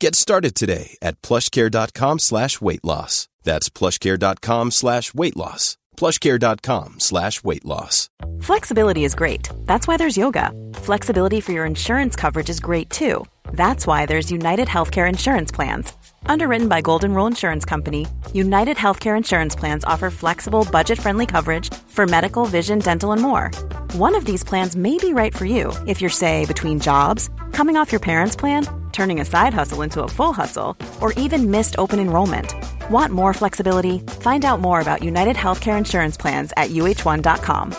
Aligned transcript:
Get 0.00 0.14
started 0.14 0.54
today 0.54 0.96
at 1.02 1.20
plushcare.com 1.20 2.20
slash 2.20 2.58
weight 2.58 2.82
loss. 2.82 3.28
That's 3.44 3.68
plushcare.com 3.68 4.70
slash 4.70 5.12
weight 5.12 5.36
loss. 5.36 5.76
plushcare.com 5.98 7.00
slash 7.00 7.44
weight 7.44 7.66
loss. 7.66 8.08
Flexibility 8.40 9.04
is 9.04 9.14
great. 9.14 9.50
That's 9.66 9.86
why 9.86 9.98
there's 9.98 10.16
yoga. 10.16 10.52
Flexibility 10.76 11.42
for 11.42 11.52
your 11.52 11.66
insurance 11.66 12.16
coverage 12.16 12.48
is 12.48 12.60
great 12.60 12.88
too. 12.88 13.26
That's 13.52 13.86
why 13.86 14.06
there's 14.06 14.32
United 14.32 14.68
Healthcare 14.68 15.06
Insurance 15.06 15.52
Plans. 15.52 15.92
Underwritten 16.24 16.68
by 16.68 16.80
Golden 16.80 17.12
Rule 17.12 17.26
Insurance 17.26 17.66
Company, 17.66 18.06
United 18.32 18.78
Healthcare 18.78 19.18
Insurance 19.18 19.54
Plans 19.54 19.84
offer 19.84 20.08
flexible, 20.08 20.66
budget 20.72 20.98
friendly 20.98 21.26
coverage 21.26 21.68
for 21.88 22.06
medical, 22.06 22.46
vision, 22.46 22.78
dental, 22.78 23.12
and 23.12 23.20
more. 23.20 23.50
One 23.92 24.14
of 24.14 24.24
these 24.24 24.44
plans 24.44 24.76
may 24.76 24.96
be 24.96 25.12
right 25.12 25.36
for 25.36 25.44
you 25.44 25.74
if 25.86 26.00
you're, 26.00 26.08
say, 26.08 26.46
between 26.46 26.80
jobs, 26.80 27.28
coming 27.52 27.76
off 27.76 27.92
your 27.92 28.00
parents' 28.00 28.36
plan, 28.36 28.64
turning 28.92 29.20
a 29.20 29.24
side 29.24 29.54
hustle 29.54 29.82
into 29.82 30.02
a 30.02 30.08
full 30.08 30.32
hustle, 30.32 30.76
or 31.00 31.12
even 31.14 31.50
missed 31.50 31.74
open 31.78 31.98
enrollment. 31.98 32.54
Want 32.90 33.12
more 33.12 33.34
flexibility? 33.34 33.98
Find 34.20 34.44
out 34.44 34.60
more 34.60 34.80
about 34.80 35.02
United 35.02 35.36
Healthcare 35.36 35.76
Insurance 35.76 36.16
Plans 36.16 36.52
at 36.56 36.70
uh1.com. 36.70 37.74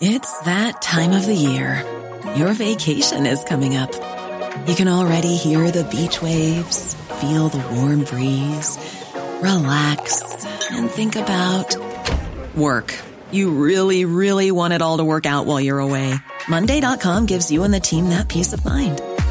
It's 0.00 0.40
that 0.40 0.82
time 0.82 1.12
of 1.12 1.24
the 1.24 1.34
year. 1.34 1.84
Your 2.36 2.52
vacation 2.52 3.26
is 3.26 3.44
coming 3.44 3.76
up. 3.76 3.92
You 4.66 4.74
can 4.74 4.88
already 4.88 5.36
hear 5.36 5.70
the 5.70 5.84
beach 5.84 6.20
waves, 6.20 6.94
feel 7.20 7.48
the 7.48 7.62
warm 7.74 8.04
breeze, 8.04 8.78
relax, 9.40 10.44
and 10.70 10.90
think 10.90 11.16
about 11.16 11.76
work. 12.56 12.94
You 13.30 13.50
really, 13.50 14.04
really 14.04 14.50
want 14.50 14.72
it 14.72 14.82
all 14.82 14.98
to 14.98 15.04
work 15.04 15.26
out 15.26 15.46
while 15.46 15.60
you're 15.60 15.80
away. 15.80 16.14
Monday.com 16.48 17.26
gives 17.26 17.50
you 17.50 17.64
and 17.64 17.74
the 17.74 17.80
team 17.80 18.10
that 18.10 18.28
peace 18.28 18.52
of 18.52 18.64
mind. 18.64 19.00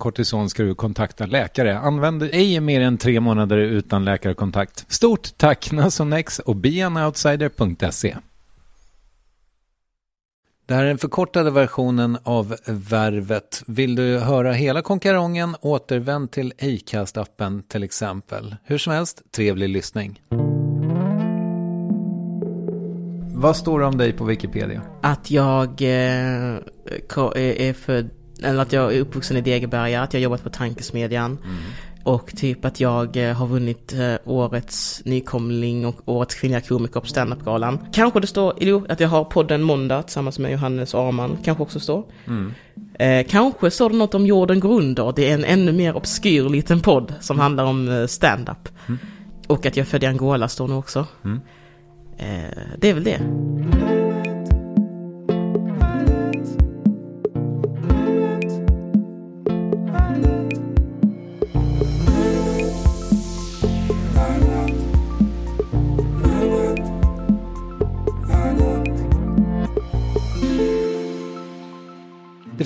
kortison 0.00 0.50
ska 0.50 0.62
du 0.62 0.74
kontakta 0.74 1.26
läkare. 1.26 1.78
Använd 1.78 2.22
ej 2.22 2.60
mer 2.60 2.80
än 2.80 2.98
tre 2.98 3.20
månader 3.20 3.58
utan 3.58 4.04
läkarkontakt. 4.04 4.84
Stort 4.88 5.28
tack 5.36 5.72
Nasonex 5.72 6.38
och 6.38 6.56
beanoutsider.se. 6.56 8.16
Det 10.66 10.74
här 10.74 10.84
är 10.84 10.88
den 10.88 10.98
förkortade 10.98 11.50
versionen 11.50 12.18
av 12.22 12.56
Värvet. 12.66 13.62
Vill 13.66 13.94
du 13.94 14.18
höra 14.18 14.52
hela 14.52 14.82
konkarongen, 14.82 15.56
återvänd 15.60 16.30
till 16.30 16.52
Acast-appen 16.58 17.62
till 17.68 17.82
exempel. 17.82 18.56
Hur 18.64 18.78
som 18.78 18.92
helst, 18.92 19.22
trevlig 19.30 19.68
lyssning. 19.68 20.22
Vad 23.34 23.56
står 23.56 23.80
det 23.80 23.86
om 23.86 23.98
dig 23.98 24.12
på 24.12 24.24
Wikipedia? 24.24 24.82
Att 25.02 25.30
jag 25.30 25.82
eh, 25.82 26.54
eh 26.56 27.68
är 27.68 27.72
född 27.72 28.10
eller 28.44 28.62
att 28.62 28.72
jag 28.72 28.94
är 28.94 29.00
uppvuxen 29.00 29.36
i 29.36 29.40
Degeberga, 29.40 30.02
att 30.02 30.14
jag 30.14 30.22
jobbat 30.22 30.42
på 30.42 30.50
Tankesmedjan. 30.50 31.38
Mm. 31.44 31.56
Och 32.02 32.36
typ 32.36 32.64
att 32.64 32.80
jag 32.80 33.16
eh, 33.16 33.36
har 33.36 33.46
vunnit 33.46 33.92
eh, 33.92 34.14
årets 34.24 35.02
nykomling 35.04 35.86
och 35.86 35.96
årets 36.04 36.34
kvinnliga 36.34 36.60
komiker 36.60 37.00
på 37.00 37.06
standupgalan. 37.06 37.78
Kanske 37.92 38.20
det 38.20 38.26
står, 38.26 38.54
jo, 38.60 38.86
att 38.88 39.00
jag 39.00 39.08
har 39.08 39.24
podden 39.24 39.62
Måndag 39.62 40.02
tillsammans 40.02 40.38
med 40.38 40.52
Johannes 40.52 40.94
Arman. 40.94 41.38
Kanske 41.44 41.62
också 41.62 41.80
står. 41.80 42.04
Mm. 42.26 42.52
Eh, 42.94 43.26
kanske 43.28 43.70
står 43.70 43.90
det 43.90 43.96
något 43.96 44.14
om 44.14 44.26
jorden 44.26 44.60
går 44.60 44.78
under. 44.78 45.12
Det 45.16 45.30
är 45.30 45.34
en 45.34 45.44
ännu 45.44 45.72
mer 45.72 45.96
obskyr 45.96 46.48
liten 46.48 46.80
podd 46.80 47.14
som 47.20 47.36
mm. 47.36 47.42
handlar 47.42 47.64
om 47.64 47.88
eh, 47.88 48.06
standup. 48.06 48.68
Mm. 48.86 48.98
Och 49.46 49.66
att 49.66 49.76
jag 49.76 49.88
födde 49.88 50.06
i 50.06 50.08
Angola 50.08 50.48
står 50.48 50.68
nog 50.68 50.78
också. 50.78 51.06
Mm. 51.24 51.40
Eh, 52.18 52.58
det 52.78 52.90
är 52.90 52.94
väl 52.94 53.04
det. 53.04 53.89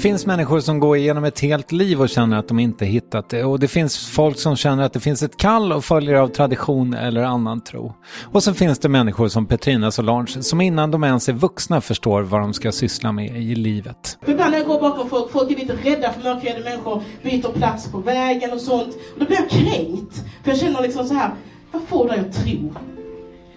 Finns 0.04 0.26
människor 0.26 0.60
som 0.60 0.80
går 0.80 0.96
igenom 0.96 1.24
ett 1.24 1.40
helt 1.40 1.72
liv 1.72 2.00
och 2.00 2.08
känner 2.08 2.38
att 2.38 2.48
de 2.48 2.58
inte 2.58 2.84
hittat 2.84 3.28
det. 3.28 3.44
Och 3.44 3.60
det 3.60 3.68
finns 3.68 4.06
folk 4.06 4.38
som 4.38 4.56
känner 4.56 4.82
att 4.82 4.92
det 4.92 5.00
finns 5.00 5.22
ett 5.22 5.36
kall 5.36 5.72
och 5.72 5.84
följer 5.84 6.14
av 6.14 6.28
tradition 6.28 6.94
eller 6.94 7.22
annan 7.22 7.60
tro. 7.60 7.94
Och 8.32 8.42
så 8.42 8.54
finns 8.54 8.78
det 8.78 8.88
människor 8.88 9.28
som 9.28 9.46
Petrina 9.46 9.90
Solange 9.90 10.42
som 10.42 10.60
innan 10.60 10.90
de 10.90 11.04
ens 11.04 11.28
är 11.28 11.32
vuxna 11.32 11.80
förstår 11.80 12.22
vad 12.22 12.40
de 12.40 12.54
ska 12.54 12.72
syssla 12.72 13.12
med 13.12 13.42
i 13.42 13.54
livet. 13.54 14.18
Ibland 14.26 14.50
när 14.50 14.58
jag 14.58 14.66
går 14.66 14.80
bakom 14.80 15.08
folk, 15.08 15.32
folk 15.32 15.50
är 15.50 15.56
lite 15.56 15.76
rädda 15.82 16.12
för 16.12 16.22
mörkhyade 16.22 16.64
människor, 16.64 17.02
byter 17.22 17.52
plats 17.52 17.88
på 17.92 17.98
vägen 17.98 18.52
och 18.52 18.60
sånt. 18.60 18.94
Och 19.14 19.20
då 19.20 19.26
blir 19.26 19.36
jag 19.36 19.50
kränkt. 19.50 20.24
För 20.42 20.50
jag 20.50 20.58
känner 20.58 20.82
liksom 20.82 21.06
så 21.06 21.14
här, 21.14 21.30
vad 21.72 21.82
får 21.82 22.08
dig 22.08 22.18
att 22.18 22.44
tro 22.44 22.74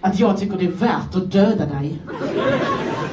att 0.07 0.19
jag 0.19 0.37
tycker 0.37 0.57
det 0.57 0.65
är 0.65 0.71
värt 0.71 1.15
att 1.15 1.31
döda 1.31 1.65
dig? 1.65 2.01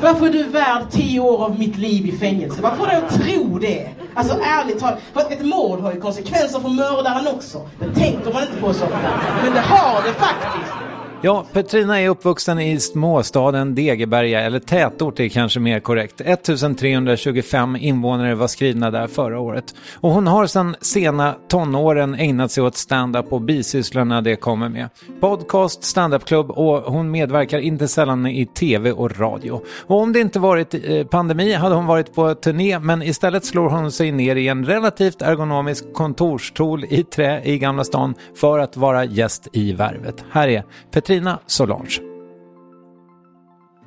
Varför 0.03 0.27
är 0.27 0.31
du 0.31 0.45
värd 0.45 0.91
tio 0.91 1.21
år 1.21 1.45
av 1.45 1.59
mitt 1.59 1.77
liv 1.77 2.07
i 2.07 2.13
fängelse? 2.13 2.63
Varför 2.63 2.77
får 2.77 2.87
dig 2.87 2.97
att 2.97 3.23
tro 3.23 3.59
det? 3.59 3.89
Alltså 4.15 4.39
ärligt 4.43 4.79
talat, 4.79 4.99
för 5.13 5.21
ett 5.21 5.47
mord 5.47 5.81
har 5.81 5.93
ju 5.93 6.01
konsekvenser 6.01 6.61
för 6.61 6.69
mördaren 6.69 7.27
också. 7.27 7.69
Det 7.79 8.01
tänker 8.01 8.33
man 8.33 8.43
inte 8.43 8.57
på 8.61 8.75
så 8.75 8.85
ofta. 8.85 8.99
Men 9.45 9.53
det 9.53 9.61
har 9.61 10.03
det 10.03 10.13
faktiskt. 10.13 10.94
Ja, 11.25 11.45
Petrina 11.53 12.01
är 12.01 12.09
uppvuxen 12.09 12.61
i 12.61 12.81
småstaden 12.81 13.75
Degeberga, 13.75 14.41
eller 14.41 14.59
tätort 14.59 15.21
är 15.21 15.29
kanske 15.29 15.61
mer 15.61 15.81
korrekt. 15.81 16.21
1325 16.21 17.77
invånare 17.77 18.35
var 18.35 18.47
skrivna 18.47 18.91
där 18.91 19.07
förra 19.07 19.41
året. 19.41 19.75
Och 19.95 20.11
hon 20.11 20.27
har 20.27 20.47
sedan 20.47 20.77
sena 20.81 21.35
tonåren 21.49 22.15
ägnat 22.15 22.51
sig 22.51 22.63
åt 22.63 22.77
stand-up 22.77 23.33
och 23.33 23.41
bisysslorna 23.41 24.21
det 24.21 24.37
kommer 24.37 24.69
med. 24.69 24.89
Podcast, 25.21 25.85
stand-up-klubb 25.85 26.51
och 26.51 26.93
hon 26.93 27.11
medverkar 27.11 27.59
inte 27.59 27.89
sällan 27.89 28.27
i 28.27 28.47
tv 28.47 28.93
och 28.93 29.19
radio. 29.19 29.63
Och 29.87 30.01
om 30.01 30.13
det 30.13 30.21
inte 30.21 30.39
varit 30.39 30.75
eh, 30.75 31.07
pandemi 31.07 31.53
hade 31.53 31.75
hon 31.75 31.87
varit 31.87 32.15
på 32.15 32.35
turné, 32.35 32.79
men 32.79 33.03
istället 33.03 33.45
slår 33.45 33.69
hon 33.69 33.93
sig 33.93 34.13
ner 34.13 34.37
i 34.37 34.49
en 34.49 34.65
relativt 34.67 35.23
ergonomisk 35.23 35.93
kontorstol 35.93 36.85
i 36.85 37.03
trä 37.03 37.43
i 37.45 37.59
Gamla 37.59 37.85
stan 37.85 38.15
för 38.37 38.59
att 38.59 38.77
vara 38.77 39.05
gäst 39.05 39.49
i 39.53 39.73
Värvet. 39.73 40.25
Här 40.31 40.49
är 40.49 40.65
Petrina 40.91 41.14
Katarina 41.15 41.39
Solange. 41.47 42.01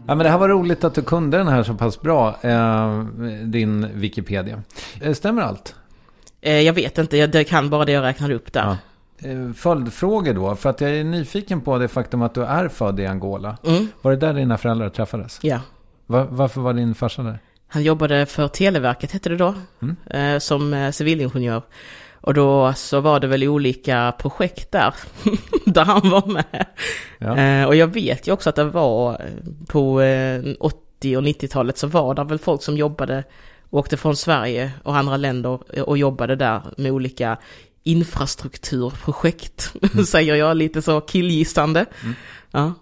Ja, 0.08 0.16
men 0.16 0.18
det 0.18 0.30
här 0.30 0.38
var 0.38 0.50
roligt 0.50 0.84
att 0.84 0.96
du 0.96 1.02
kunde 1.02 1.38
den 1.38 1.48
här 1.48 1.64
så 1.64 1.74
pass 1.74 2.02
bra, 2.02 2.36
eh, 2.42 3.04
din 3.44 3.88
Wikipedia. 3.94 4.64
Eh, 5.02 5.14
stämmer 5.14 5.42
allt? 5.42 5.76
Eh, 6.42 6.62
jag 6.62 6.74
vet 6.74 6.98
inte, 6.98 7.18
jag 7.18 7.48
kan 7.48 7.70
bara 7.70 7.86
det 7.86 7.92
jag 7.92 8.04
räknade 8.04 8.36
upp 8.36 8.54
där. 8.54 8.78
Ja. 9.20 9.30
Eh, 9.30 9.54
följdfrågor 9.54 10.34
då, 10.34 10.56
för 10.56 10.70
att 10.70 10.82
jag 10.82 10.92
är 10.92 11.04
nyfiken 11.04 11.62
på 11.62 11.78
det 11.78 11.88
faktum 11.88 12.22
att 12.22 12.34
du 12.34 12.44
är 12.44 12.68
född 12.68 13.00
i 13.00 13.06
Angola. 13.06 13.58
Mm. 13.66 13.88
Var 14.02 14.12
det 14.12 14.18
där 14.18 14.34
dina 14.34 14.58
föräldrar 14.58 14.90
träffades? 14.90 15.40
Ja. 15.42 15.60
Va 16.06 16.28
varför 16.30 16.62
var 16.62 16.74
din 16.74 16.96
farsa 16.96 17.24
där? 17.24 17.40
Han 17.68 17.84
jobbade 17.84 18.26
för 18.26 18.48
Televerket, 18.48 19.12
hette 19.12 19.30
det 19.30 19.38
då, 19.38 19.54
mm. 19.82 19.96
eh, 20.06 20.40
som 20.40 20.92
civilingenjör. 20.94 21.62
Och 22.22 22.34
då 22.34 22.74
så 22.74 23.00
var 23.00 23.20
det 23.20 23.28
väl 23.28 23.44
olika 23.44 24.14
projekt 24.20 24.72
där, 24.72 24.94
där 25.66 25.86
han 25.86 26.10
var 26.10 26.28
med. 26.28 26.66
Ja. 27.18 27.38
Eh, 27.38 27.66
och 27.68 27.76
jag 27.76 27.88
vet 27.88 28.28
ju 28.28 28.32
också 28.32 28.50
att 28.50 28.56
det 28.56 28.64
var 28.64 29.12
eh, 29.14 29.66
på 29.68 30.02
eh, 30.02 30.42
80 30.60 31.18
och 31.18 31.24
90-talet 31.24 31.78
så 31.78 31.88
var 31.88 32.16
det 32.16 32.24
väl 32.24 32.40
folk 32.40 32.64
som 32.64 32.78
jobbade, 32.78 33.24
åkte 33.70 33.98
från 33.98 34.16
Sverige 34.16 34.72
och 34.84 34.98
andra 34.98 35.18
länder 35.18 35.82
och 35.82 35.98
jobbade 35.98 36.36
där 36.36 36.62
med 36.78 36.92
olika 36.92 37.38
infrastrukturprojekt, 37.84 39.74
mm. 39.94 40.06
säger 40.06 40.36
jag 40.36 40.58
lite 40.58 40.82
så 40.82 41.02
killgissande. 41.02 41.86
Mm. 42.04 42.16
Ja, 42.52 42.74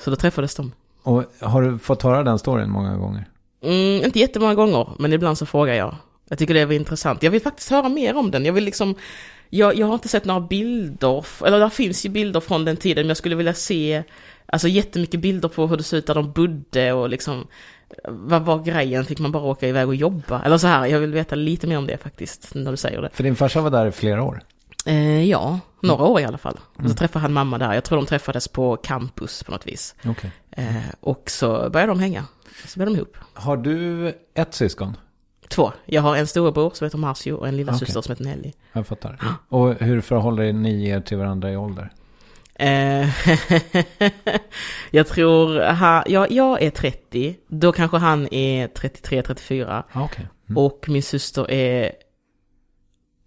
så 0.00 0.10
då 0.10 0.16
träffades 0.16 0.54
de. 0.54 0.72
Och 1.02 1.24
har 1.40 1.62
du 1.62 1.78
fått 1.78 2.02
höra 2.02 2.22
den 2.22 2.38
storyn 2.38 2.70
många 2.70 2.96
gånger? 2.96 3.28
Mm, 3.62 4.04
inte 4.04 4.18
jättemånga 4.18 4.54
gånger, 4.54 4.88
men 4.98 5.12
ibland 5.12 5.38
så 5.38 5.46
frågar 5.46 5.74
jag. 5.74 5.94
Jag 6.32 6.38
tycker 6.38 6.54
det 6.54 6.64
var 6.64 6.74
intressant. 6.74 7.22
Jag 7.22 7.30
vill 7.30 7.40
faktiskt 7.40 7.70
höra 7.70 7.88
mer 7.88 8.16
om 8.16 8.30
den. 8.30 8.44
Jag 8.44 8.52
vill 8.52 8.64
liksom, 8.64 8.94
jag, 9.50 9.78
jag 9.78 9.86
har 9.86 9.94
inte 9.94 10.08
sett 10.08 10.24
några 10.24 10.40
bilder, 10.40 11.26
eller 11.46 11.60
där 11.60 11.68
finns 11.68 12.06
ju 12.06 12.08
bilder 12.08 12.40
från 12.40 12.64
den 12.64 12.76
tiden, 12.76 13.02
men 13.02 13.08
jag 13.08 13.16
skulle 13.16 13.36
vilja 13.36 13.54
se, 13.54 14.02
alltså 14.46 14.68
jättemycket 14.68 15.20
bilder 15.20 15.48
på 15.48 15.66
hur 15.66 15.76
det 15.76 15.82
ser 15.82 15.96
ut 15.96 16.06
där 16.06 16.14
de 16.14 16.32
bodde 16.32 16.92
och 16.92 17.08
liksom, 17.08 17.46
vad 18.08 18.42
var 18.42 18.58
grejen? 18.58 19.04
Fick 19.04 19.18
man 19.18 19.32
bara 19.32 19.42
åka 19.42 19.68
iväg 19.68 19.88
och 19.88 19.94
jobba? 19.94 20.42
Eller 20.42 20.58
så 20.58 20.66
här, 20.66 20.86
jag 20.86 20.98
vill 20.98 21.12
veta 21.12 21.34
lite 21.34 21.66
mer 21.66 21.78
om 21.78 21.86
det 21.86 21.96
faktiskt, 21.96 22.54
när 22.54 22.70
du 22.70 22.76
säger 22.76 23.02
det. 23.02 23.10
För 23.12 23.22
din 23.22 23.36
farsa 23.36 23.60
var 23.60 23.70
där 23.70 23.86
i 23.86 23.92
flera 23.92 24.22
år? 24.22 24.42
Eh, 24.86 25.24
ja, 25.30 25.60
några 25.80 26.04
år 26.04 26.20
i 26.20 26.24
alla 26.24 26.38
fall. 26.38 26.58
Mm. 26.78 26.90
Så 26.90 26.96
träffade 26.96 27.22
han 27.22 27.32
mamma 27.32 27.58
där. 27.58 27.74
Jag 27.74 27.84
tror 27.84 27.96
de 27.98 28.06
träffades 28.06 28.48
på 28.48 28.76
campus 28.76 29.42
på 29.42 29.52
något 29.52 29.66
vis. 29.66 29.94
Okay. 30.04 30.30
Eh, 30.50 30.76
och 31.00 31.30
så 31.30 31.70
började 31.70 31.92
de 31.92 32.00
hänga. 32.00 32.24
Så 32.66 32.78
blev 32.78 32.86
de 32.86 32.96
ihop. 32.96 33.16
Har 33.34 33.56
du 33.56 34.08
ett 34.34 34.54
syskon? 34.54 34.96
Två. 35.52 35.72
Jag 35.84 36.02
har 36.02 36.16
en 36.16 36.26
storebror 36.26 36.70
som 36.74 36.84
heter 36.84 36.98
Marcio 36.98 37.32
och 37.32 37.48
en 37.48 37.56
lilla 37.56 37.72
okay. 37.72 37.86
syster 37.86 38.02
som 38.02 38.12
heter 38.12 38.24
Nelly. 38.24 38.52
Jag 38.72 38.86
fattar. 38.86 39.18
Och 39.48 39.74
hur 39.74 40.00
förhåller 40.00 40.52
ni 40.52 40.88
er 40.88 41.00
till 41.00 41.18
varandra 41.18 41.52
i 41.52 41.56
ålder? 41.56 41.90
Eh, 42.54 43.08
jag 44.90 45.06
tror, 45.06 45.72
ha, 45.72 46.04
ja, 46.06 46.26
jag 46.30 46.62
är 46.62 46.70
30, 46.70 47.36
då 47.48 47.72
kanske 47.72 47.96
han 47.96 48.34
är 48.34 48.68
33-34. 48.68 49.82
Okay. 50.04 50.24
Mm. 50.48 50.64
Och 50.64 50.84
min 50.88 51.02
syster 51.02 51.50
är 51.50 51.92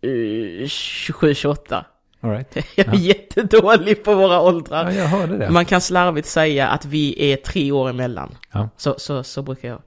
uh, 0.05 0.63
27-28. 0.65 1.83
Right. 2.21 2.55
Jag 2.75 2.87
är 2.87 2.93
ja. 2.93 2.99
jättedålig 2.99 4.03
på 4.03 4.15
våra 4.15 4.41
åldrar. 4.41 4.91
Ja. 4.91 5.49
Man 5.51 5.65
kan 5.65 5.81
slarvigt 5.81 6.27
säga 6.27 6.67
att 6.67 6.85
vi 6.85 7.31
är 7.31 7.37
tre 7.37 7.71
år 7.71 7.89
emellan. 7.89 8.37
Ja. 8.51 8.69
Så, 8.77 8.95
så, 8.97 9.23
så 9.23 9.41
brukar 9.41 9.69
jag 9.69 9.81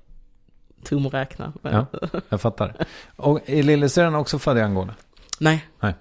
tumräkna. 0.85 1.53
Ja, 1.63 1.87
jag 2.29 2.41
fattar. 2.41 2.87
Och 3.17 3.41
är 3.47 3.63
lillasyrran 3.63 4.15
också 4.15 4.39
född 4.39 4.59
i 4.59 4.61
Angola? 4.61 4.95
Nej. 5.39 5.69
Nej. 5.81 5.95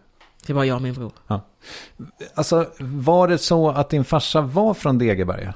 Det 0.46 0.54
var 0.54 0.64
jag 0.64 0.76
och 0.76 0.82
min 0.82 0.94
bror. 0.94 1.12
Ja. 1.28 1.42
Alltså, 2.36 2.66
var 2.80 3.28
det 3.28 3.38
så 3.38 3.70
att 3.70 3.90
din 3.90 4.04
farsa 4.04 4.42
var 4.42 4.74
från 4.74 4.98
Degeberga? 4.98 5.54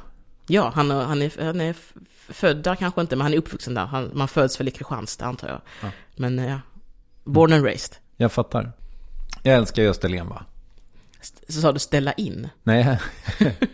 Ja, 0.47 0.71
han, 0.75 0.91
han, 0.91 1.21
är, 1.21 1.45
han 1.45 1.61
är 1.61 1.75
född 2.33 2.57
där 2.57 2.75
kanske 2.75 3.01
inte, 3.01 3.15
men 3.15 3.21
han 3.23 3.33
är 3.33 3.37
uppvuxen 3.37 3.73
där. 3.73 3.85
Han, 3.85 4.11
man 4.13 4.27
föds 4.27 4.59
väl 4.59 4.67
i 4.67 4.71
Kristianstad 4.71 5.25
antar 5.25 5.47
jag. 5.47 5.61
Ja. 5.81 5.89
Men 6.15 6.37
ja, 6.37 6.59
born 7.23 7.53
and 7.53 7.65
raised. 7.65 7.95
Jag 8.17 8.31
fattar. 8.31 8.71
Jag 9.43 9.55
älskar 9.55 9.83
Österlen 9.83 10.29
va? 10.29 10.45
Så 11.21 11.61
sa 11.61 11.71
du 11.71 11.79
ställa 11.79 12.13
in? 12.13 12.49
Nej. 12.63 12.99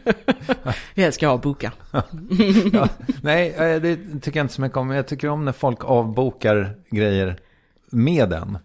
jag 0.93 1.13
ska 1.13 1.27
avboka. 1.27 1.73
ja, 2.73 2.89
nej, 3.21 3.53
eh, 3.53 3.81
det 3.81 3.97
tycker 4.21 4.39
jag 4.39 4.43
inte 4.43 4.53
så 4.53 4.61
mycket 4.61 4.77
om. 4.77 4.91
Jag 4.91 5.07
tycker 5.07 5.27
om 5.27 5.45
när 5.45 5.51
folk 5.51 5.85
avbokar 5.85 6.75
grejer 6.89 7.39
med 7.91 8.29
den. 8.29 8.57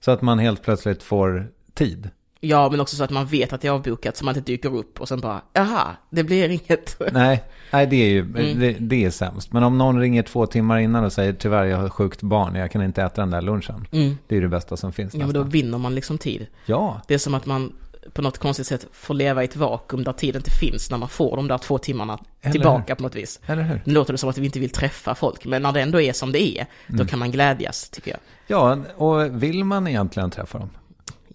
Så 0.00 0.10
att 0.10 0.22
man 0.22 0.38
helt 0.38 0.62
plötsligt 0.62 1.02
får 1.02 1.48
tid. 1.74 2.10
Ja, 2.40 2.68
men 2.70 2.80
också 2.80 2.96
så 2.96 3.04
att 3.04 3.10
man 3.10 3.26
vet 3.26 3.52
att 3.52 3.60
det 3.60 3.68
är 3.68 3.72
avbokat 3.72 4.16
så 4.16 4.24
man 4.24 4.36
inte 4.36 4.52
dyker 4.52 4.74
upp 4.74 5.00
och 5.00 5.08
sen 5.08 5.20
bara, 5.20 5.42
jaha, 5.52 5.96
det 6.10 6.24
blir 6.24 6.48
inget. 6.48 7.00
Nej, 7.12 7.44
nej 7.72 7.86
det 7.86 7.96
är 7.96 8.08
ju, 8.08 8.20
mm. 8.20 8.60
det, 8.60 8.72
det, 8.72 9.04
är 9.04 9.10
sämst. 9.10 9.52
Men 9.52 9.62
om 9.62 9.78
någon 9.78 10.00
ringer 10.00 10.22
två 10.22 10.46
timmar 10.46 10.78
innan 10.78 11.04
och 11.04 11.12
säger 11.12 11.32
tyvärr 11.32 11.64
jag 11.64 11.78
har 11.78 11.88
sjukt 11.88 12.22
barn, 12.22 12.54
jag 12.54 12.70
kan 12.70 12.82
inte 12.82 13.02
äta 13.02 13.20
den 13.20 13.30
där 13.30 13.40
lunchen. 13.40 13.86
Mm. 13.90 14.18
Det 14.26 14.36
är 14.36 14.40
det 14.40 14.48
bästa 14.48 14.76
som 14.76 14.92
finns. 14.92 15.14
Ja, 15.14 15.18
nästan. 15.18 15.32
men 15.32 15.44
då 15.44 15.50
vinner 15.50 15.78
man 15.78 15.94
liksom 15.94 16.18
tid. 16.18 16.46
Ja. 16.66 17.00
Det 17.08 17.14
är 17.14 17.18
som 17.18 17.34
att 17.34 17.46
man 17.46 17.72
på 18.12 18.22
något 18.22 18.38
konstigt 18.38 18.66
sätt 18.66 18.86
får 18.92 19.14
leva 19.14 19.42
i 19.42 19.44
ett 19.44 19.56
vakuum 19.56 20.04
där 20.04 20.12
tid 20.12 20.36
inte 20.36 20.50
finns 20.50 20.90
när 20.90 20.98
man 20.98 21.08
får 21.08 21.36
de 21.36 21.48
där 21.48 21.58
två 21.58 21.78
timmarna 21.78 22.18
Eller 22.42 22.52
tillbaka 22.52 22.84
hur? 22.88 22.94
på 22.94 23.02
något 23.02 23.14
vis. 23.14 23.40
Eller 23.46 23.62
hur? 23.62 23.80
Nu 23.84 23.92
låter 23.92 24.12
det 24.12 24.18
som 24.18 24.30
att 24.30 24.38
vi 24.38 24.44
inte 24.44 24.60
vill 24.60 24.70
träffa 24.70 25.14
folk, 25.14 25.44
men 25.44 25.62
när 25.62 25.72
det 25.72 25.80
ändå 25.80 26.00
är 26.00 26.12
som 26.12 26.32
det 26.32 26.42
är, 26.42 26.66
mm. 26.86 26.98
då 26.98 27.06
kan 27.06 27.18
man 27.18 27.30
glädjas, 27.30 27.88
tycker 27.90 28.10
jag. 28.10 28.20
Ja, 28.46 28.78
och 28.96 29.42
vill 29.42 29.64
man 29.64 29.88
egentligen 29.88 30.30
träffa 30.30 30.58
dem? 30.58 30.70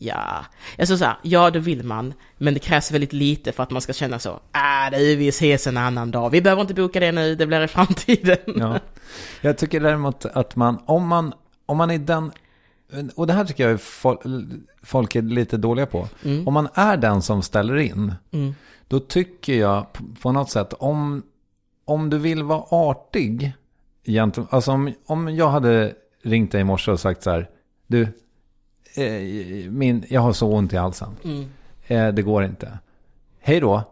Ja, 0.02 0.46
jag 0.78 0.88
så 0.88 0.96
här, 0.96 1.16
ja 1.22 1.50
det 1.50 1.60
vill 1.60 1.84
man, 1.84 2.14
men 2.38 2.54
det 2.54 2.60
krävs 2.60 2.92
väldigt 2.92 3.14
lite 3.14 3.52
för 3.52 3.64
att 3.64 3.72
man 3.72 3.82
ska 3.82 3.94
känna 3.94 4.20
så, 4.20 4.40
ah, 4.52 4.90
det 4.90 5.16
vi 5.16 5.28
ses 5.28 5.68
en 5.68 5.78
annan 5.78 6.12
dag, 6.12 6.30
vi 6.30 6.42
behöver 6.42 6.62
inte 6.62 6.74
boka 6.74 7.00
det 7.00 7.12
nu, 7.12 7.36
det 7.36 7.46
blir 7.48 7.64
i 7.64 7.68
framtiden. 7.68 8.38
Ja, 8.46 8.80
jag 9.42 9.58
tycker 9.58 9.80
däremot 9.80 10.26
att 10.26 10.56
man, 10.56 10.80
om 10.86 11.08
man, 11.08 11.34
om 11.66 11.78
man 11.78 11.92
är 11.92 11.98
den 11.98 12.32
och 13.16 13.28
det 13.28 13.34
här 13.34 13.46
tycker 13.46 13.70
jag 13.70 13.82
folk 14.84 15.16
är 15.16 15.22
lite 15.22 15.58
dåliga 15.58 15.86
på. 15.86 16.08
Mm. 16.26 16.48
Om 16.48 16.54
man 16.54 16.68
är 16.74 16.98
den 16.98 17.22
som 17.22 17.42
ställer 17.42 17.76
in, 17.78 18.14
mm. 18.32 18.56
då 18.88 19.00
tycker 19.00 19.54
jag 19.54 19.86
på 20.22 20.32
något 20.32 20.50
sätt, 20.50 20.74
om, 20.74 21.24
om 21.86 22.10
du 22.10 22.18
vill 22.18 22.44
vara 22.44 22.64
artig, 22.70 23.54
alltså 24.50 24.72
om, 24.72 24.94
om 25.06 25.36
jag 25.36 25.50
hade 25.50 25.94
ringt 26.24 26.52
dig 26.52 26.62
i 26.62 26.64
morse 26.64 26.92
och 26.92 27.00
sagt 27.00 27.24
så 27.24 27.30
här, 27.30 27.50
du, 27.88 28.02
eh, 28.96 29.72
min, 29.72 30.06
jag 30.10 30.22
har 30.22 30.34
så 30.34 30.54
ont 30.54 30.74
i 30.74 30.78
halsen, 30.78 31.16
mm. 31.24 31.50
eh, 31.88 32.14
det 32.14 32.22
går 32.22 32.44
inte. 32.44 32.80
Hej 33.40 33.60
då. 33.60 33.84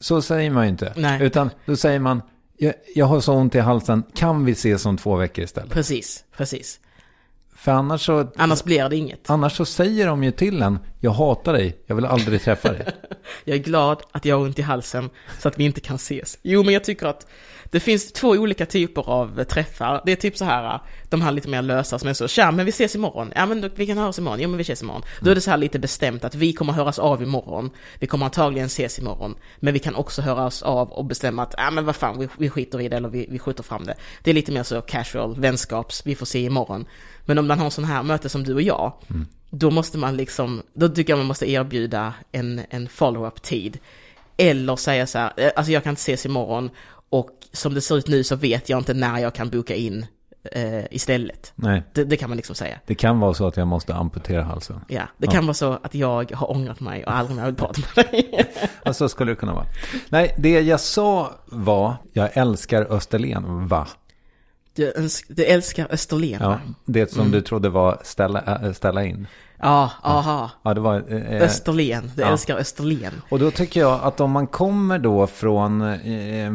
Så 0.00 0.22
säger 0.22 0.50
man 0.50 0.64
ju 0.64 0.70
inte. 0.70 0.92
Nej. 0.96 1.22
Utan 1.22 1.50
då 1.66 1.76
säger 1.76 1.98
man, 1.98 2.22
jag, 2.56 2.74
jag 2.94 3.06
har 3.06 3.20
så 3.20 3.34
ont 3.34 3.54
i 3.54 3.58
halsen, 3.58 4.02
kan 4.14 4.44
vi 4.44 4.52
ses 4.52 4.86
om 4.86 4.96
två 4.96 5.16
veckor 5.16 5.44
istället? 5.44 5.70
Precis, 5.72 6.24
precis. 6.36 6.80
För 7.58 7.72
annars 7.72 8.06
så... 8.06 8.32
Annars 8.36 8.64
blir 8.64 8.88
det 8.88 8.96
inget. 8.96 9.30
Annars 9.30 9.56
så 9.56 9.64
säger 9.64 10.06
de 10.06 10.24
ju 10.24 10.30
till 10.30 10.62
en, 10.62 10.78
Jag 11.00 11.10
hatar 11.10 11.52
dig. 11.52 11.76
Jag 11.86 11.96
vill 11.96 12.04
aldrig 12.04 12.42
träffa 12.42 12.72
dig. 12.72 12.86
Jag 13.44 13.56
är 13.56 13.62
glad 13.62 14.02
att 14.12 14.24
jag 14.24 14.36
har 14.36 14.44
ont 14.44 14.58
i 14.58 14.62
halsen 14.62 15.10
så 15.38 15.48
att 15.48 15.58
vi 15.58 15.64
inte 15.64 15.80
kan 15.80 15.96
ses. 15.96 16.38
Jo, 16.42 16.62
men 16.62 16.74
jag 16.74 16.84
tycker 16.84 17.06
att 17.06 17.26
det 17.70 17.80
finns 17.80 18.12
två 18.12 18.28
olika 18.28 18.66
typer 18.66 19.08
av 19.08 19.44
träffar. 19.44 20.02
Det 20.06 20.12
är 20.12 20.16
typ 20.16 20.36
så 20.36 20.44
här, 20.44 20.80
de 21.08 21.22
här 21.22 21.32
lite 21.32 21.48
mer 21.48 21.62
lösa 21.62 21.98
som 21.98 22.08
är 22.08 22.12
så, 22.12 22.28
tja, 22.28 22.50
men 22.50 22.64
vi 22.64 22.70
ses 22.70 22.94
imorgon. 22.94 23.32
Ja, 23.34 23.46
men 23.46 23.70
vi 23.74 23.86
kan 23.86 23.98
höras 23.98 24.18
imorgon. 24.18 24.40
Jo, 24.40 24.48
men 24.48 24.56
vi 24.58 24.62
ses 24.62 24.82
imorgon. 24.82 25.02
Då 25.20 25.30
är 25.30 25.34
det 25.34 25.40
så 25.40 25.50
här 25.50 25.56
lite 25.56 25.78
bestämt 25.78 26.24
att 26.24 26.34
vi 26.34 26.52
kommer 26.52 26.72
höras 26.72 26.98
av 26.98 27.22
imorgon. 27.22 27.70
Vi 27.98 28.06
kommer 28.06 28.24
antagligen 28.24 28.66
ses 28.66 28.98
imorgon. 28.98 29.34
Men 29.60 29.74
vi 29.74 29.78
kan 29.78 29.94
också 29.94 30.22
höras 30.22 30.62
av 30.62 30.92
och 30.92 31.04
bestämma 31.04 31.42
att, 31.42 31.54
ja, 31.56 31.70
men 31.70 31.84
vad 31.84 31.96
fan, 31.96 32.18
vi, 32.18 32.28
vi 32.38 32.50
skiter 32.50 32.80
i 32.80 32.88
det 32.88 32.96
eller 32.96 33.08
vi, 33.08 33.26
vi 33.30 33.38
skjuter 33.38 33.62
fram 33.62 33.84
det. 33.84 33.94
Det 34.22 34.30
är 34.30 34.34
lite 34.34 34.52
mer 34.52 34.62
så 34.62 34.80
casual, 34.80 35.40
vänskaps, 35.40 36.02
vi 36.04 36.14
får 36.14 36.26
se 36.26 36.40
imorgon. 36.40 36.86
Men 37.24 37.38
om 37.38 37.46
man 37.46 37.58
har 37.58 37.70
sån 37.70 37.84
här 37.84 38.02
möte 38.02 38.28
som 38.28 38.44
du 38.44 38.54
och 38.54 38.62
jag, 38.62 38.92
mm. 39.10 39.26
då 39.50 39.70
måste 39.70 39.98
man 39.98 40.16
liksom, 40.16 40.62
då 40.72 40.88
tycker 40.88 41.12
jag 41.12 41.18
man 41.18 41.26
måste 41.26 41.50
erbjuda 41.50 42.14
en, 42.32 42.60
en 42.70 42.88
follow-up 42.88 43.42
tid. 43.42 43.78
Eller 44.36 44.76
säga 44.76 45.06
så 45.06 45.18
här, 45.18 45.32
eh, 45.36 45.50
alltså 45.56 45.72
jag 45.72 45.84
kan 45.84 45.90
inte 45.90 46.00
ses 46.00 46.26
imorgon 46.26 46.70
och 47.10 47.30
som 47.52 47.74
det 47.74 47.80
ser 47.80 47.98
ut 47.98 48.08
nu 48.08 48.24
så 48.24 48.36
vet 48.36 48.68
jag 48.68 48.78
inte 48.78 48.94
när 48.94 49.18
jag 49.18 49.34
kan 49.34 49.50
boka 49.50 49.74
in 49.74 50.06
eh, 50.52 50.84
istället. 50.90 51.52
Nej. 51.54 51.82
Det, 51.92 52.04
det, 52.04 52.16
kan 52.16 52.30
man 52.30 52.36
liksom 52.36 52.54
säga. 52.54 52.80
Det 52.86 52.94
kan 52.94 53.20
vara 53.20 53.34
så 53.34 53.46
att 53.46 53.56
jag 53.56 53.66
måste 53.66 53.94
amputera 53.94 54.42
halsen. 54.42 54.80
Ja, 54.88 55.02
det 55.18 55.26
ja. 55.26 55.32
kan 55.32 55.46
vara 55.46 55.54
så 55.54 55.78
att 55.82 55.94
jag 55.94 56.32
har 56.32 56.50
ångrat 56.50 56.80
mig 56.80 57.04
och 57.04 57.14
aldrig 57.14 57.36
mer 57.36 57.44
vill 57.44 57.54
prata 57.54 57.80
med 57.96 58.04
dig. 58.04 58.46
ja, 58.84 58.92
så 58.92 59.08
skulle 59.08 59.32
det 59.32 59.36
kunna 59.36 59.54
vara. 59.54 59.66
Nej, 60.08 60.34
det 60.38 60.60
jag 60.60 60.80
sa 60.80 61.32
var, 61.46 61.96
jag 62.12 62.36
älskar 62.36 62.92
Österlen, 62.92 63.68
va? 63.68 63.86
Du, 64.74 64.92
du 65.28 65.44
älskar 65.44 65.86
Österlen, 65.90 66.38
Ja, 66.40 66.60
det 66.84 67.10
som 67.10 67.20
mm. 67.20 67.32
du 67.32 67.40
trodde 67.40 67.68
var 67.68 67.98
ställa, 68.02 68.60
äh, 68.62 68.72
ställa 68.72 69.04
in. 69.04 69.26
Ja, 69.60 69.90
aha. 70.02 70.50
Ja, 70.62 70.74
det 70.74 70.80
var... 70.80 71.12
Eh, 71.12 71.42
Österlen, 71.42 72.10
du 72.16 72.22
ja. 72.22 72.28
älskar 72.28 72.56
Österlen. 72.56 73.12
Och 73.28 73.38
då 73.38 73.50
tycker 73.50 73.80
jag 73.80 74.00
att 74.02 74.20
om 74.20 74.30
man 74.30 74.46
kommer 74.46 74.98
då 74.98 75.26
från 75.26 75.82
eh, 75.82 76.50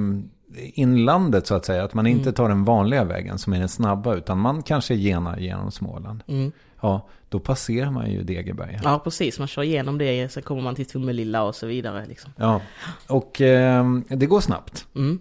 inlandet 0.55 1.47
så 1.47 1.55
att 1.55 1.65
säga, 1.65 1.83
att 1.83 1.93
man 1.93 2.07
inte 2.07 2.21
mm. 2.21 2.33
tar 2.33 2.49
den 2.49 2.63
vanliga 2.63 3.03
vägen 3.03 3.37
som 3.37 3.53
är 3.53 3.59
den 3.59 3.69
snabba, 3.69 4.15
utan 4.15 4.39
man 4.39 4.63
kanske 4.63 4.95
genar 4.95 5.37
genom 5.37 5.71
Småland. 5.71 6.23
Mm. 6.27 6.51
Ja, 6.81 7.07
då 7.29 7.39
passerar 7.39 7.91
man 7.91 8.11
ju 8.11 8.23
Degeberga. 8.23 8.79
Ja, 8.83 8.99
precis. 8.99 9.39
Man 9.39 9.47
kör 9.47 9.63
igenom 9.63 9.97
det, 9.97 10.31
sen 10.31 10.43
kommer 10.43 10.61
man 10.61 10.75
till 10.75 10.85
Tummelilla 10.85 11.43
och 11.43 11.55
så 11.55 11.67
vidare. 11.67 12.05
Liksom. 12.05 12.31
Ja, 12.37 12.61
och 13.07 13.41
eh, 13.41 13.85
det 14.07 14.25
går 14.25 14.39
snabbt. 14.39 14.87
Mm. 14.95 15.19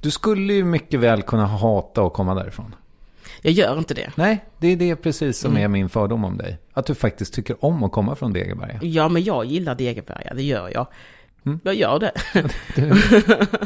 Du 0.00 0.10
skulle 0.10 0.52
ju 0.52 0.64
mycket 0.64 1.00
väl 1.00 1.22
kunna 1.22 1.46
hata 1.46 2.02
att 2.02 2.12
komma 2.12 2.34
därifrån. 2.34 2.74
Jag 3.42 3.52
gör 3.52 3.78
inte 3.78 3.94
det. 3.94 4.12
Nej, 4.14 4.44
det 4.58 4.68
är 4.68 4.76
det 4.76 4.96
precis 4.96 5.38
som 5.38 5.50
mm. 5.50 5.62
är 5.62 5.68
min 5.68 5.88
fördom 5.88 6.24
om 6.24 6.36
dig. 6.36 6.58
Att 6.72 6.86
du 6.86 6.94
faktiskt 6.94 7.34
tycker 7.34 7.64
om 7.64 7.84
att 7.84 7.92
komma 7.92 8.16
från 8.16 8.32
Degeberga. 8.32 8.78
Ja, 8.82 9.08
men 9.08 9.24
jag 9.24 9.44
gillar 9.44 9.74
Degeberga, 9.74 10.34
det 10.34 10.42
gör 10.42 10.70
jag. 10.74 10.86
Mm. 11.46 11.60
Jag 11.64 11.74
gör 11.74 11.98
det. 11.98 12.12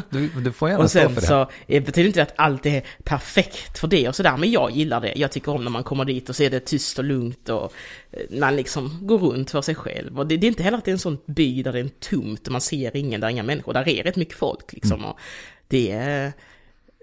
Du, 0.09 0.27
du, 0.27 0.51
får 0.51 0.69
gärna 0.69 0.83
och 0.83 0.91
sen 0.91 1.03
stå 1.03 1.13
för 1.13 1.21
det. 1.21 1.27
så 1.27 1.47
det 1.67 1.81
betyder 1.81 2.07
inte 2.07 2.21
att 2.21 2.33
allt 2.35 2.65
är 2.65 2.83
perfekt 3.03 3.79
för 3.79 3.87
det 3.87 4.07
och 4.07 4.15
sådär, 4.15 4.37
men 4.37 4.51
jag 4.51 4.71
gillar 4.71 5.01
det. 5.01 5.13
Jag 5.15 5.31
tycker 5.31 5.51
om 5.51 5.63
när 5.63 5.71
man 5.71 5.83
kommer 5.83 6.05
dit 6.05 6.29
och 6.29 6.35
ser 6.35 6.49
det 6.49 6.59
tyst 6.59 6.99
och 6.99 7.05
lugnt 7.05 7.49
och 7.49 7.73
eh, 8.11 8.39
man 8.39 8.55
liksom 8.55 8.99
går 9.01 9.17
runt 9.17 9.51
för 9.51 9.61
sig 9.61 9.75
själv. 9.75 10.19
Och 10.19 10.27
det, 10.27 10.37
det 10.37 10.47
är 10.47 10.49
inte 10.49 10.63
heller 10.63 10.77
att 10.77 10.85
det 10.85 10.91
är 10.91 10.93
en 10.93 10.99
sån 10.99 11.17
by 11.25 11.63
där 11.63 11.73
det 11.73 11.79
är 11.79 11.89
tomt 11.99 12.47
och 12.47 12.51
man 12.51 12.61
ser 12.61 12.95
ingen, 12.95 13.21
där 13.21 13.27
är 13.27 13.31
inga 13.31 13.43
människor. 13.43 13.73
Där 13.73 13.89
är 13.89 14.03
rätt 14.03 14.15
mycket 14.15 14.37
folk 14.37 14.73
liksom. 14.73 14.99
Mm. 14.99 15.09
Och 15.09 15.19
det 15.67 15.91
är... 15.91 16.31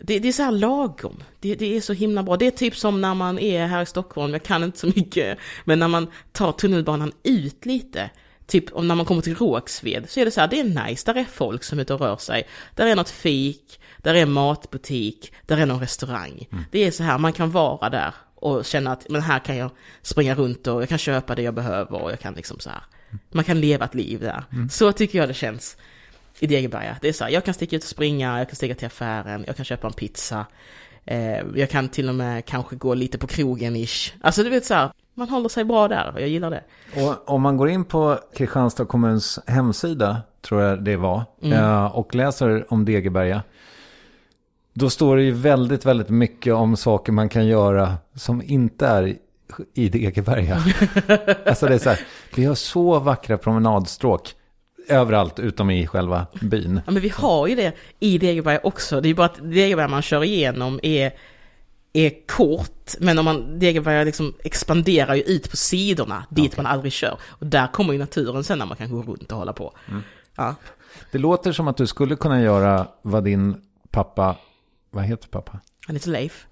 Det, 0.02 0.18
det, 0.18 0.28
är 0.28 0.32
så 0.32 0.42
här 0.42 0.52
lagom. 0.52 1.22
Det, 1.40 1.54
det, 1.54 1.76
är 1.76 1.80
så 1.80 1.92
himla 1.92 2.22
bra. 2.22 2.36
Det 2.36 2.46
är 2.46 2.50
typ 2.50 2.76
som 2.76 3.00
när 3.00 3.14
man 3.14 3.38
är 3.38 3.66
här 3.66 3.82
i 3.82 3.86
Stockholm, 3.86 4.32
jag 4.32 4.42
kan 4.42 4.64
inte 4.64 4.78
så 4.78 4.86
mycket, 4.86 5.38
men 5.64 5.78
när 5.78 5.88
man 5.88 6.10
tar 6.32 6.52
tunnelbanan 6.52 7.12
ut 7.22 7.66
lite 7.66 8.10
typ 8.48 8.72
om 8.72 8.88
när 8.88 8.94
man 8.94 9.06
kommer 9.06 9.22
till 9.22 9.34
Rågsved 9.36 10.10
så 10.10 10.20
är 10.20 10.24
det 10.24 10.30
så 10.30 10.40
här, 10.40 10.48
det 10.48 10.60
är 10.60 10.86
nice, 10.86 11.12
där 11.12 11.20
är 11.20 11.24
folk 11.24 11.64
som 11.64 11.78
är 11.78 11.82
ute 11.82 11.94
och 11.94 12.00
rör 12.00 12.16
sig. 12.16 12.48
Där 12.74 12.86
är 12.86 12.96
något 12.96 13.10
fik, 13.10 13.80
där 13.98 14.14
är 14.14 14.22
en 14.22 14.32
matbutik, 14.32 15.32
där 15.46 15.58
är 15.58 15.66
någon 15.66 15.80
restaurang. 15.80 16.48
Mm. 16.52 16.64
Det 16.70 16.86
är 16.86 16.90
så 16.90 17.02
här, 17.02 17.18
man 17.18 17.32
kan 17.32 17.50
vara 17.50 17.90
där 17.90 18.14
och 18.34 18.64
känna 18.64 18.92
att 18.92 19.06
men 19.08 19.22
här 19.22 19.38
kan 19.38 19.56
jag 19.56 19.70
springa 20.02 20.34
runt 20.34 20.66
och 20.66 20.82
jag 20.82 20.88
kan 20.88 20.98
köpa 20.98 21.34
det 21.34 21.42
jag 21.42 21.54
behöver 21.54 22.02
och 22.02 22.10
jag 22.10 22.20
kan 22.20 22.34
liksom 22.34 22.58
så 22.58 22.70
här. 22.70 22.82
Man 23.30 23.44
kan 23.44 23.60
leva 23.60 23.84
ett 23.84 23.94
liv 23.94 24.20
där. 24.20 24.44
Mm. 24.52 24.68
Så 24.68 24.92
tycker 24.92 25.18
jag 25.18 25.28
det 25.28 25.34
känns 25.34 25.76
i 26.38 26.46
Degeberga. 26.46 26.96
Det 27.00 27.08
är 27.08 27.12
så 27.12 27.24
här, 27.24 27.30
jag 27.30 27.44
kan 27.44 27.54
sticka 27.54 27.76
ut 27.76 27.82
och 27.82 27.88
springa, 27.88 28.38
jag 28.38 28.48
kan 28.48 28.56
sticka 28.56 28.74
till 28.74 28.86
affären, 28.86 29.44
jag 29.46 29.56
kan 29.56 29.64
köpa 29.64 29.86
en 29.86 29.92
pizza. 29.92 30.46
Eh, 31.04 31.42
jag 31.54 31.70
kan 31.70 31.88
till 31.88 32.08
och 32.08 32.14
med 32.14 32.44
kanske 32.44 32.76
gå 32.76 32.94
lite 32.94 33.18
på 33.18 33.26
krogen 33.26 33.76
ish. 33.76 34.12
Alltså 34.20 34.42
du 34.42 34.50
vet 34.50 34.64
så 34.64 34.74
här, 34.74 34.90
man 35.18 35.28
håller 35.28 35.48
sig 35.48 35.64
bra 35.64 35.88
där 35.88 36.12
och 36.14 36.20
jag 36.20 36.28
gillar 36.28 36.50
det. 36.50 36.64
Och 37.04 37.34
om 37.34 37.42
man 37.42 37.56
går 37.56 37.68
in 37.68 37.84
på 37.84 38.18
Kristianstad 38.34 38.84
kommuns 38.84 39.38
hemsida, 39.46 40.22
tror 40.42 40.62
jag 40.62 40.84
det 40.84 40.96
var, 40.96 41.22
mm. 41.42 41.58
Eh, 41.58 41.96
och 41.96 42.14
läser 42.14 42.72
om 42.72 42.84
Degeberga. 42.84 43.42
Då 44.72 44.90
står 44.90 45.16
det 45.16 45.22
ju 45.22 45.30
väldigt, 45.30 45.86
väldigt 45.86 46.08
mycket 46.08 46.54
om 46.54 46.76
saker 46.76 47.12
man 47.12 47.28
kan 47.28 47.46
göra 47.46 47.94
som 48.14 48.42
inte 48.42 48.86
är 48.86 49.16
i 49.74 49.88
Degeberga. 49.88 50.56
alltså 51.46 51.66
det 51.66 51.74
är 51.74 51.78
så 51.78 51.90
här, 51.90 52.00
vi 52.34 52.44
har 52.44 52.54
så 52.54 52.98
vackra 52.98 53.38
promenadstråk 53.38 54.34
överallt 54.88 55.38
utom 55.38 55.70
i 55.70 55.86
själva 55.86 56.26
byn. 56.40 56.80
Ja 56.86 56.92
men 56.92 57.02
vi 57.02 57.08
har 57.08 57.46
ju 57.46 57.54
det 57.54 57.72
i 58.00 58.18
Degeberga 58.18 58.60
också. 58.62 59.00
Det 59.00 59.06
är 59.06 59.10
ju 59.10 59.14
bara 59.14 59.26
att 59.26 59.38
Degeberga 59.42 59.88
man 59.88 60.02
kör 60.02 60.24
igenom 60.24 60.80
är 60.82 61.12
är 62.06 62.26
kort, 62.26 62.94
men 63.00 63.18
om 63.18 63.24
man, 63.24 63.58
Degeberga 63.58 64.04
liksom 64.04 64.34
expanderar 64.44 65.14
ju 65.14 65.22
ut 65.22 65.50
på 65.50 65.56
sidorna 65.56 66.26
dit 66.30 66.52
okay. 66.52 66.62
man 66.62 66.72
aldrig 66.72 66.92
kör. 66.92 67.18
Och 67.22 67.46
där 67.46 67.66
kommer 67.66 67.92
ju 67.92 67.98
naturen 67.98 68.44
sen 68.44 68.58
när 68.58 68.66
man 68.66 68.76
kan 68.76 68.90
gå 68.90 69.02
runt 69.02 69.32
och 69.32 69.38
hålla 69.38 69.52
på. 69.52 69.72
Mm. 69.88 70.02
Ja. 70.36 70.54
Det 71.12 71.18
låter 71.18 71.52
som 71.52 71.68
att 71.68 71.76
du 71.76 71.86
skulle 71.86 72.16
kunna 72.16 72.42
göra 72.42 72.88
vad 73.02 73.24
din 73.24 73.62
pappa, 73.90 74.36
vad 74.90 75.04
heter 75.04 75.28
pappa? 75.28 75.60
Han 75.86 75.96
heter 75.96 76.10
Leif. 76.10 76.46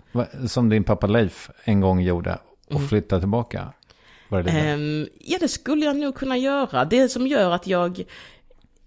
Som 0.46 0.68
din 0.68 0.84
pappa 0.84 1.06
Leif 1.06 1.50
en 1.64 1.80
gång 1.80 2.00
gjorde 2.00 2.38
och 2.66 2.76
mm. 2.76 2.88
flytta 2.88 3.18
tillbaka. 3.18 3.72
Var 4.28 4.42
det 4.42 4.74
um, 4.74 5.08
ja, 5.20 5.38
det 5.40 5.48
skulle 5.48 5.84
jag 5.84 5.96
nog 5.96 6.14
kunna 6.14 6.36
göra. 6.36 6.84
Det 6.84 7.08
som 7.08 7.26
gör 7.26 7.50
att 7.50 7.66
jag 7.66 8.04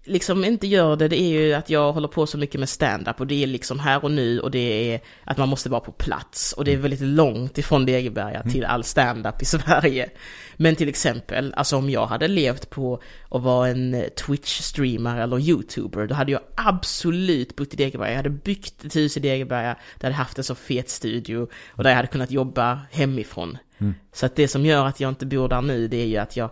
liksom 0.04 0.44
inte 0.44 0.66
gör 0.66 0.96
det, 0.96 1.08
det 1.08 1.20
är 1.20 1.40
ju 1.40 1.52
att 1.52 1.70
jag 1.70 1.92
håller 1.92 2.08
på 2.08 2.26
så 2.26 2.38
mycket 2.38 2.60
med 2.60 2.68
stand-up 2.68 3.20
och 3.20 3.26
det 3.26 3.42
är 3.42 3.46
liksom 3.46 3.78
här 3.78 4.04
och 4.04 4.10
nu 4.10 4.40
och 4.40 4.50
det 4.50 4.94
är 4.94 5.00
att 5.24 5.36
man 5.36 5.48
måste 5.48 5.68
vara 5.68 5.80
på 5.80 5.92
plats 5.92 6.52
och 6.52 6.64
det 6.64 6.70
är 6.70 6.74
mm. 6.74 6.82
väldigt 6.82 7.00
långt 7.00 7.58
ifrån 7.58 7.86
Degeberga 7.86 8.42
till 8.42 8.64
all 8.64 8.84
stand-up 8.84 9.42
i 9.42 9.44
Sverige. 9.44 10.10
Men 10.56 10.76
till 10.76 10.88
exempel, 10.88 11.54
alltså 11.56 11.76
om 11.76 11.90
jag 11.90 12.06
hade 12.06 12.28
levt 12.28 12.70
på 12.70 13.02
att 13.28 13.42
vara 13.42 13.68
en 13.68 13.94
Twitch-streamer 13.94 15.22
eller 15.22 15.38
YouTuber, 15.38 16.06
då 16.06 16.14
hade 16.14 16.32
jag 16.32 16.40
absolut 16.54 17.56
bott 17.56 17.74
i 17.74 17.76
Degeberga. 17.76 18.10
Jag 18.10 18.16
hade 18.16 18.30
byggt 18.30 18.84
ett 18.84 18.96
hus 18.96 19.16
i 19.16 19.20
Degeberga, 19.20 19.68
där 19.68 19.76
jag 20.00 20.04
hade 20.04 20.14
haft 20.14 20.38
en 20.38 20.44
så 20.44 20.54
fet 20.54 20.90
studio 20.90 21.48
och 21.68 21.82
där 21.84 21.90
jag 21.90 21.96
hade 21.96 22.08
kunnat 22.08 22.30
jobba 22.30 22.80
hemifrån. 22.90 23.58
Mm. 23.78 23.94
Så 24.12 24.26
att 24.26 24.36
det 24.36 24.48
som 24.48 24.66
gör 24.66 24.86
att 24.86 25.00
jag 25.00 25.08
inte 25.08 25.26
bor 25.26 25.48
där 25.48 25.62
nu, 25.62 25.88
det 25.88 25.96
är 25.96 26.06
ju 26.06 26.16
att 26.16 26.36
jag 26.36 26.50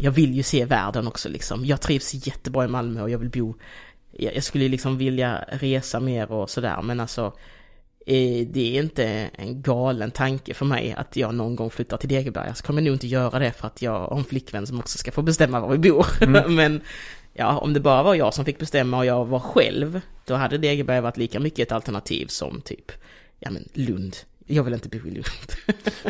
jag 0.00 0.10
vill 0.10 0.34
ju 0.34 0.42
se 0.42 0.64
världen 0.64 1.06
också 1.06 1.28
liksom. 1.28 1.64
Jag 1.64 1.80
trivs 1.80 2.26
jättebra 2.26 2.64
i 2.64 2.68
Malmö 2.68 3.02
och 3.02 3.10
jag 3.10 3.18
vill 3.18 3.30
bo, 3.30 3.54
jag 4.12 4.44
skulle 4.44 4.68
liksom 4.68 4.98
vilja 4.98 5.44
resa 5.48 6.00
mer 6.00 6.32
och 6.32 6.50
sådär 6.50 6.82
men 6.82 7.00
alltså 7.00 7.26
eh, 8.06 8.46
det 8.46 8.76
är 8.76 8.82
inte 8.82 9.04
en 9.32 9.62
galen 9.62 10.10
tanke 10.10 10.54
för 10.54 10.64
mig 10.64 10.94
att 10.98 11.16
jag 11.16 11.34
någon 11.34 11.56
gång 11.56 11.70
flyttar 11.70 11.96
till 11.96 12.08
Degeberga. 12.08 12.54
Så 12.54 12.64
kommer 12.64 12.80
jag 12.80 12.84
nog 12.84 12.94
inte 12.94 13.06
göra 13.06 13.38
det 13.38 13.52
för 13.52 13.66
att 13.66 13.82
jag 13.82 14.08
har 14.08 14.18
en 14.18 14.24
flickvän 14.24 14.66
som 14.66 14.78
också 14.78 14.98
ska 14.98 15.12
få 15.12 15.22
bestämma 15.22 15.60
var 15.60 15.68
vi 15.76 15.90
bor. 15.90 16.06
Mm. 16.22 16.54
men 16.54 16.80
ja, 17.32 17.58
om 17.58 17.72
det 17.72 17.80
bara 17.80 18.02
var 18.02 18.14
jag 18.14 18.34
som 18.34 18.44
fick 18.44 18.58
bestämma 18.58 18.98
och 18.98 19.06
jag 19.06 19.24
var 19.24 19.40
själv, 19.40 20.00
då 20.24 20.34
hade 20.34 20.58
Degeberga 20.58 21.00
varit 21.00 21.16
lika 21.16 21.40
mycket 21.40 21.68
ett 21.68 21.72
alternativ 21.72 22.26
som 22.26 22.60
typ, 22.60 22.92
ja 23.38 23.50
men 23.50 23.68
Lund 23.72 24.16
jag 24.52 24.62
vill 24.64 24.74
inte 24.74 24.88
bo 24.88 24.96
i 24.96 25.10
Lund. 25.10 25.24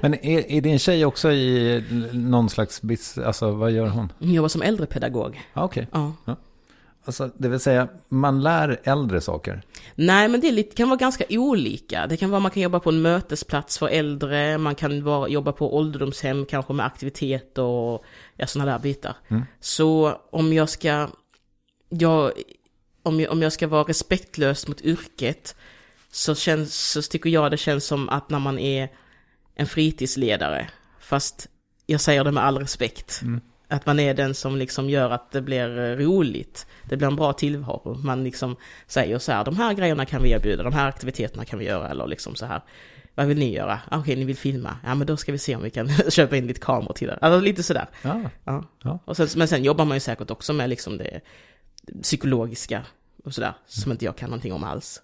Men 0.03 0.15
är, 0.15 0.51
är 0.51 0.61
din 0.61 0.79
tjej 0.79 1.05
också 1.05 1.33
i 1.33 1.85
någon 2.13 2.51
slags 2.51 2.83
bis, 2.83 3.19
alltså 3.19 3.51
vad 3.51 3.73
gör 3.73 3.87
hon? 3.87 4.13
Hon 4.19 4.33
jobbar 4.33 4.49
som 4.49 4.63
äldrepedagog. 4.63 5.41
Ah. 5.53 5.65
Okay. 5.65 5.87
Ja. 5.93 6.13
ja. 6.25 6.37
Alltså, 7.05 7.31
det 7.39 7.49
vill 7.49 7.61
säga, 7.61 7.89
man 8.09 8.43
lär 8.43 8.81
äldre 8.85 9.21
saker? 9.21 9.63
Nej, 9.95 10.29
men 10.29 10.41
det 10.41 10.51
lite, 10.51 10.77
kan 10.77 10.89
vara 10.89 10.99
ganska 10.99 11.25
olika. 11.31 12.07
Det 12.07 12.17
kan 12.17 12.31
vara 12.31 12.41
man 12.41 12.51
kan 12.51 12.63
jobba 12.63 12.81
på 12.81 12.91
en 12.91 13.03
mötesplats 13.03 13.79
för 13.79 13.89
äldre, 13.89 14.59
man 14.59 14.75
kan 14.75 15.05
vara, 15.05 15.29
jobba 15.29 15.53
på 15.53 15.77
ålderdomshem, 15.77 16.47
kanske 16.47 16.73
med 16.73 16.87
aktiviteter 16.87 17.63
och 17.63 18.05
ja, 18.37 18.47
sådana 18.47 18.73
där 18.73 18.79
bitar. 18.79 19.17
Mm. 19.29 19.43
Så 19.61 20.21
om 20.31 20.53
jag 20.53 20.69
ska, 20.69 21.09
jag, 21.89 22.33
om 23.03 23.21
jag, 23.21 23.33
om 23.33 23.43
jag 23.43 23.53
ska 23.53 23.69
vara 23.69 23.85
respektlös 23.85 24.69
mot 24.69 24.81
yrket, 24.81 25.57
så, 26.15 26.35
känns, 26.35 26.91
så 26.91 27.03
tycker 27.03 27.31
jag 27.31 27.51
det 27.51 27.57
känns 27.57 27.85
som 27.85 28.09
att 28.09 28.31
när 28.31 28.39
man 28.39 28.59
är 28.59 28.89
en 29.55 29.67
fritidsledare, 29.67 30.69
fast 31.01 31.49
jag 31.87 32.01
säger 32.01 32.25
det 32.25 32.33
med 32.33 32.45
all 32.45 32.59
respekt, 32.59 33.21
mm. 33.23 33.41
att 33.69 33.87
man 33.87 34.01
är 34.01 34.15
den 34.15 34.35
som 34.35 34.57
liksom 34.57 34.91
gör 34.91 35.11
att 35.11 35.31
det 35.31 35.43
blir 35.43 35.79
eh, 35.79 35.97
roligt, 35.97 36.67
det 36.89 36.97
blir 36.97 37.09
en 37.09 37.17
bra 37.17 37.33
tillvaro. 37.33 37.95
Man 37.95 38.25
liksom 38.25 38.57
säger 38.87 39.19
så 39.19 39.33
här, 39.33 39.45
de 39.45 39.57
här 39.57 39.75
grejerna 39.75 40.07
kan 40.07 40.23
vi 40.23 40.31
erbjuda, 40.31 40.63
de 40.63 40.73
här 40.73 40.89
aktiviteterna 40.89 41.45
kan 41.45 41.59
vi 41.59 41.65
göra, 41.65 41.89
eller 41.89 42.07
liksom 42.07 42.35
så 42.35 42.47
här. 42.47 42.61
Vad 43.15 43.27
vill 43.27 43.39
ni 43.39 43.55
göra? 43.55 43.81
Ah, 43.89 43.99
Okej, 43.99 44.17
ni 44.17 44.25
vill 44.25 44.37
filma. 44.37 44.77
Ja, 44.85 44.95
men 44.95 45.07
då 45.07 45.17
ska 45.17 45.33
vi 45.33 45.39
se 45.39 45.57
om 45.57 45.63
vi 45.63 45.71
kan 45.71 45.89
köpa 46.11 46.37
in 46.37 46.47
lite 46.47 46.61
kameror 46.61 46.93
till 46.93 47.09
det. 47.09 47.19
Alltså 47.21 47.41
lite 47.41 47.63
sådär. 47.63 47.89
Ja. 48.03 48.21
Ja. 48.45 48.65
Ja. 48.83 48.99
Och 49.05 49.17
sen, 49.17 49.29
men 49.37 49.49
sen 49.49 49.65
jobbar 49.65 49.85
man 49.85 49.97
ju 49.97 50.01
säkert 50.01 50.31
också 50.31 50.53
med 50.53 50.71
liksom 50.71 50.99
det 50.99 51.21
psykologiska 52.03 52.83
och 53.25 53.35
sådär, 53.35 53.55
som 53.67 53.93
inte 53.93 54.05
jag 54.05 54.17
kan 54.17 54.31
någonting 54.31 54.53
om 54.53 54.65
alls. 54.65 55.03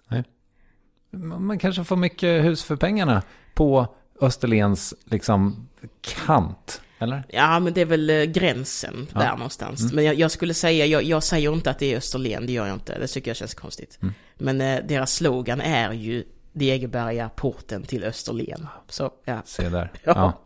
Man 1.11 1.59
kanske 1.59 1.83
får 1.83 1.95
mycket 1.95 2.45
hus 2.45 2.63
för 2.63 2.75
pengarna 2.75 3.21
på 3.53 3.95
Österlens 4.21 4.93
liksom 5.05 5.67
kant, 6.01 6.81
eller? 6.99 7.23
Ja, 7.29 7.59
men 7.59 7.73
det 7.73 7.81
är 7.81 7.85
väl 7.85 8.09
eh, 8.09 8.23
gränsen 8.23 9.07
Ja. 9.13 9.19
där 9.19 9.31
någonstans. 9.31 9.93
Men 9.93 10.03
jag, 10.03 10.15
jag 10.15 10.31
skulle 10.31 10.53
säga, 10.53 10.85
jag, 10.85 11.03
jag 11.03 11.23
säger 11.23 11.53
inte 11.53 11.69
att 11.69 11.79
det 11.79 11.93
är 11.93 11.97
Österlen, 11.97 12.45
det 12.45 12.51
gör 12.53 12.67
jag 12.67 12.75
inte. 12.75 12.99
Det 12.99 13.07
tycker 13.07 13.29
jag 13.29 13.37
känns 13.37 13.53
konstigt. 13.53 13.99
Men 14.37 14.61
eh, 14.61 14.79
deras 14.87 15.13
slogan 15.13 15.61
är 15.61 15.91
ju 15.93 16.23
Degeberga, 16.53 17.29
porten 17.35 17.83
till 17.83 18.03
Österlen. 18.03 18.67
Så, 18.89 19.11
ja. 19.25 19.41
Se 19.45 19.69
där. 19.69 19.91
Ja. 20.03 20.13
Ja. 20.15 20.39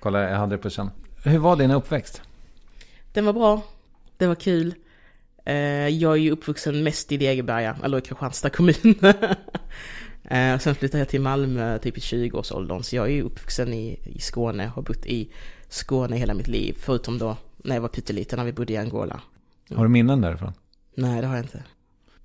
Kolla, 0.00 0.30
jag 0.30 0.38
hade 0.38 0.56
det 0.56 0.62
på 0.62 0.70
känn. 0.70 0.90
Hur 1.24 1.38
var 1.38 1.56
din 1.56 1.70
uppväxt? 1.70 2.22
Den 3.12 3.24
var 3.26 3.32
bra. 3.32 3.62
Det 4.16 4.26
var 4.26 4.34
kul. 4.34 4.74
Eh, 5.46 5.54
jag 5.88 6.12
är 6.12 6.16
ju 6.16 6.30
uppvuxen 6.30 6.82
mest 6.82 7.12
i 7.12 7.16
Degeberga, 7.16 7.76
eller 7.84 7.98
i 7.98 8.00
Kristianstad 8.00 8.50
kommun. 8.50 8.94
Eh, 10.24 10.58
Sen 10.58 10.74
flyttade 10.74 10.98
jag 10.98 11.08
till 11.08 11.20
Malmö 11.20 11.78
typ 11.78 11.98
i 11.98 12.00
20-årsåldern, 12.00 12.82
så 12.82 12.96
jag 12.96 13.06
är 13.06 13.10
ju 13.12 13.22
uppvuxen 13.22 13.72
i, 13.72 13.98
i 14.04 14.20
Skåne, 14.20 14.66
har 14.66 14.82
bott 14.82 15.06
i 15.06 15.30
Skåne 15.68 16.16
hela 16.16 16.34
mitt 16.34 16.48
liv, 16.48 16.76
förutom 16.78 17.18
då 17.18 17.36
när 17.56 17.74
jag 17.76 17.82
var 17.82 17.88
pytteliten, 17.88 18.36
när 18.36 18.44
vi 18.44 18.52
bodde 18.52 18.72
i 18.72 18.76
Angola. 18.76 19.20
Har 19.74 19.84
du 19.84 19.88
minnen 19.90 20.20
därifrån? 20.20 20.52
Nej, 20.94 21.20
det 21.20 21.26
har 21.26 21.36
jag 21.36 21.44
inte. 21.44 21.62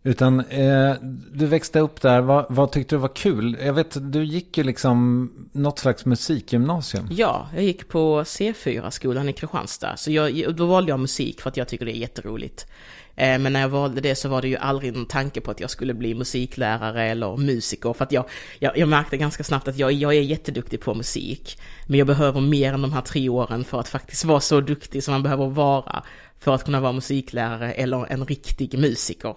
Utan 0.04 0.40
eh, 0.40 0.94
du 1.32 1.46
växte 1.46 1.80
upp 1.80 2.02
där, 2.02 2.22
vad, 2.22 2.46
vad 2.50 2.72
tyckte 2.72 2.96
du 2.96 3.00
var 3.00 3.16
kul? 3.16 3.58
Jag 3.66 3.74
vet, 3.74 4.12
du 4.14 4.24
gick 4.24 4.58
ju 4.58 4.64
liksom 4.64 5.30
något 5.52 5.80
slags 5.80 6.06
musikgymnasium. 6.06 7.08
Ja, 7.12 7.50
jag 7.56 7.64
gick 7.64 7.88
på 7.88 8.24
C4-skolan 8.24 9.30
i 9.30 9.34
Kristianstad, 9.34 9.98
så 9.98 10.12
jag, 10.12 10.56
då 10.56 10.66
valde 10.66 10.92
jag 10.92 11.00
musik 11.00 11.42
för 11.42 11.50
att 11.50 11.58
jag 11.58 11.68
tycker 11.68 11.86
det 11.86 11.98
är 11.98 12.00
jätteroligt. 12.00 12.68
Eh, 13.16 13.40
Men 13.40 13.54
när 13.54 13.62
jag 13.62 13.70
valde 13.70 14.02
det 14.02 14.16
så 14.16 14.30
var 14.30 14.42
det 14.42 14.48
ju 14.48 14.58
aldrig 14.58 14.94
någon 14.94 15.06
tanke 15.06 15.42
på 15.42 15.52
att 15.52 15.60
jag 15.60 15.70
skulle 15.70 15.94
bli 15.94 16.14
musiklärare 16.16 17.04
eller 17.04 17.38
musiker, 17.38 17.94
för 17.94 18.06
att 18.06 18.12
jag, 18.12 18.26
jag, 18.60 18.78
jag 18.78 18.90
märkte 18.90 19.18
ganska 19.18 19.44
snabbt 19.44 19.68
att 19.68 19.78
jag, 19.78 19.92
jag 19.92 20.14
är 20.14 20.22
jätteduktig 20.22 20.82
på 20.82 20.94
musik, 20.94 21.60
men 21.88 21.98
jag 21.98 22.08
behöver 22.08 22.42
mer 22.42 22.74
än 22.74 22.82
de 22.82 22.94
här 22.94 23.02
tre 23.02 23.30
åren 23.30 23.64
för 23.64 23.80
att 23.80 23.88
faktiskt 23.88 24.26
vara 24.26 24.40
så 24.40 24.62
duktig 24.62 25.04
som 25.04 25.12
man 25.12 25.24
behöver 25.24 25.48
vara 25.48 26.04
för 26.40 26.56
att 26.56 26.66
kunna 26.66 26.80
vara 26.80 26.92
musiklärare 26.92 27.72
eller 27.72 28.12
en 28.12 28.26
riktig 28.26 28.80
musiker. 28.80 29.36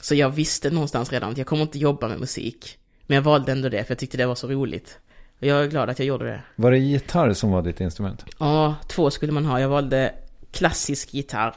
Så 0.00 0.14
jag 0.14 0.30
visste 0.30 0.70
någonstans 0.70 1.12
redan 1.12 1.30
att 1.32 1.38
jag 1.38 1.46
kommer 1.46 1.62
inte 1.62 1.78
jobba 1.78 2.08
med 2.08 2.20
musik, 2.20 2.78
men 3.06 3.14
jag 3.14 3.22
valde 3.22 3.52
ändå 3.52 3.68
det 3.68 3.84
för 3.84 3.90
jag 3.92 3.98
tyckte 3.98 4.16
det 4.16 4.26
var 4.26 4.34
så 4.34 4.48
roligt. 4.48 4.98
Och 5.40 5.46
jag 5.46 5.64
är 5.64 5.68
glad 5.68 5.90
att 5.90 5.98
jag 5.98 6.06
gjorde 6.08 6.24
det. 6.24 6.42
Var 6.56 6.70
det 6.70 6.78
gitarr 6.78 7.32
som 7.32 7.50
var 7.50 7.62
ditt 7.62 7.80
instrument? 7.80 8.24
Ja, 8.38 8.74
två 8.88 9.10
skulle 9.10 9.32
man 9.32 9.44
ha. 9.44 9.60
Jag 9.60 9.68
valde 9.68 10.14
klassisk 10.52 11.14
gitarr 11.14 11.54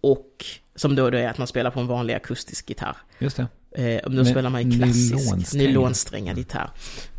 och 0.00 0.44
som 0.74 0.94
då, 0.94 1.10
då 1.10 1.18
är 1.18 1.28
att 1.28 1.38
man 1.38 1.46
spelar 1.46 1.70
på 1.70 1.80
en 1.80 1.86
vanlig 1.86 2.14
akustisk 2.14 2.68
gitarr. 2.68 2.96
Just 3.18 3.36
det. 3.36 3.46
Eh, 3.94 4.04
och 4.04 4.10
då 4.10 4.16
Med 4.16 4.26
spelar 4.26 4.50
man 4.50 4.70
ju 4.70 4.78
klassisk 4.78 5.54
nylonsträngad. 5.54 6.38
gitarr. 6.38 6.70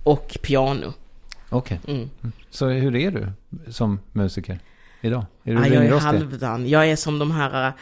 Och 0.04 0.38
piano. 0.42 0.94
Okej. 1.50 1.80
Mm. 1.88 2.10
Så 2.50 2.68
hur 2.70 2.96
är 2.96 3.12
du 3.12 3.32
som 3.72 4.00
musiker 4.12 4.60
idag? 5.02 5.26
Är 5.44 5.54
du 5.56 5.60
Ja, 5.60 5.68
jag 5.68 5.86
är 5.86 6.00
halvdan. 6.00 6.70
Jag 6.70 6.90
är 6.90 6.96
som 6.96 7.20
de 7.20 7.32
här, 7.32 7.74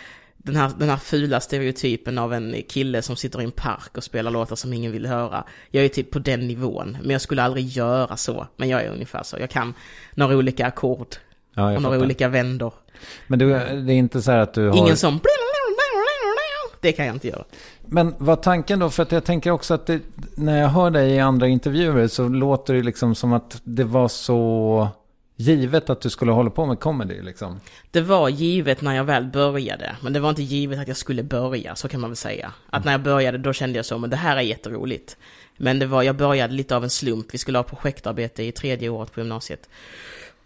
den 0.45 0.55
här, 0.55 0.71
den 0.77 0.89
här 0.89 0.97
fula 0.97 1.39
stereotypen 1.39 2.17
av 2.17 2.33
en 2.33 2.55
kille 2.69 3.01
som 3.01 3.15
sitter 3.15 3.41
i 3.41 3.43
en 3.43 3.51
park 3.51 3.97
och 3.97 4.03
spelar 4.03 4.31
låtar 4.31 4.55
som 4.55 4.73
ingen 4.73 4.91
vill 4.91 5.05
höra. 5.05 5.43
Jag 5.71 5.85
är 5.85 5.89
typ 5.89 6.11
på 6.11 6.19
den 6.19 6.47
nivån, 6.47 6.97
men 7.01 7.09
jag 7.09 7.21
skulle 7.21 7.43
aldrig 7.43 7.67
göra 7.67 8.17
så. 8.17 8.47
Men 8.57 8.69
jag 8.69 8.83
är 8.83 8.89
ungefär 8.89 9.23
så. 9.23 9.37
Jag 9.39 9.49
kan 9.49 9.73
några 10.15 10.37
olika 10.37 10.65
ackord 10.67 11.15
Ja, 11.53 11.63
och 11.75 11.81
några 11.81 11.95
fattar. 11.95 12.05
olika 12.05 12.27
vändor. 12.27 12.73
Men 13.27 13.39
du, 13.39 13.49
det 13.49 13.93
är 13.93 13.97
inte 13.97 14.21
så 14.21 14.31
här 14.31 14.39
att 14.39 14.53
du 14.53 14.67
har... 14.69 14.77
Ingen 14.77 14.97
som... 14.97 15.19
Det 16.81 16.91
kan 16.91 17.05
jag 17.05 17.15
inte 17.15 17.27
göra. 17.27 17.43
Men 17.85 18.15
vad 18.17 18.41
tanken 18.41 18.79
då? 18.79 18.89
För 18.89 19.03
att 19.03 19.11
jag 19.11 19.23
tänker 19.23 19.51
också 19.51 19.73
att 19.73 19.85
det, 19.85 19.99
när 20.35 20.61
jag 20.61 20.69
hör 20.69 20.91
dig 20.91 21.11
i 21.11 21.19
andra 21.19 21.47
intervjuer 21.47 22.07
så 22.07 22.27
låter 22.27 22.73
det 22.73 22.83
liksom 22.83 23.15
som 23.15 23.33
att 23.33 23.61
det 23.63 23.83
var 23.83 24.07
så 24.07 24.87
givet 25.35 25.89
att 25.89 26.01
du 26.01 26.09
skulle 26.09 26.31
hålla 26.31 26.49
på 26.49 26.65
med 26.65 26.79
comedy 26.79 27.21
liksom. 27.21 27.59
Det 27.91 28.01
var 28.01 28.29
givet 28.29 28.81
när 28.81 28.95
jag 28.95 29.03
väl 29.03 29.25
började, 29.25 29.95
men 30.01 30.13
det 30.13 30.19
var 30.19 30.29
inte 30.29 30.43
givet 30.43 30.79
att 30.79 30.87
jag 30.87 30.97
skulle 30.97 31.23
börja, 31.23 31.75
så 31.75 31.87
kan 31.87 32.01
man 32.01 32.09
väl 32.09 32.17
säga. 32.17 32.53
Att 32.69 32.85
när 32.85 32.91
jag 32.91 33.01
började, 33.01 33.37
då 33.37 33.53
kände 33.53 33.79
jag 33.79 33.85
så, 33.85 33.97
men 33.97 34.09
det 34.09 34.15
här 34.15 34.37
är 34.37 34.41
jätteroligt. 34.41 35.17
Men 35.57 35.79
det 35.79 35.85
var, 35.85 36.03
jag 36.03 36.15
började 36.15 36.53
lite 36.53 36.75
av 36.75 36.83
en 36.83 36.89
slump, 36.89 37.33
vi 37.33 37.37
skulle 37.37 37.57
ha 37.57 37.63
projektarbete 37.63 38.43
i 38.43 38.51
tredje 38.51 38.89
året 38.89 39.11
på 39.11 39.19
gymnasiet. 39.19 39.69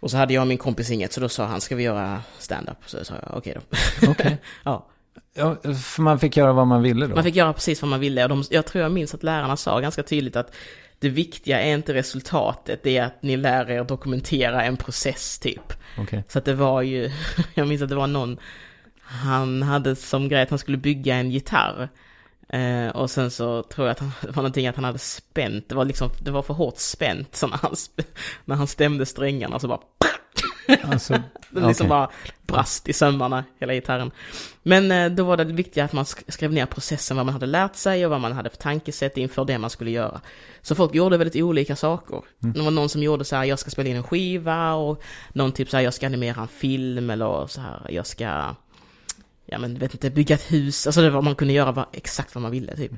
Och 0.00 0.10
så 0.10 0.16
hade 0.16 0.34
jag 0.34 0.40
och 0.40 0.46
min 0.46 0.58
kompis 0.58 0.90
inget, 0.90 1.12
så 1.12 1.20
då 1.20 1.28
sa 1.28 1.44
han, 1.46 1.60
ska 1.60 1.76
vi 1.76 1.82
göra 1.82 2.22
stand-up? 2.38 2.76
Så 2.86 3.04
sa 3.04 3.14
jag, 3.22 3.36
okej 3.36 3.56
då. 3.56 3.76
Okej. 4.10 4.38
ja. 4.64 4.86
Ja, 5.34 5.56
för 5.62 6.02
man 6.02 6.18
fick 6.18 6.36
göra 6.36 6.52
vad 6.52 6.66
man 6.66 6.82
ville 6.82 7.06
då. 7.06 7.14
Man 7.14 7.24
fick 7.24 7.36
göra 7.36 7.52
precis 7.52 7.82
vad 7.82 7.88
man 7.88 8.00
ville. 8.00 8.22
Och 8.22 8.28
de, 8.28 8.44
jag 8.50 8.66
tror 8.66 8.82
jag 8.82 8.92
minns 8.92 9.14
att 9.14 9.22
lärarna 9.22 9.56
sa 9.56 9.80
ganska 9.80 10.02
tydligt 10.02 10.36
att 10.36 10.54
det 11.00 11.08
viktiga 11.08 11.60
är 11.60 11.74
inte 11.74 11.94
resultatet, 11.94 12.82
det 12.82 12.98
är 12.98 13.04
att 13.04 13.22
ni 13.22 13.36
lär 13.36 13.70
er 13.70 13.84
dokumentera 13.84 14.64
en 14.64 14.76
process 14.76 15.38
typ. 15.38 15.72
Okej. 15.98 16.24
Så 16.28 16.38
att 16.38 16.44
det 16.44 16.54
var 16.54 16.82
ju, 16.82 17.10
jag 17.54 17.68
minns 17.68 17.82
att 17.82 17.88
det 17.88 17.94
var 17.94 18.06
någon, 18.06 18.38
han 19.00 19.62
hade 19.62 19.96
som 19.96 20.28
grej 20.28 20.42
att 20.42 20.50
han 20.50 20.58
skulle 20.58 20.76
bygga 20.76 21.14
en 21.14 21.30
gitarr. 21.30 21.88
Eh, 22.48 22.88
och 22.88 23.10
sen 23.10 23.30
så 23.30 23.62
tror 23.62 23.86
jag 23.86 23.92
att 23.92 23.98
han, 23.98 24.12
det 24.20 24.26
var 24.26 24.42
någonting 24.42 24.66
att 24.66 24.76
han 24.76 24.84
hade 24.84 24.98
spänt, 24.98 25.68
det 25.68 25.74
var 25.74 25.84
liksom, 25.84 26.10
det 26.20 26.30
var 26.30 26.42
för 26.42 26.54
hårt 26.54 26.78
spänt 26.78 27.36
så 27.36 27.46
när 27.46 27.56
han, 27.56 27.74
när 28.44 28.56
han 28.56 28.66
stämde 28.66 29.06
strängarna 29.06 29.58
så 29.58 29.68
bara 29.68 29.80
Alltså, 30.82 31.12
det 31.50 31.66
liksom 31.66 31.86
okej. 31.86 31.88
bara 31.88 32.10
brast 32.46 32.88
i 32.88 32.92
sömmarna, 32.92 33.44
hela 33.60 33.74
gitarren. 33.74 34.10
Men 34.62 34.92
eh, 34.92 35.10
då 35.10 35.24
var 35.24 35.36
det 35.36 35.44
viktigt 35.44 35.82
att 35.84 35.92
man 35.92 36.04
sk- 36.04 36.30
skrev 36.30 36.52
ner 36.52 36.66
processen, 36.66 37.16
vad 37.16 37.26
man 37.26 37.32
hade 37.32 37.46
lärt 37.46 37.76
sig 37.76 38.04
och 38.04 38.10
vad 38.10 38.20
man 38.20 38.32
hade 38.32 38.50
för 38.50 38.56
tankesätt 38.56 39.16
inför 39.16 39.44
det 39.44 39.58
man 39.58 39.70
skulle 39.70 39.90
göra. 39.90 40.20
Så 40.62 40.74
folk 40.74 40.94
gjorde 40.94 41.16
väldigt 41.16 41.42
olika 41.42 41.76
saker. 41.76 42.22
Det 42.38 42.62
var 42.62 42.70
någon 42.70 42.88
som 42.88 43.02
gjorde 43.02 43.24
så 43.24 43.36
här, 43.36 43.44
jag 43.44 43.58
ska 43.58 43.70
spela 43.70 43.88
in 43.88 43.96
en 43.96 44.02
skiva 44.02 44.74
och 44.74 45.02
någon 45.32 45.52
typ 45.52 45.70
så 45.70 45.76
här, 45.76 45.84
jag 45.84 45.94
ska 45.94 46.06
animera 46.06 46.40
en 46.42 46.48
film 46.48 47.10
eller 47.10 47.46
så 47.46 47.60
här, 47.60 47.86
jag 47.90 48.06
ska, 48.06 48.54
ja 49.46 49.58
men 49.58 49.78
vet 49.78 49.94
inte, 49.94 50.10
bygga 50.10 50.34
ett 50.34 50.52
hus. 50.52 50.86
Alltså 50.86 51.00
det 51.02 51.10
var, 51.10 51.22
man 51.22 51.34
kunde 51.34 51.54
göra 51.54 51.72
vad, 51.72 51.86
exakt 51.92 52.34
vad 52.34 52.42
man 52.42 52.50
ville 52.50 52.76
typ. 52.76 52.92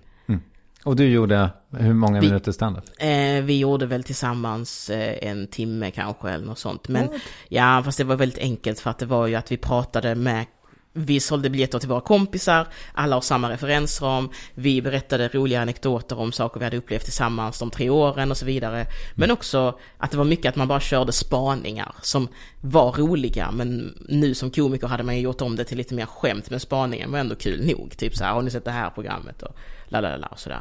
Och 0.84 0.96
du 0.96 1.08
gjorde 1.08 1.50
hur 1.70 1.94
många 1.94 2.20
Vi- 2.20 2.26
minuter 2.26 2.52
standup? 2.52 2.84
Eh, 2.98 3.08
vi 3.42 3.58
gjorde 3.58 3.86
väl 3.86 4.02
tillsammans 4.04 4.90
eh, 4.90 5.28
en 5.28 5.46
timme 5.46 5.90
kanske 5.90 6.30
eller 6.30 6.46
något 6.46 6.58
sånt. 6.58 6.88
Men 6.88 7.08
ja, 7.48 7.82
fast 7.84 7.98
det 7.98 8.04
var 8.04 8.16
väldigt 8.16 8.38
enkelt 8.38 8.80
för 8.80 8.90
att 8.90 8.98
det 8.98 9.06
var 9.06 9.26
ju 9.26 9.34
att 9.34 9.52
vi 9.52 9.56
pratade 9.56 10.14
med 10.14 10.44
vi 10.92 11.20
sålde 11.20 11.50
biljetter 11.50 11.78
till 11.78 11.88
våra 11.88 12.00
kompisar, 12.00 12.66
alla 12.92 13.16
har 13.16 13.20
samma 13.20 13.50
referensram, 13.50 14.30
vi 14.54 14.82
berättade 14.82 15.28
roliga 15.28 15.62
anekdoter 15.62 16.18
om 16.18 16.32
saker 16.32 16.60
vi 16.60 16.64
hade 16.64 16.76
upplevt 16.76 17.04
tillsammans 17.04 17.58
de 17.58 17.70
tre 17.70 17.90
åren 17.90 18.30
och 18.30 18.36
så 18.36 18.46
vidare. 18.46 18.86
Men 19.14 19.30
också 19.30 19.78
att 19.98 20.10
det 20.10 20.16
var 20.16 20.24
mycket 20.24 20.48
att 20.48 20.56
man 20.56 20.68
bara 20.68 20.80
körde 20.80 21.12
spaningar 21.12 21.94
som 22.02 22.28
var 22.60 22.92
roliga, 22.92 23.50
men 23.50 23.98
nu 24.08 24.34
som 24.34 24.50
komiker 24.50 24.86
hade 24.86 25.02
man 25.02 25.16
ju 25.16 25.20
gjort 25.22 25.40
om 25.40 25.56
det 25.56 25.64
till 25.64 25.78
lite 25.78 25.94
mer 25.94 26.06
skämt, 26.06 26.50
men 26.50 26.60
spaningen 26.60 27.12
var 27.12 27.18
ändå 27.18 27.34
kul 27.34 27.66
nog. 27.66 27.96
Typ 27.96 28.16
så 28.16 28.24
här, 28.24 28.32
har 28.32 28.42
ni 28.42 28.50
sett 28.50 28.64
det 28.64 28.70
här 28.70 28.90
programmet? 28.90 29.42
Och 29.42 29.56
la 29.88 30.00
la 30.00 30.16
la, 30.16 30.26
och 30.26 30.38
sådär. 30.38 30.60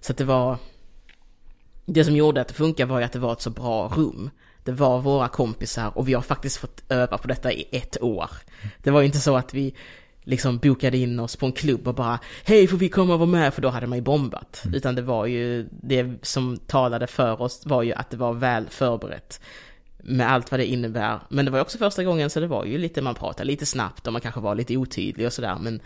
Så 0.00 0.12
att 0.12 0.18
det 0.18 0.24
var, 0.24 0.58
det 1.86 2.04
som 2.04 2.16
gjorde 2.16 2.40
att 2.40 2.48
det 2.48 2.54
funkar 2.54 2.86
var 2.86 2.98
ju 2.98 3.04
att 3.04 3.12
det 3.12 3.18
var 3.18 3.32
ett 3.32 3.42
så 3.42 3.50
bra 3.50 3.92
rum. 3.96 4.30
Det 4.64 4.72
var 4.72 5.00
våra 5.00 5.28
kompisar 5.28 5.98
och 5.98 6.08
vi 6.08 6.14
har 6.14 6.22
faktiskt 6.22 6.56
fått 6.56 6.82
öva 6.88 7.18
på 7.18 7.28
detta 7.28 7.52
i 7.52 7.68
ett 7.72 8.02
år. 8.02 8.30
Det 8.82 8.90
var 8.90 9.00
ju 9.00 9.06
inte 9.06 9.20
så 9.20 9.36
att 9.36 9.54
vi 9.54 9.74
liksom 10.24 10.58
bokade 10.58 10.96
in 10.96 11.20
oss 11.20 11.36
på 11.36 11.46
en 11.46 11.52
klubb 11.52 11.88
och 11.88 11.94
bara 11.94 12.18
Hej, 12.44 12.66
får 12.66 12.76
vi 12.76 12.88
komma 12.88 13.12
och 13.12 13.18
vara 13.18 13.30
med? 13.30 13.54
För 13.54 13.62
då 13.62 13.68
hade 13.68 13.86
man 13.86 13.98
ju 13.98 14.02
bombat. 14.02 14.62
Utan 14.72 14.94
det 14.94 15.02
var 15.02 15.26
ju, 15.26 15.68
det 15.70 16.14
som 16.22 16.56
talade 16.56 17.06
för 17.06 17.42
oss 17.42 17.66
var 17.66 17.82
ju 17.82 17.92
att 17.92 18.10
det 18.10 18.16
var 18.16 18.32
väl 18.32 18.66
förberett. 18.68 19.40
Med 20.04 20.32
allt 20.32 20.50
vad 20.50 20.60
det 20.60 20.66
innebär. 20.66 21.20
Men 21.28 21.44
det 21.44 21.50
var 21.50 21.58
ju 21.58 21.62
också 21.62 21.78
första 21.78 22.04
gången 22.04 22.30
så 22.30 22.40
det 22.40 22.46
var 22.46 22.64
ju 22.64 22.78
lite, 22.78 23.02
man 23.02 23.14
pratade 23.14 23.44
lite 23.44 23.66
snabbt 23.66 24.06
och 24.06 24.12
man 24.12 24.22
kanske 24.22 24.40
var 24.40 24.54
lite 24.54 24.76
otydlig 24.76 25.26
och 25.26 25.32
sådär. 25.32 25.58
Men 25.60 25.80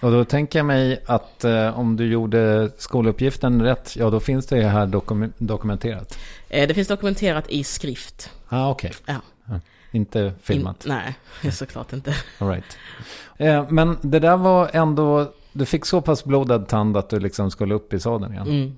Och 0.00 0.10
då 0.10 0.24
tänker 0.24 0.58
jag 0.58 0.66
mig 0.66 1.02
att 1.06 1.44
eh, 1.44 1.78
om 1.78 1.96
du 1.96 2.06
gjorde 2.06 2.70
skoluppgiften 2.78 3.62
rätt, 3.62 3.96
ja 3.96 4.10
då 4.10 4.20
finns 4.20 4.46
det 4.46 4.62
här 4.64 4.86
dokum- 4.86 5.32
dokumenterat. 5.38 6.18
eh, 6.48 6.68
det 6.68 6.74
finns 6.74 6.88
dokumenterat 6.88 7.50
i 7.50 7.64
skrift. 7.64 8.30
Ah, 8.48 8.70
okej. 8.70 8.92
Ja. 9.06 9.14
Ja, 9.48 9.60
Inte 9.92 10.32
filmat. 10.42 10.86
In, 10.86 10.92
nej, 10.92 11.14
såklart 11.52 11.92
inte. 11.92 12.14
All 12.38 12.48
right. 12.48 12.78
eh, 13.36 13.66
men 13.70 13.96
det 14.02 14.18
där 14.18 14.36
var 14.36 14.70
ändå, 14.72 15.32
du 15.52 15.66
fick 15.66 15.84
så 15.86 16.00
pass 16.00 16.24
blodad 16.24 16.68
tand 16.68 16.96
att 16.96 17.10
du 17.10 17.20
liksom 17.20 17.50
skulle 17.50 17.74
upp 17.74 17.92
i 17.92 18.00
sadeln 18.00 18.32
igen. 18.32 18.46
Mm. 18.48 18.76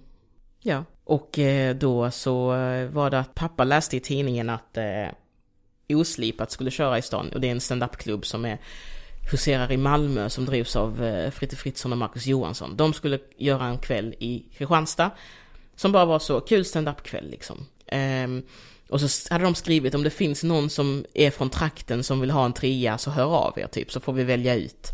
Ja, 0.63 0.85
och 1.05 1.39
eh, 1.39 1.77
då 1.77 2.11
så 2.11 2.55
eh, 2.55 2.89
var 2.89 3.11
det 3.11 3.19
att 3.19 3.35
pappa 3.35 3.65
läste 3.65 3.97
i 3.97 4.01
tidningen 4.01 4.51
att 4.51 4.77
eh, 4.77 4.85
Oslipat 5.97 6.51
skulle 6.51 6.71
köra 6.71 6.99
i 6.99 7.03
stan. 7.03 7.29
Och 7.35 7.41
det 7.41 7.47
är 7.47 7.53
en 7.53 7.61
standup-klubb 7.61 8.27
som 8.27 8.45
är 8.45 8.59
huserar 9.31 9.73
i 9.73 9.77
Malmö 9.77 10.29
som 10.29 10.47
drivs 10.47 10.77
av 10.77 11.05
eh, 11.05 11.31
Fritte 11.31 11.57
Fritzson 11.57 11.93
och 11.93 11.99
Marcus 11.99 12.27
Johansson. 12.27 12.77
De 12.77 12.93
skulle 12.93 13.19
göra 13.37 13.65
en 13.67 13.79
kväll 13.79 14.15
i 14.19 14.45
Kristianstad. 14.57 15.11
Som 15.77 15.93
bara 15.93 16.05
var 16.05 16.19
så, 16.19 16.41
kul 16.41 16.65
stand-up 16.65 17.03
kväll 17.03 17.31
liksom. 17.31 17.67
Ehm, 17.87 18.43
och 18.89 19.01
så 19.01 19.33
hade 19.33 19.45
de 19.45 19.55
skrivit 19.55 19.95
om 19.95 20.03
det 20.03 20.11
finns 20.11 20.43
någon 20.43 20.71
som 20.71 21.05
är 21.15 21.31
från 21.31 21.51
trakten 21.51 22.05
som 22.05 22.21
vill 22.21 22.31
ha 22.31 22.45
en 22.45 22.53
trea 22.53 22.99
så 22.99 23.11
hör 23.11 23.37
av 23.37 23.59
er 23.59 23.67
typ 23.67 23.93
så 23.93 24.01
får 24.01 24.13
vi 24.13 24.25
välja 24.25 24.55
ut. 24.55 24.89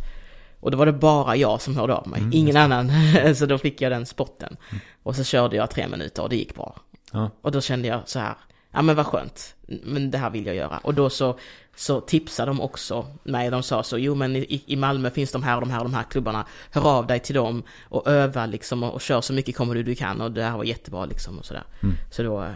Och 0.61 0.71
då 0.71 0.79
var 0.79 0.87
det 0.87 0.93
bara 0.93 1.37
jag 1.37 1.61
som 1.61 1.77
hörde 1.77 1.95
av 1.95 2.09
mig, 2.09 2.21
Mm, 2.21 2.33
ingen 2.35 2.57
annan. 2.57 2.93
så 3.35 3.47
då 3.47 3.59
fick 3.59 3.81
jag 3.81 3.93
den 3.93 4.07
spotten. 4.07 4.57
Och 5.03 5.17
så 5.17 5.25
körde 5.25 5.57
jag 5.57 5.71
tre 5.71 5.89
minuter 5.89 6.23
och 6.23 6.29
det 6.29 6.37
gick 6.37 6.55
bra. 6.55 6.77
Ja. 7.13 7.31
Och 7.41 7.53
då 7.53 7.61
kände 7.61 7.89
jag 7.89 8.01
så 8.07 8.19
här, 8.19 8.35
ja 8.77 8.83
men 8.83 8.97
vad 8.97 9.07
skönt, 9.07 9.55
men 9.67 10.11
det 10.11 10.19
här 10.19 10.31
vill 10.31 10.47
jag 10.47 10.57
göra. 10.57 10.79
Och 10.79 10.95
då 10.95 11.11
så, 11.11 11.39
så 11.77 12.01
tipsade 12.01 12.51
de 12.51 12.61
också 12.61 13.07
mig, 13.23 13.51
de 13.51 13.63
sa 13.63 13.83
så, 13.83 13.99
jo 13.99 14.15
men 14.15 14.37
i, 14.37 14.63
i 14.67 14.77
Malmö 14.77 15.11
finns 15.11 15.33
de 15.33 15.43
här 15.43 15.55
och 15.55 15.61
de 15.61 15.71
här 15.71 15.83
de 15.83 15.95
här 15.95 16.03
klubbarna, 16.03 16.47
hör 16.71 16.89
av 16.89 17.07
dig 17.07 17.21
till 17.21 17.35
dem 17.35 17.63
och 17.89 18.09
öva 18.09 18.47
liksom 18.47 18.83
och, 18.83 18.95
och 18.95 19.01
kör 19.01 19.21
så 19.21 19.33
mycket 19.33 19.57
kommer 19.57 19.75
du 19.75 19.83
du 19.83 19.95
kan 19.95 20.21
och 20.21 20.33
det 20.33 20.43
här 20.43 20.57
var 20.57 20.65
jättebra 20.65 21.05
liksom 21.05 21.39
och 21.39 21.45
sådär. 21.45 21.65
Så 22.11 22.23
då, 22.23 22.47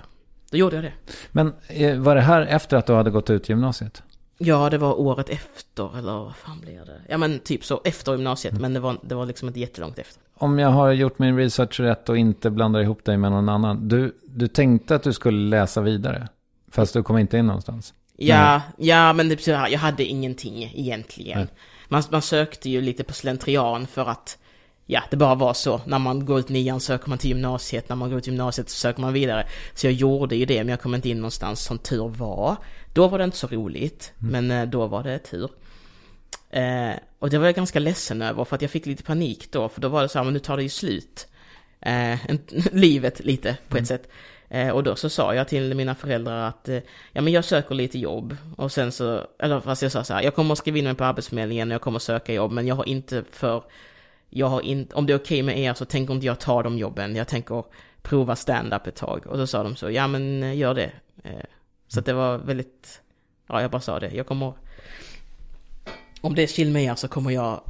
då 0.50 0.56
gjorde 0.56 0.76
jag 0.76 0.84
det. 0.84 0.92
Men 1.32 1.52
eh, 1.68 1.98
var 1.98 2.14
det 2.14 2.20
här 2.20 2.42
efter 2.42 2.76
att 2.76 2.86
du 2.86 2.92
hade 2.92 3.10
gått 3.10 3.30
ut 3.30 3.48
gymnasiet? 3.48 4.02
Ja, 4.38 4.70
det 4.70 4.78
var 4.78 5.00
året 5.00 5.28
efter, 5.28 5.98
eller 5.98 6.12
vad 6.12 6.36
fan 6.36 6.60
blev 6.60 6.86
det? 6.86 7.00
Ja 7.08 7.18
men 7.18 7.38
typ 7.38 7.64
så, 7.64 7.80
efter 7.84 8.12
gymnasiet, 8.12 8.60
men 8.60 8.74
det 8.74 8.80
var, 8.80 8.96
det 9.02 9.14
var 9.14 9.26
liksom 9.26 9.48
inte 9.48 9.60
jättelångt 9.60 9.98
efter. 9.98 10.22
Om 10.40 10.58
jag 10.58 10.68
har 10.68 10.92
gjort 10.92 11.18
min 11.18 11.36
research 11.36 11.80
rätt 11.80 12.08
och 12.08 12.18
inte 12.18 12.50
blandar 12.50 12.80
ihop 12.80 13.04
dig 13.04 13.16
med 13.16 13.30
någon 13.32 13.48
annan. 13.48 13.88
Du, 13.88 14.16
du 14.26 14.48
tänkte 14.48 14.94
att 14.94 15.02
du 15.02 15.12
skulle 15.12 15.48
läsa 15.48 15.80
vidare. 15.80 16.28
Fast 16.70 16.94
du 16.94 17.02
kom 17.02 17.18
inte 17.18 17.38
in 17.38 17.46
någonstans. 17.46 17.94
Ja, 18.16 18.62
ja 18.76 19.12
men 19.12 19.28
det, 19.28 19.46
jag 19.46 19.78
hade 19.78 20.04
ingenting 20.04 20.72
egentligen. 20.74 21.38
Nej. 21.38 21.48
Man, 21.88 22.02
man 22.10 22.22
sökte 22.22 22.70
ju 22.70 22.80
lite 22.80 23.04
på 23.04 23.12
slentrian 23.12 23.86
för 23.86 24.06
att, 24.06 24.38
ja, 24.86 25.02
det 25.10 25.16
bara 25.16 25.34
var 25.34 25.54
så. 25.54 25.80
När 25.84 25.98
man 25.98 26.24
går 26.24 26.38
ut 26.38 26.48
nian 26.48 26.80
söker 26.80 27.08
man 27.08 27.18
till 27.18 27.30
gymnasiet, 27.30 27.88
när 27.88 27.96
man 27.96 28.10
går 28.10 28.18
ut 28.18 28.26
gymnasiet 28.26 28.70
så 28.70 28.76
söker 28.76 29.00
man 29.00 29.12
vidare. 29.12 29.46
Så 29.74 29.86
jag 29.86 29.92
gjorde 29.92 30.36
ju 30.36 30.46
det, 30.46 30.58
men 30.58 30.68
jag 30.68 30.80
kom 30.80 30.94
inte 30.94 31.08
in 31.08 31.16
någonstans 31.16 31.60
som 31.60 31.78
tur 31.78 32.08
var. 32.08 32.56
Då 32.92 33.08
var 33.08 33.18
det 33.18 33.24
inte 33.24 33.36
så 33.36 33.46
roligt, 33.46 34.12
men 34.18 34.50
eh, 34.50 34.66
då 34.66 34.86
var 34.86 35.02
det 35.02 35.18
tur. 35.18 35.50
Eh, 36.50 36.92
och 37.18 37.30
det 37.30 37.38
var 37.38 37.46
jag 37.46 37.54
ganska 37.54 37.78
ledsen 37.78 38.22
över, 38.22 38.44
för 38.44 38.56
att 38.56 38.62
jag 38.62 38.70
fick 38.70 38.86
lite 38.86 39.02
panik 39.02 39.52
då, 39.52 39.68
för 39.68 39.80
då 39.80 39.88
var 39.88 40.02
det 40.02 40.08
så 40.08 40.18
här, 40.18 40.24
men 40.24 40.32
nu 40.32 40.38
tar 40.38 40.56
det 40.56 40.62
ju 40.62 40.68
slut. 40.68 41.28
Eh, 41.80 42.30
en, 42.30 42.38
livet 42.72 43.24
lite, 43.24 43.56
på 43.68 43.76
ett 43.76 43.86
sätt. 43.86 44.08
Eh, 44.48 44.68
och 44.68 44.82
då 44.82 44.96
så 44.96 45.08
sa 45.08 45.34
jag 45.34 45.48
till 45.48 45.74
mina 45.74 45.94
föräldrar 45.94 46.48
att 46.48 46.68
eh, 46.68 46.78
ja 47.12 47.20
men 47.20 47.32
jag 47.32 47.44
söker 47.44 47.74
lite 47.74 47.98
jobb. 47.98 48.36
Och 48.56 48.72
sen 48.72 48.92
så, 48.92 49.26
eller 49.38 49.60
fast 49.60 49.82
jag 49.82 49.92
sa 49.92 50.04
så 50.04 50.14
här, 50.14 50.22
jag 50.22 50.34
kommer 50.34 50.52
att 50.52 50.58
skriva 50.58 50.78
in 50.78 50.84
mig 50.84 50.94
på 50.94 51.04
Arbetsförmedlingen 51.04 51.68
och 51.68 51.74
jag 51.74 51.80
kommer 51.80 51.96
att 51.96 52.02
söka 52.02 52.32
jobb, 52.32 52.52
men 52.52 52.66
jag 52.66 52.74
har 52.74 52.88
inte 52.88 53.24
för, 53.30 53.64
jag 54.28 54.46
har 54.46 54.60
inte, 54.60 54.94
om 54.94 55.06
det 55.06 55.12
är 55.12 55.18
okej 55.18 55.42
med 55.42 55.58
er 55.58 55.74
så 55.74 55.84
tänker 55.84 56.14
inte 56.14 56.26
jag 56.26 56.40
ta 56.40 56.62
de 56.62 56.78
jobben, 56.78 57.16
jag 57.16 57.28
tänker 57.28 57.64
prova 58.02 58.36
stand-up 58.36 58.86
ett 58.86 58.96
tag. 58.96 59.26
Och 59.26 59.38
då 59.38 59.46
sa 59.46 59.62
de 59.62 59.76
så, 59.76 59.90
ja 59.90 60.06
men 60.06 60.42
eh, 60.42 60.56
gör 60.56 60.74
det. 60.74 60.92
Eh, 61.24 61.44
så 61.88 62.00
att 62.00 62.06
det 62.06 62.12
var 62.12 62.38
väldigt, 62.38 63.00
ja 63.46 63.62
jag 63.62 63.70
bara 63.70 63.80
sa 63.80 64.00
det, 64.00 64.10
jag 64.10 64.26
kommer, 64.26 64.52
om 66.20 66.34
det 66.34 66.42
är 66.42 66.46
chill 66.46 66.70
med 66.70 66.84
er 66.84 66.94
så 66.94 67.08
kommer 67.08 67.30
jag 67.30 67.60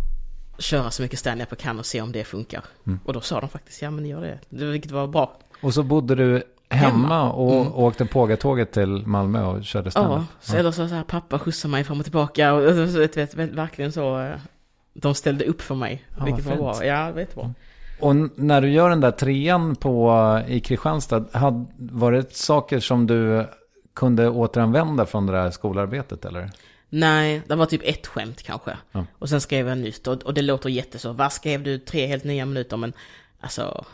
köra 0.58 0.90
så 0.90 1.02
mycket 1.02 1.18
stand-up 1.18 1.48
jag 1.50 1.58
kan 1.58 1.78
och 1.78 1.86
se 1.86 2.00
om 2.00 2.12
det 2.12 2.24
funkar. 2.24 2.64
Och 3.04 3.12
då 3.12 3.20
sa 3.20 3.40
de 3.40 3.48
faktiskt, 3.48 3.82
ja 3.82 3.90
men 3.90 4.06
gör 4.06 4.38
det, 4.48 4.64
vilket 4.66 4.90
var 4.90 5.06
bra. 5.06 5.38
Och 5.62 5.74
så 5.74 5.82
bodde 5.82 6.14
du 6.14 6.42
hemma 6.68 6.90
Hemma. 6.90 7.32
och 7.32 7.52
Mm. 7.60 7.74
åkte 7.74 8.04
pågatåget 8.06 8.72
till 8.72 9.06
Malmö 9.06 9.44
och 9.44 9.64
körde 9.64 9.90
standup. 9.90 10.18
Ja, 10.18 10.24
så 10.40 10.56
eller 10.56 10.70
så, 10.70 10.88
så 10.88 10.94
här, 10.94 11.02
pappa 11.04 11.38
skjutsade 11.38 11.72
mig 11.72 11.84
fram 11.84 11.98
och 11.98 12.04
tillbaka 12.04 12.52
och, 12.54 12.74
så, 12.74 12.98
vet, 12.98 13.16
vet, 13.16 13.34
vet, 13.34 13.50
verkligen 13.50 13.92
så. 13.92 14.20
eh, 14.20 14.34
De 14.94 15.14
ställde 15.14 15.44
upp 15.44 15.60
för 15.62 15.74
mig, 15.74 16.04
Ja, 16.18 16.24
vilket 16.24 16.44
var 16.44 16.52
fint. 16.52 16.60
bra. 16.62 16.84
Ja, 16.84 17.06
det 17.06 17.12
var 17.12 17.20
jättebra. 17.20 17.54
Och 18.00 18.16
när 18.36 18.60
du 18.60 18.70
gör 18.70 18.90
den 18.90 19.00
där 19.00 19.10
trean 19.10 19.76
på, 19.76 20.40
i 20.48 20.60
Kristianstad, 20.60 21.24
had, 21.32 21.66
var 21.78 22.12
det 22.12 22.32
saker 22.36 22.80
som 22.80 23.06
du 23.06 23.46
kunde 23.94 24.28
återanvända 24.28 25.06
från 25.06 25.26
det 25.26 25.32
där 25.32 25.50
skolarbetet 25.50 26.24
eller? 26.24 26.50
Nej, 26.90 27.42
det 27.46 27.54
var 27.54 27.66
typ 27.66 27.80
ett 27.84 28.06
skämt 28.06 28.42
kanske. 28.42 28.76
Ja. 28.92 29.06
Och 29.18 29.28
sen 29.28 29.40
skrev 29.40 29.68
jag 29.68 29.78
nytt 29.78 30.06
och, 30.06 30.22
och 30.22 30.34
det 30.34 30.42
låter 30.42 30.68
jätteså. 30.68 31.12
Vad 31.12 31.32
skrev 31.32 31.62
du? 31.62 31.78
Tre 31.78 32.06
helt 32.06 32.24
nya 32.24 32.46
minuter, 32.46 32.76
men 32.76 32.92
alltså, 33.40 33.84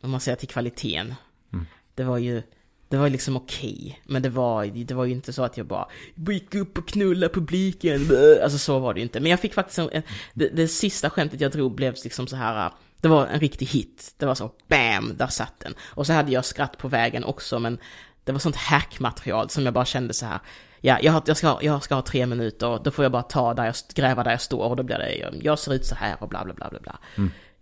om 0.00 0.10
man 0.10 0.20
säger 0.20 0.36
till 0.36 0.48
kvaliteten. 0.48 1.14
Mm. 1.52 1.66
Det 1.94 2.04
var 2.04 2.18
ju, 2.18 2.42
det 2.88 2.96
var 2.96 3.08
liksom 3.08 3.36
okej. 3.36 4.02
men 4.04 4.22
det 4.22 4.28
var, 4.28 4.66
det 4.66 4.94
var 4.94 5.04
ju 5.04 5.12
inte 5.12 5.32
så 5.32 5.42
att 5.44 5.56
jag 5.56 5.66
bara 5.66 5.88
gick 6.14 6.54
upp 6.54 6.78
och 6.78 6.88
knulla 6.88 7.28
publiken. 7.28 8.10
Alltså 8.42 8.58
så 8.58 8.78
var 8.78 8.94
det 8.94 9.00
ju 9.00 9.04
inte. 9.04 9.20
Men 9.20 9.30
jag 9.30 9.40
fick 9.40 9.54
faktiskt 9.54 9.78
en, 9.78 9.88
en, 9.92 10.02
det, 10.34 10.48
det 10.48 10.68
sista 10.68 11.10
skämtet 11.10 11.40
jag 11.40 11.52
drog 11.52 11.74
blev 11.74 11.94
liksom 12.04 12.26
så 12.26 12.36
här. 12.36 12.72
Det 13.00 13.08
var 13.08 13.26
en 13.26 13.40
riktig 13.40 13.66
hit. 13.66 14.14
Det 14.16 14.26
var 14.26 14.34
så 14.34 14.50
BAM, 14.68 15.16
där 15.16 15.26
satt 15.26 15.60
den. 15.60 15.74
Och 15.80 16.06
så 16.06 16.12
hade 16.12 16.32
jag 16.32 16.44
skratt 16.44 16.78
på 16.78 16.88
vägen 16.88 17.24
också, 17.24 17.58
men 17.58 17.78
det 18.24 18.32
var 18.32 18.38
sånt 18.38 18.56
hackmaterial 18.56 19.50
som 19.50 19.64
jag 19.64 19.74
bara 19.74 19.84
kände 19.84 20.14
så 20.14 20.26
här. 20.26 20.40
Ja, 20.86 20.98
jag, 21.02 21.12
har, 21.12 21.22
jag, 21.26 21.36
ska, 21.36 21.58
jag 21.62 21.82
ska 21.82 21.94
ha 21.94 22.02
tre 22.02 22.26
minuter, 22.26 22.80
då 22.84 22.90
får 22.90 23.04
jag 23.04 23.12
bara 23.12 23.22
ta 23.22 23.54
där 23.54 23.64
jag, 23.64 23.74
gräva 23.94 24.24
där 24.24 24.30
jag 24.30 24.40
står 24.40 24.64
och 24.68 24.76
då 24.76 24.82
blir 24.82 24.98
det, 24.98 25.38
jag 25.42 25.58
ser 25.58 25.74
ut 25.74 25.86
så 25.86 25.94
här 25.94 26.16
och 26.20 26.28
bla 26.28 26.44
bla 26.44 26.54
bla 26.54 26.68
bla 26.70 26.78
bla. 26.80 26.98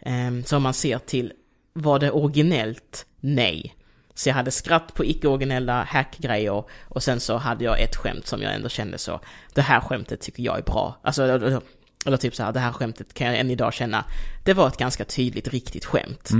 Ehm, 0.01 0.45
så 0.45 0.57
om 0.57 0.63
man 0.63 0.75
ser 0.75 0.99
till, 0.99 1.33
var 1.73 1.99
det 1.99 2.11
originellt? 2.11 3.07
Nej. 3.21 3.75
Så 4.15 4.29
jag 4.29 4.35
hade 4.35 4.51
skratt 4.51 4.95
på 4.95 5.05
icke-originella 5.05 5.83
hackgrejer 5.83 6.65
och 6.83 7.03
sen 7.03 7.21
så 7.21 7.37
hade 7.37 7.65
jag 7.65 7.81
ett 7.81 7.97
skämt 7.97 8.27
som 8.27 8.43
jag 8.43 8.55
ändå 8.55 8.69
kände 8.69 8.99
så, 8.99 9.21
det 9.55 9.63
här 9.63 9.81
skämtet 9.81 10.21
tycker 10.21 10.43
jag 10.43 10.59
är 10.59 10.63
bra. 10.63 10.99
Alltså, 11.03 11.23
eller, 11.23 12.17
typ 12.17 12.35
så 12.35 12.43
här, 12.43 12.53
det 12.53 12.61
här 12.61 12.73
skämtet 12.73 13.15
kan 13.15 13.27
jag 13.27 13.39
än 13.39 13.51
idag 13.51 13.75
känna, 13.75 14.05
det 14.45 14.55
var 14.55 14.69
ett 14.69 14.77
ganska 14.77 15.05
tydligt, 15.05 15.49
riktigt 15.49 15.85
skämt. 15.85 16.31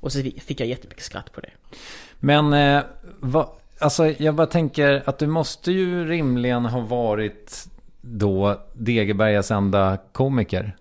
Och 0.00 0.12
så 0.12 0.22
fick 0.22 0.60
jag 0.60 0.68
jättemycket 0.68 1.04
skratt 1.04 1.32
på 1.32 1.40
det. 1.40 1.50
Men, 2.20 2.52
eh, 2.52 2.82
vad, 3.20 3.48
alltså 3.78 4.06
jag 4.18 4.34
bara 4.34 4.46
tänker 4.46 5.02
att 5.06 5.18
du 5.18 5.26
måste 5.26 5.72
ju 5.72 6.04
rimligen 6.08 6.64
ha 6.66 6.80
varit 6.80 7.68
då 8.00 8.60
Degebergas 8.74 9.50
enda 9.50 9.98
komiker. 10.12 10.76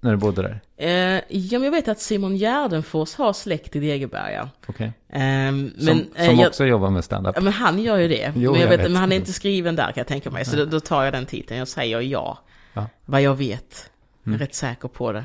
När 0.00 0.10
du 0.10 0.16
bodde 0.16 0.42
där. 0.42 0.60
Eh, 0.76 1.22
ja, 1.28 1.58
men 1.58 1.62
jag 1.62 1.70
vet 1.70 1.88
att 1.88 2.00
Simon 2.00 2.36
Gärdenfors 2.36 3.14
har 3.14 3.32
släkt 3.32 3.76
i 3.76 3.80
Degeberga. 3.80 4.48
Okej. 4.66 4.92
Ehm, 5.08 5.70
Som, 5.78 5.86
men, 5.86 6.06
eh, 6.16 6.26
som 6.26 6.38
jag, 6.38 6.48
också 6.48 6.64
jobbar 6.64 6.90
med 6.90 7.04
standup. 7.04 7.32
Ja, 7.36 7.42
men 7.42 7.52
han 7.52 7.78
gör 7.78 7.96
ju 7.96 8.08
det. 8.08 8.32
Jo, 8.36 8.50
men, 8.50 8.60
jag 8.60 8.66
jag 8.66 8.70
vet, 8.70 8.80
vet. 8.80 8.90
men 8.90 8.96
han 9.00 9.12
är 9.12 9.16
inte 9.16 9.32
skriven 9.32 9.76
där 9.76 9.84
kan 9.84 9.94
jag 9.96 10.06
tänka 10.06 10.30
mig. 10.30 10.44
Så 10.44 10.56
då, 10.56 10.64
då 10.64 10.80
tar 10.80 11.04
jag 11.04 11.12
den 11.12 11.26
titeln. 11.26 11.58
Jag 11.58 11.68
säger 11.68 12.00
ja. 12.00 12.38
Ja. 12.72 12.86
Vad 13.04 13.22
jag 13.22 13.34
vet. 13.34 13.90
Jag 14.24 14.34
är 14.34 14.38
rätt 14.38 14.54
säker 14.54 14.88
på 14.88 15.12
det. 15.12 15.24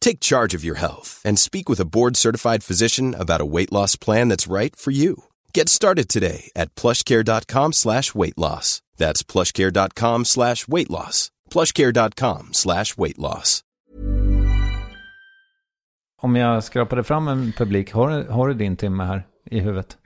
Take 0.00 0.20
charge 0.20 0.54
of 0.54 0.64
your 0.64 0.76
health 0.78 1.20
and 1.26 1.38
speak 1.38 1.68
with 1.68 1.80
a 1.80 1.84
board-certified 1.84 2.62
physician 2.64 3.14
about 3.14 3.40
a 3.40 3.44
weight 3.44 3.72
loss 3.72 3.96
plan 3.96 4.28
that's 4.28 4.52
right 4.52 4.76
for 4.76 4.90
you. 4.92 5.14
Get 5.54 5.68
started 5.68 6.08
today 6.08 6.50
at 6.56 6.74
plushcare.com 6.74 7.72
slash 7.72 8.14
weight 8.14 8.38
loss. 8.38 8.80
That's 8.96 9.22
plushcare.com 9.22 10.24
slash 10.24 10.68
weight 10.68 10.90
loss. 10.90 11.30
plushcare.com 11.50 12.48
slash 12.52 12.96
weight 12.98 13.18
loss. 13.18 13.60
om 16.22 16.36
jag 16.36 16.64
skrapade 16.64 17.04
fram 17.04 17.28
en 17.28 17.52
publik, 17.52 17.92
har, 17.92 18.10
du- 18.10 18.28
har 18.30 18.48
du 18.48 18.54
din 18.54 18.76
timme 18.76 19.04
här 19.04 19.26
i 19.50 19.60
huvudet? 19.60 19.96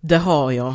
Det 0.00 0.16
har 0.18 0.52
jag. 0.52 0.74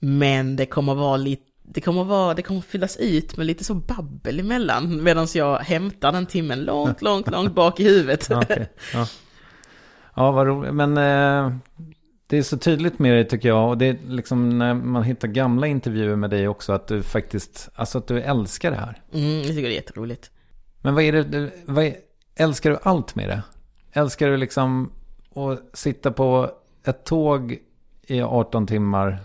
Men 0.00 0.56
det 0.56 0.66
kommer 0.66 0.94
vara 0.94 1.16
lite, 1.16 1.42
det 1.72 1.80
kommer 1.80 2.04
vara, 2.04 2.34
det 2.34 2.42
kommer 2.42 2.60
fyllas 2.60 2.96
ut 2.96 3.36
med 3.36 3.46
lite 3.46 3.64
så 3.64 3.74
babbel 3.74 4.40
emellan. 4.40 5.02
Medan 5.02 5.26
jag 5.34 5.58
hämtar 5.58 6.12
den 6.12 6.26
timmen 6.26 6.64
långt, 6.64 7.02
långt, 7.02 7.30
långt 7.30 7.54
bak 7.54 7.80
i 7.80 7.84
huvudet. 7.84 8.26
Ja, 8.30 8.38
okej. 8.42 8.68
ja. 8.92 9.06
ja 10.16 10.30
vad 10.30 10.46
roligt. 10.46 10.74
Men 10.74 10.96
eh, 10.96 11.56
det 12.26 12.38
är 12.38 12.42
så 12.42 12.58
tydligt 12.58 12.98
med 12.98 13.12
dig 13.12 13.28
tycker 13.28 13.48
jag. 13.48 13.68
Och 13.68 13.78
det 13.78 13.86
är 13.86 13.98
liksom 14.08 14.58
när 14.58 14.74
man 14.74 15.02
hittar 15.02 15.28
gamla 15.28 15.66
intervjuer 15.66 16.16
med 16.16 16.30
dig 16.30 16.48
också. 16.48 16.72
Att 16.72 16.86
du 16.86 17.02
faktiskt, 17.02 17.68
alltså 17.74 17.98
att 17.98 18.06
du 18.06 18.20
älskar 18.20 18.70
det 18.70 18.76
här. 18.76 19.02
Mm, 19.12 19.38
jag 19.38 19.46
tycker 19.46 19.62
det 19.62 19.74
är 19.74 19.76
jätteroligt. 19.76 20.30
Men 20.82 20.94
vad 20.94 21.04
är 21.04 21.12
det, 21.12 21.50
vad 21.64 21.84
är, 21.84 21.94
älskar 22.34 22.70
du 22.70 22.78
allt 22.82 23.14
med 23.14 23.28
det? 23.28 23.42
Älskar 23.92 24.28
du 24.28 24.36
liksom 24.36 24.92
att 25.34 25.78
sitta 25.78 26.10
på 26.10 26.50
ett 26.84 27.04
tåg 27.04 27.58
i 28.06 28.22
18 28.22 28.66
timmar? 28.66 29.18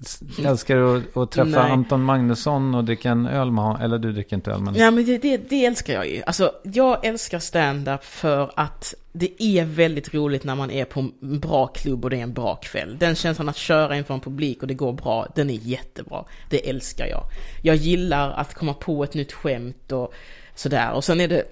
S- 0.00 0.20
Älskar 0.44 0.76
du 0.76 0.96
att, 0.96 1.16
att 1.16 1.30
träffa 1.30 1.62
Nej. 1.62 1.70
Anton 1.70 2.02
Magnusson 2.02 2.74
och 2.74 2.84
dricka 2.84 3.10
en 3.10 3.26
öl 3.26 3.50
med 3.50 3.64
honom? 3.64 3.80
Eller 3.82 3.98
du 3.98 4.12
dricker 4.12 4.36
inte 4.36 4.50
öl 4.50 4.60
men... 4.60 4.74
Ja 4.74 4.90
men 4.90 5.04
det, 5.06 5.18
det, 5.18 5.36
det 5.36 5.64
älskar 5.64 5.94
jag 5.94 6.08
ju. 6.08 6.22
Alltså 6.26 6.52
jag 6.62 7.04
älskar 7.06 7.38
stand-up 7.38 8.04
för 8.04 8.50
att 8.56 8.94
det 9.12 9.42
är 9.42 9.64
väldigt 9.64 10.14
roligt 10.14 10.44
när 10.44 10.54
man 10.54 10.70
är 10.70 10.84
på 10.84 11.00
en 11.00 11.12
bra 11.40 11.66
klubb 11.66 12.04
och 12.04 12.10
det 12.10 12.16
är 12.16 12.22
en 12.22 12.32
bra 12.32 12.54
kväll. 12.56 12.96
Den 12.98 13.14
känslan 13.14 13.48
att 13.48 13.56
köra 13.56 13.96
inför 13.96 14.14
en 14.14 14.20
publik 14.20 14.62
och 14.62 14.68
det 14.68 14.74
går 14.74 14.92
bra, 14.92 15.26
den 15.34 15.50
är 15.50 15.58
jättebra. 15.62 16.24
Det 16.50 16.68
älskar 16.68 17.06
jag. 17.06 17.22
Jag 17.62 17.76
gillar 17.76 18.30
att 18.30 18.54
komma 18.54 18.74
på 18.74 19.04
ett 19.04 19.14
nytt 19.14 19.32
skämt 19.32 19.92
och 19.92 20.14
sådär. 20.54 20.92
Och 20.92 21.04
sen 21.04 21.20
är 21.20 21.28
det, 21.28 21.42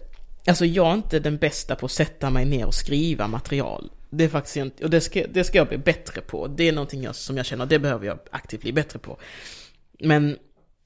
alltså 0.47 0.65
jag 0.67 0.89
är 0.91 0.95
inte 0.95 1.19
den 1.19 1.37
bästa 1.37 1.75
på 1.75 1.87
att 1.87 1.93
sätta 1.93 2.31
mig 2.31 2.45
ner 2.45 2.67
och 2.67 2.75
skriva 2.75 3.27
material. 3.29 3.91
Det 4.16 4.24
är 4.24 4.29
faktiskt 4.29 4.57
inte, 4.57 4.85
och 4.85 4.90
det 4.90 5.00
ska, 5.00 5.27
det 5.27 5.44
ska 5.44 5.59
jag 5.59 5.68
bli 5.68 5.79
bättre 5.79 6.20
på. 6.20 6.46
Det 6.46 6.68
är 6.68 6.72
någonting 6.72 7.03
jag, 7.03 7.16
som 7.16 7.37
jag 7.37 7.46
känner, 7.46 7.66
det 7.66 7.79
behöver 7.79 8.07
jag 8.07 8.18
aktivt 8.31 8.61
bli 8.61 8.72
bättre 8.72 8.98
på. 8.98 9.18
Men 10.00 10.37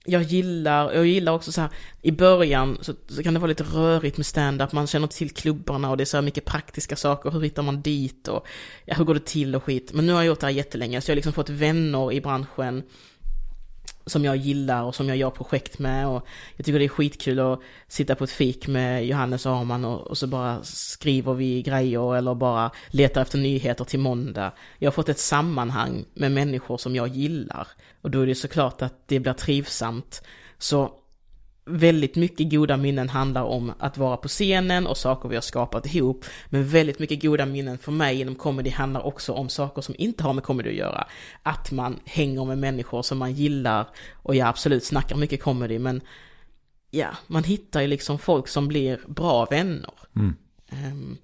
jag 0.05 0.23
gillar, 0.23 0.93
jag 0.93 1.07
gillar 1.07 1.33
också 1.33 1.53
så 1.53 1.61
här, 1.61 1.71
i 2.03 2.13
början 2.13 2.79
så, 2.81 2.95
så 3.09 3.23
kan 3.23 3.35
det 3.35 3.41
vara 3.41 3.49
lite 3.49 3.65
rörigt 3.65 4.17
med 4.17 4.27
stand-up, 4.27 4.73
man 4.73 4.87
känner 4.87 5.07
till 5.07 5.31
klubbarna 5.31 5.91
och 5.91 5.97
det 5.97 6.03
är 6.03 6.05
så 6.07 6.17
här 6.17 6.23
mycket 6.23 6.45
praktiska 6.45 6.97
saker, 6.97 7.31
hur 7.31 7.41
hittar 7.41 7.63
man 7.63 7.83
dit 7.83 8.29
och 8.29 8.47
ja, 8.85 8.95
hur 8.95 9.05
går 9.05 9.15
det 9.15 9.27
till 9.27 9.55
och 9.55 9.65
skit. 9.65 9.93
Men 9.93 10.07
nu 10.07 10.13
har 10.13 10.21
jag 10.21 10.27
gjort 10.27 10.41
det 10.41 10.47
här 10.47 10.53
jättelänge, 10.53 11.01
så 11.01 11.11
jag 11.11 11.15
har 11.15 11.17
liksom 11.17 11.33
fått 11.33 11.51
vänner 11.51 12.13
i 12.13 12.21
branschen 12.21 12.83
som 14.09 14.25
jag 14.25 14.37
gillar 14.37 14.83
och 14.83 14.95
som 14.95 15.09
jag 15.09 15.17
gör 15.17 15.31
projekt 15.31 15.79
med 15.79 16.09
och 16.09 16.27
jag 16.57 16.67
tycker 16.67 16.79
det 16.79 16.85
är 16.85 16.89
skitkul 16.89 17.39
att 17.39 17.61
sitta 17.89 18.15
på 18.15 18.25
ett 18.25 18.31
fik 18.31 18.69
med 18.69 19.07
Johannes 19.07 19.47
och 19.47 19.53
Arman 19.53 19.85
och, 19.85 20.07
och 20.07 20.19
så 20.19 20.27
bara 20.27 20.63
skriver 20.63 21.35
vi 21.35 21.63
grejer 21.63 22.17
eller 22.17 22.35
bara 22.35 22.71
letar 22.89 23.23
efter 23.23 23.39
nyheter 23.39 23.85
till 23.85 24.01
måndag. 24.01 24.53
Jag 24.79 24.87
har 24.87 24.93
fått 24.93 25.09
ett 25.09 25.19
sammanhang 25.19 26.05
med 26.15 26.33
människor 26.33 26.79
som 26.79 26.97
jag 26.97 27.09
gillar 27.09 27.69
och 28.03 28.11
då 28.11 28.21
är 28.21 28.27
det 28.27 28.35
såklart 28.35 28.83
att 28.83 29.09
det 29.09 29.21
blir 29.21 29.33
trivsamt. 29.33 30.23
Så 30.59 30.93
väldigt 31.69 32.17
mycket 32.17 32.51
goda 32.51 32.77
minnen 32.77 33.09
handlar 33.09 33.43
om 33.43 33.73
att 33.79 33.99
vara 33.99 34.17
på 34.17 34.29
scenen 34.29 34.87
och 34.87 34.97
saker 34.97 35.29
vi 35.29 35.35
har 35.35 35.43
skapat 35.43 35.95
ihop. 35.95 36.25
Men 36.47 36.69
väldigt 36.69 36.99
mycket 36.99 37.23
goda 37.23 37.47
minnen 37.47 37.79
för 37.79 37.93
mig 37.93 38.21
inom 38.21 38.35
comedy 38.35 38.71
handlar 38.71 39.07
också 39.07 39.33
om 39.33 39.49
saker 39.49 39.83
som 39.83 39.95
inte 39.99 40.23
har 40.23 40.33
med 40.33 40.45
comedy 40.45 40.69
att 40.69 40.77
göra. 40.77 41.07
Att 41.43 41.71
man 41.71 42.01
hänger 42.05 42.45
med 42.45 42.59
människor 42.59 43.03
som 43.03 43.19
man 43.19 43.33
gillar 43.33 43.87
och 44.23 44.37
jag 44.37 44.49
absolut 44.49 44.85
snackar 44.85 45.17
mycket 45.17 45.43
comedy 45.43 45.79
men 45.79 46.01
ja, 46.91 47.09
man 47.27 47.45
hittar 47.45 47.81
ju 47.81 47.87
liksom 47.87 48.19
folk 48.19 48.49
som 48.49 48.69
blir 48.69 49.01
bra 49.07 49.45
vänner. 49.45 49.93
Ehm, 50.71 51.17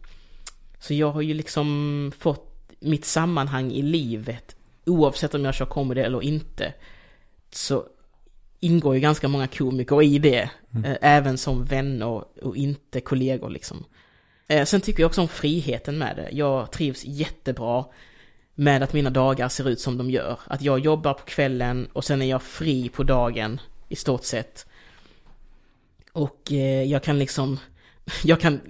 så 0.79 0.95
jag 0.95 1.11
har 1.11 1.21
ju 1.23 1.35
liksom 1.35 2.13
fått 2.19 2.51
mitt 2.81 3.05
sammanhang 3.05 3.73
i 3.73 3.83
livet 3.83 4.57
oavsett 4.87 5.35
om 5.35 5.45
jag 5.45 5.55
kör 5.55 5.67
comedy 5.67 6.01
eller 6.01 6.23
inte. 6.23 6.75
Så 7.51 7.85
ingår 8.65 8.95
ju 8.95 9.01
ganska 9.01 9.29
många 9.29 9.47
komiker 9.47 10.03
i 10.03 10.19
det, 10.19 10.51
eh, 10.85 10.97
även 11.01 11.39
som 11.39 11.65
vänner 11.65 12.25
och 12.43 12.57
inte 12.57 13.01
kollegor 13.01 13.51
liksom. 13.51 13.85
Eh, 14.49 14.65
sen 14.65 14.81
tycker 14.81 15.03
jag 15.03 15.09
också 15.09 15.21
om 15.21 15.29
friheten 15.29 15.99
med 15.99 16.17
det. 16.17 16.29
Jag 16.33 16.73
trivs 16.73 17.05
jättebra 17.05 17.85
med 18.55 18.83
att 18.83 18.93
mina 18.93 19.11
dagar 19.11 19.49
ser 19.49 19.69
ut 19.69 19.81
som 19.81 19.99
de 19.99 20.11
gör. 20.11 20.39
Att 20.47 20.63
jag 20.63 20.79
jobbar 20.79 21.15
på 21.15 21.25
kvällen 21.25 21.89
och 21.93 22.05
sen 22.05 22.23
är 22.23 22.27
jag 22.27 22.43
fri 22.43 22.89
på 22.89 23.03
dagen 23.03 23.61
i 23.89 23.97
stort 23.97 24.25
sett. 24.25 24.67
Och 26.13 26.53
eh, 26.53 26.83
jag 26.83 27.03
kan 27.03 27.19
liksom, 27.19 27.59
jag 28.25 28.41
kan, 28.41 28.61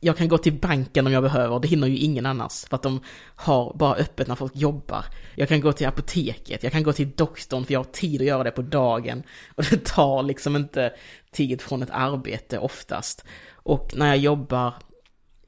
jag 0.00 0.16
kan 0.16 0.28
gå 0.28 0.38
till 0.38 0.52
banken 0.52 1.06
om 1.06 1.12
jag 1.12 1.22
behöver, 1.22 1.60
det 1.60 1.68
hinner 1.68 1.86
ju 1.86 1.96
ingen 1.96 2.26
annars. 2.26 2.64
För 2.64 2.76
att 2.76 2.82
de 2.82 3.00
har 3.34 3.74
bara 3.74 3.94
öppet 3.94 4.28
när 4.28 4.34
folk 4.34 4.56
jobbar. 4.56 5.04
Jag 5.34 5.48
kan 5.48 5.60
gå 5.60 5.72
till 5.72 5.86
apoteket, 5.86 6.62
jag 6.62 6.72
kan 6.72 6.82
gå 6.82 6.92
till 6.92 7.10
doktorn 7.10 7.64
för 7.64 7.72
jag 7.72 7.80
har 7.80 7.92
tid 7.92 8.20
att 8.20 8.26
göra 8.26 8.44
det 8.44 8.50
på 8.50 8.62
dagen. 8.62 9.22
Och 9.54 9.64
det 9.70 9.84
tar 9.84 10.22
liksom 10.22 10.56
inte 10.56 10.92
tid 11.30 11.62
från 11.62 11.82
ett 11.82 11.90
arbete 11.92 12.58
oftast. 12.58 13.24
Och 13.52 13.92
när 13.96 14.06
jag 14.06 14.18
jobbar 14.18 14.74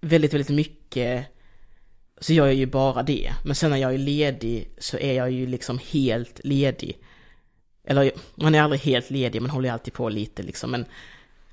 väldigt, 0.00 0.34
väldigt 0.34 0.56
mycket 0.56 1.26
så 2.20 2.32
gör 2.32 2.46
jag 2.46 2.54
ju 2.54 2.66
bara 2.66 3.02
det. 3.02 3.32
Men 3.44 3.54
sen 3.54 3.70
när 3.70 3.76
jag 3.76 3.94
är 3.94 3.98
ledig 3.98 4.74
så 4.78 4.98
är 4.98 5.12
jag 5.12 5.30
ju 5.30 5.46
liksom 5.46 5.78
helt 5.90 6.40
ledig. 6.44 6.98
Eller 7.84 8.12
man 8.34 8.54
är 8.54 8.62
aldrig 8.62 8.80
helt 8.80 9.10
ledig, 9.10 9.42
man 9.42 9.50
håller 9.50 9.68
ju 9.68 9.72
alltid 9.72 9.94
på 9.94 10.08
lite 10.08 10.42
liksom. 10.42 10.70
Men 10.70 10.84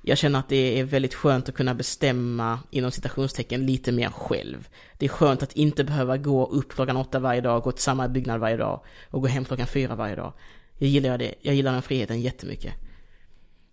jag 0.02 0.18
känner 0.18 0.38
att 0.38 0.48
det 0.48 0.80
är 0.80 0.84
väldigt 0.84 1.14
skönt 1.14 1.48
att 1.48 1.54
kunna 1.54 1.74
bestämma 1.74 2.58
inom 2.70 2.90
citationstecken 2.90 3.66
lite 3.66 3.92
mer 3.92 4.08
själv. 4.10 4.68
Det 4.98 5.06
är 5.06 5.10
skönt 5.10 5.42
att 5.42 5.52
inte 5.52 5.84
behöva 5.84 6.16
gå 6.16 6.46
upp 6.46 6.72
klockan 6.72 6.96
åtta 6.96 7.18
varje 7.18 7.40
dag, 7.40 7.62
gå 7.62 7.72
till 7.72 7.82
samma 7.82 8.08
byggnad 8.08 8.40
varje 8.40 8.56
dag 8.56 8.84
och 9.10 9.20
gå 9.20 9.28
hem 9.28 9.44
klockan 9.44 9.66
fyra 9.66 9.94
varje 9.94 10.16
dag. 10.16 10.32
Jag 10.78 10.88
gillar 10.88 11.18
det, 11.18 11.34
jag 11.40 11.54
gillar 11.54 11.72
den 11.72 11.82
friheten 11.82 12.20
jättemycket. 12.20 12.74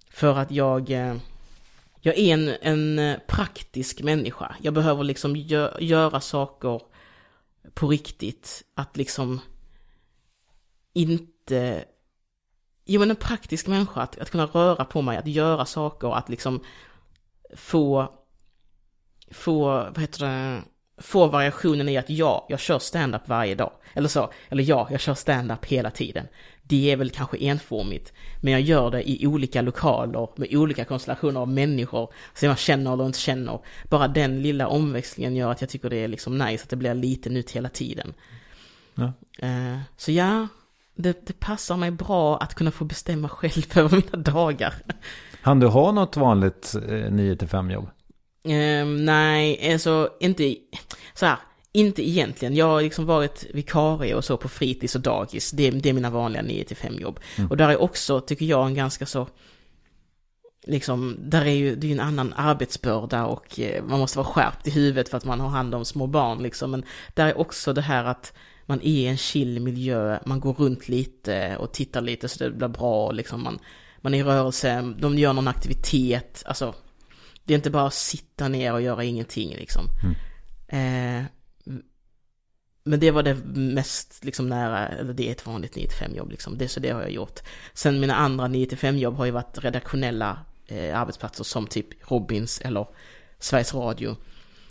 För 0.10 0.38
att 0.38 0.52
jag, 0.52 0.90
eh, 0.90 1.16
jag 2.02 2.18
är 2.18 2.34
en, 2.34 2.56
en 2.62 3.00
eh, 3.00 3.18
praktisk 3.28 4.02
människa. 4.02 4.56
Jag 4.62 4.74
behöver 4.74 5.04
liksom 5.04 5.36
gö- 5.36 5.80
göra 5.80 6.22
saker 6.22 6.82
på 7.74 7.88
riktigt. 7.88 8.64
Att 8.74 8.98
liksom 8.98 9.40
inte 10.94 11.86
Jo 12.88 13.00
men 13.00 13.10
en 13.10 13.16
praktisk 13.16 13.68
människa, 13.68 14.02
att, 14.02 14.20
att 14.20 14.30
kunna 14.30 14.46
röra 14.46 14.86
på 14.86 15.02
mig, 15.02 15.18
att 15.18 15.28
göra 15.28 15.66
saker, 15.66 16.18
att 16.18 16.30
liksom 16.30 16.60
få, 17.56 18.14
få, 19.32 19.66
vad 19.66 20.00
heter 20.00 20.26
det, 20.26 20.62
få 20.98 21.28
variationen 21.28 21.90
i 21.90 21.98
att 21.98 22.10
ja, 22.10 22.46
jag 22.50 22.60
kör 22.60 22.80
stand-up 22.80 23.28
varje 23.28 23.56
dag. 23.56 23.72
Eller 23.94 24.10
så, 24.10 24.32
eller 24.50 24.64
ja, 24.64 24.88
jag 24.92 25.00
kör 25.00 25.14
stand-up 25.14 25.66
hela 25.66 25.92
tiden. 25.92 26.28
Det 26.64 26.92
är 26.92 26.96
väl 26.96 27.10
kanske 27.10 27.38
enformigt, 27.38 28.14
men 28.42 28.54
jag 28.54 28.62
gör 28.62 28.92
det 28.92 29.10
i 29.10 29.28
olika 29.28 29.62
lokaler 29.62 30.30
med 30.36 30.56
olika 30.56 30.86
konstellationer 30.86 31.40
av 31.40 31.48
människor 31.48 32.14
som 32.34 32.48
jag 32.48 32.60
känner 32.60 32.94
eller 32.94 33.06
inte 33.06 33.20
känner. 33.20 33.60
Bara 33.90 34.08
den 34.08 34.42
lilla 34.42 34.68
omväxlingen 34.68 35.36
gör 35.36 35.52
att 35.52 35.62
jag 35.62 35.70
tycker 35.70 35.90
det 35.90 35.98
är 35.98 36.08
liksom 36.08 36.38
nice, 36.38 36.64
att 36.64 36.70
det 36.70 36.76
blir 36.76 36.94
lite 36.94 37.30
nytt 37.30 37.52
hela 37.52 37.70
tiden. 37.70 38.14
Ja. 38.96 39.14
Eh, 39.40 39.80
så 39.98 40.12
ja, 40.12 40.48
det, 40.98 41.28
det 41.28 41.40
passar 41.40 41.78
mig 41.78 41.92
bra 41.92 42.38
att 42.38 42.56
kunna 42.56 42.72
få 42.72 42.86
bestämma 42.86 43.30
själv 43.30 43.64
över 43.78 43.90
mina 43.90 44.24
dagar. 44.24 44.74
Han 45.42 45.60
du 45.60 45.68
ha 45.68 45.92
något 45.92 46.18
vanligt 46.18 46.76
eh, 46.76 46.80
9-5 46.80 47.74
jobb? 47.74 47.90
Ehm, 48.44 49.06
nej, 49.06 49.74
alltså 49.74 50.10
inte, 50.20 50.56
så 51.14 51.26
här, 51.26 51.38
inte 51.72 52.10
egentligen. 52.10 52.56
Jag 52.56 52.66
har 52.66 52.82
liksom 52.82 53.06
varit 53.06 53.46
vikarie 53.54 54.16
och 54.16 54.26
så 54.26 54.38
på 54.38 54.50
fritids 54.50 54.96
och 54.96 55.02
dagis. 55.02 55.52
Det, 55.52 55.70
det 55.72 55.90
är 55.90 55.94
mina 55.94 56.10
vanliga 56.10 56.42
9-5 56.42 57.02
jobb. 57.02 57.20
Och 57.50 57.58
där 57.58 57.70
är 57.70 57.82
också, 57.82 58.22
tycker 58.22 58.46
jag, 58.46 58.68
en 58.68 58.74
ganska 58.74 59.06
så, 59.06 59.28
liksom, 60.68 61.16
där 61.20 61.46
är 61.46 61.52
ju, 61.52 61.76
det 61.76 61.88
är 61.88 61.90
ju 61.90 61.94
en 61.94 62.00
annan 62.00 62.34
arbetsbörda 62.34 63.26
och 63.26 63.60
eh, 63.60 63.84
man 63.84 64.00
måste 64.00 64.18
vara 64.18 64.28
skärpt 64.28 64.68
i 64.68 64.72
huvudet 64.72 65.10
för 65.10 65.18
att 65.18 65.26
man 65.26 65.40
har 65.40 65.50
hand 65.50 65.76
om 65.76 65.86
små 65.86 66.08
barn 66.08 66.44
liksom. 66.44 66.72
Men 66.72 66.84
där 67.14 67.28
är 67.28 67.40
också 67.40 67.74
det 67.74 67.82
här 67.82 68.06
att 68.06 68.34
man 68.70 68.82
är 68.82 68.86
i 68.86 69.08
en 69.08 69.18
chill 69.18 69.60
miljö, 69.60 70.20
man 70.26 70.40
går 70.40 70.54
runt 70.54 70.90
lite 70.90 71.58
och 71.58 71.72
tittar 71.72 72.02
lite 72.02 72.28
så 72.28 72.44
det 72.44 72.52
blir 72.52 72.68
bra 72.68 73.12
liksom. 73.12 73.44
Man, 73.44 73.60
man 74.02 74.14
är 74.14 74.20
i 74.20 74.24
rörelse, 74.24 74.94
de 75.00 75.18
gör 75.18 75.34
någon 75.34 75.48
aktivitet, 75.48 76.44
alltså 76.46 76.76
det 77.46 77.54
är 77.54 77.56
inte 77.56 77.70
bara 77.70 77.88
att 77.88 77.94
sitta 77.94 78.48
ner 78.48 78.74
och 78.74 78.82
göra 78.82 79.04
ingenting 79.04 79.56
liksom. 79.56 79.86
Eh, 80.68 81.24
men 82.84 83.00
det 83.00 83.12
var 83.12 83.24
det 83.24 83.36
mest 83.56 84.26
liksom 84.26 84.50
nära, 84.50 84.88
eller 84.88 85.14
det 85.14 85.28
är 85.28 85.32
ett 85.32 85.46
vanligt 85.46 85.76
9-5 85.76 86.16
jobb 86.16 86.32
liksom. 86.32 86.58
Det, 86.58 86.68
så 86.68 86.80
det 86.80 86.90
har 86.90 87.02
jag 87.02 87.12
gjort. 87.12 87.40
Sen 87.74 88.00
mina 88.00 88.16
andra 88.16 88.48
9-5 88.48 88.96
jobb 88.96 89.16
har 89.16 89.26
ju 89.26 89.32
varit 89.32 89.64
redaktionella 89.64 90.40
eh, 90.68 91.00
arbetsplatser 91.00 91.44
som 91.44 91.68
typ 91.68 92.12
Robins 92.12 92.62
eller 92.62 92.88
Sveriges 93.40 93.74
Radio. 93.74 94.16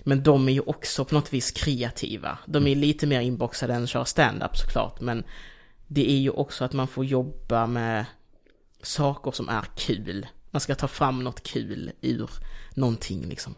Men 0.09 0.23
de 0.23 0.49
är 0.49 0.53
ju 0.53 0.61
också 0.61 1.05
på 1.05 1.15
något 1.15 1.33
vis 1.33 1.51
kreativa. 1.51 2.39
De 2.47 2.67
är 2.67 2.75
lite 2.75 3.07
mer 3.07 3.21
inboxade 3.21 3.75
än 3.75 3.83
att 3.83 3.89
köra 3.89 4.05
stand-up 4.05 4.57
såklart. 4.57 5.01
Men 5.01 5.25
det 5.87 6.11
är 6.11 6.17
ju 6.17 6.31
också 6.31 6.65
att 6.65 6.73
man 6.73 6.89
får 6.89 7.05
jobba 7.05 7.67
med 7.67 8.05
saker 8.83 9.31
som 9.31 9.49
är 9.49 9.65
kul. 9.77 10.27
Man 10.51 10.61
ska 10.61 10.75
ta 10.75 10.89
fram 10.89 11.25
något 11.25 11.43
kul 11.43 11.93
ur 12.01 12.31
någonting 12.75 13.29
liksom. 13.29 13.55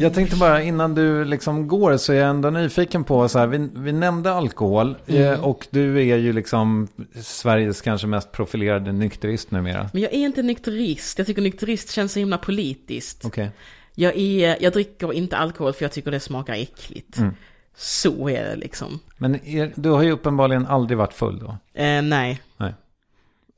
Jag 0.00 0.14
tänkte 0.14 0.36
bara 0.36 0.62
innan 0.62 0.94
du 0.94 1.24
liksom 1.24 1.68
går 1.68 1.96
så 1.96 2.12
är 2.12 2.16
jag 2.16 2.30
ändå 2.30 2.50
nyfiken 2.50 3.04
på 3.04 3.28
så 3.28 3.38
här, 3.38 3.46
vi, 3.46 3.68
vi 3.74 3.92
nämnde 3.92 4.32
alkohol 4.32 4.96
Mm. 5.06 5.22
eh, 5.32 5.44
och 5.44 5.66
du 5.70 6.10
är 6.10 6.16
ju 6.16 6.32
liksom 6.32 6.88
Sveriges 7.22 7.80
kanske 7.80 8.06
mest 8.06 8.32
profilerade 8.32 8.92
nykterist 8.92 9.50
numera. 9.50 9.90
Men 9.92 10.02
jag 10.02 10.12
är 10.12 10.18
inte 10.18 10.42
nykterist. 10.42 11.18
Jag 11.18 11.26
tycker 11.26 11.42
nykterist 11.42 11.90
känns 11.90 12.12
så 12.12 12.18
himla 12.18 12.38
politiskt. 12.38 13.24
Okej. 13.24 13.50
Jag, 13.94 14.16
är, 14.16 14.56
jag 14.62 14.72
dricker 14.72 15.12
inte 15.12 15.36
alkohol 15.36 15.72
för 15.72 15.84
jag 15.84 15.92
tycker 15.92 16.10
det 16.10 16.20
smakar 16.20 16.54
äckligt. 16.54 17.18
Mm. 17.18 17.34
Så 17.76 18.28
är 18.30 18.44
det 18.44 18.56
liksom. 18.56 18.98
Men 19.18 19.44
är, 19.46 19.72
du 19.74 19.88
har 19.90 20.02
ju 20.02 20.10
uppenbarligen 20.12 20.66
aldrig 20.66 20.98
varit 20.98 21.12
full 21.12 21.38
då. 21.38 21.56
Eh, 21.82 22.02
nej. 22.02 22.40
Nej. 22.56 22.74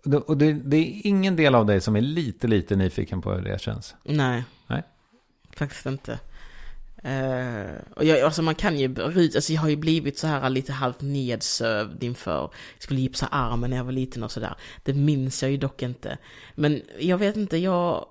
Och 0.04 0.10
det- 0.10 0.16
Och 0.18 0.36
det, 0.36 0.52
det 0.52 0.76
är 0.76 1.06
ingen 1.06 1.36
del 1.36 1.54
av 1.54 1.66
dig 1.66 1.80
som 1.80 1.96
är 1.96 2.00
lite, 2.00 2.46
lite 2.46 2.76
nyfiken 2.76 3.22
på 3.22 3.32
hur 3.32 3.42
det 3.42 3.60
känns. 3.60 3.94
Nej. 4.04 4.44
Nej. 4.66 4.82
Faktiskt 5.56 5.86
inte. 5.86 6.18
Uh, 7.04 7.80
och 7.96 8.04
jag, 8.04 8.20
alltså 8.20 8.42
man 8.42 8.54
kan 8.54 8.78
ju, 8.78 8.94
alltså 9.02 9.52
jag 9.52 9.60
har 9.60 9.68
ju 9.68 9.76
blivit 9.76 10.18
så 10.18 10.26
här 10.26 10.50
lite 10.50 10.72
halvt 10.72 11.00
nedsövd 11.00 12.02
inför, 12.02 12.40
jag 12.40 12.82
skulle 12.82 13.00
gipsa 13.00 13.26
armen 13.26 13.70
när 13.70 13.76
jag 13.76 13.84
var 13.84 13.92
liten 13.92 14.22
och 14.22 14.30
sådär. 14.30 14.54
Det 14.82 14.94
minns 14.94 15.42
jag 15.42 15.50
ju 15.50 15.56
dock 15.56 15.82
inte. 15.82 16.18
Men 16.54 16.82
jag 16.98 17.18
vet 17.18 17.36
inte, 17.36 17.56
jag, 17.56 18.06